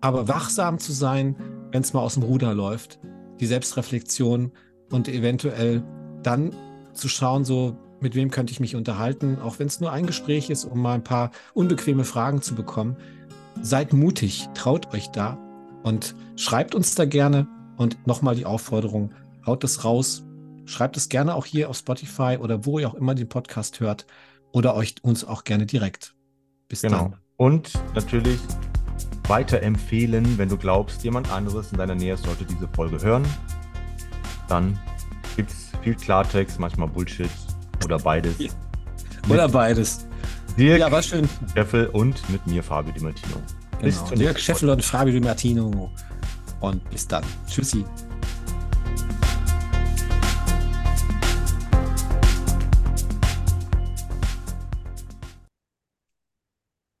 Aber 0.00 0.28
wachsam 0.28 0.78
zu 0.78 0.92
sein, 0.92 1.36
wenn 1.72 1.82
es 1.82 1.92
mal 1.92 2.00
aus 2.00 2.14
dem 2.14 2.22
Ruder 2.22 2.54
läuft, 2.54 2.98
die 3.38 3.46
Selbstreflexion 3.46 4.52
und 4.90 5.08
eventuell 5.08 5.82
dann 6.22 6.50
zu 6.92 7.08
schauen, 7.08 7.44
so 7.44 7.76
mit 8.00 8.14
wem 8.14 8.30
könnte 8.30 8.52
ich 8.52 8.60
mich 8.60 8.76
unterhalten, 8.76 9.38
auch 9.40 9.58
wenn 9.58 9.66
es 9.66 9.80
nur 9.80 9.92
ein 9.92 10.06
Gespräch 10.06 10.50
ist, 10.50 10.64
um 10.64 10.80
mal 10.80 10.94
ein 10.94 11.04
paar 11.04 11.30
unbequeme 11.54 12.04
Fragen 12.04 12.42
zu 12.42 12.54
bekommen. 12.54 12.96
Seid 13.62 13.92
mutig, 13.92 14.48
traut 14.54 14.92
euch 14.94 15.08
da 15.08 15.38
und 15.82 16.14
schreibt 16.36 16.74
uns 16.74 16.94
da 16.94 17.04
gerne. 17.04 17.46
Und 17.80 18.06
nochmal 18.06 18.34
die 18.34 18.44
Aufforderung, 18.44 19.14
haut 19.46 19.64
es 19.64 19.86
raus. 19.86 20.22
Schreibt 20.66 20.98
es 20.98 21.08
gerne 21.08 21.34
auch 21.34 21.46
hier 21.46 21.70
auf 21.70 21.78
Spotify 21.78 22.36
oder 22.38 22.66
wo 22.66 22.78
ihr 22.78 22.86
auch 22.86 22.92
immer 22.92 23.14
den 23.14 23.26
Podcast 23.26 23.80
hört 23.80 24.04
oder 24.52 24.74
euch 24.74 24.96
uns 25.00 25.24
auch 25.24 25.44
gerne 25.44 25.64
direkt. 25.64 26.14
Bis 26.68 26.82
genau. 26.82 26.98
dann. 26.98 27.16
Und 27.38 27.72
natürlich 27.94 28.38
weiterempfehlen, 29.26 30.36
wenn 30.36 30.50
du 30.50 30.58
glaubst, 30.58 31.02
jemand 31.04 31.32
anderes 31.32 31.72
in 31.72 31.78
deiner 31.78 31.94
Nähe 31.94 32.18
sollte 32.18 32.44
diese 32.44 32.68
Folge 32.68 33.00
hören. 33.00 33.24
Dann 34.46 34.78
gibt 35.36 35.50
es 35.50 35.72
viel 35.82 35.94
Klartext, 35.94 36.60
manchmal 36.60 36.88
Bullshit 36.88 37.30
oder 37.82 37.98
beides. 37.98 38.36
Oder 39.26 39.48
beides. 39.48 40.06
Dirk 40.58 40.80
ja, 40.80 40.92
war 40.92 41.02
schön. 41.02 41.26
Scheffel 41.54 41.86
und 41.86 42.28
mit 42.28 42.46
mir 42.46 42.62
Fabio 42.62 42.92
Di 42.92 43.00
Martino. 43.00 43.36
Genau. 43.80 44.10
Dirk 44.10 44.38
Scheffel 44.38 44.68
und 44.68 44.84
Fabio 44.84 45.14
Di 45.14 45.20
Martino. 45.20 45.90
Und 46.60 46.88
bis 46.90 47.06
dann. 47.08 47.24
Tschüssi. 47.48 47.84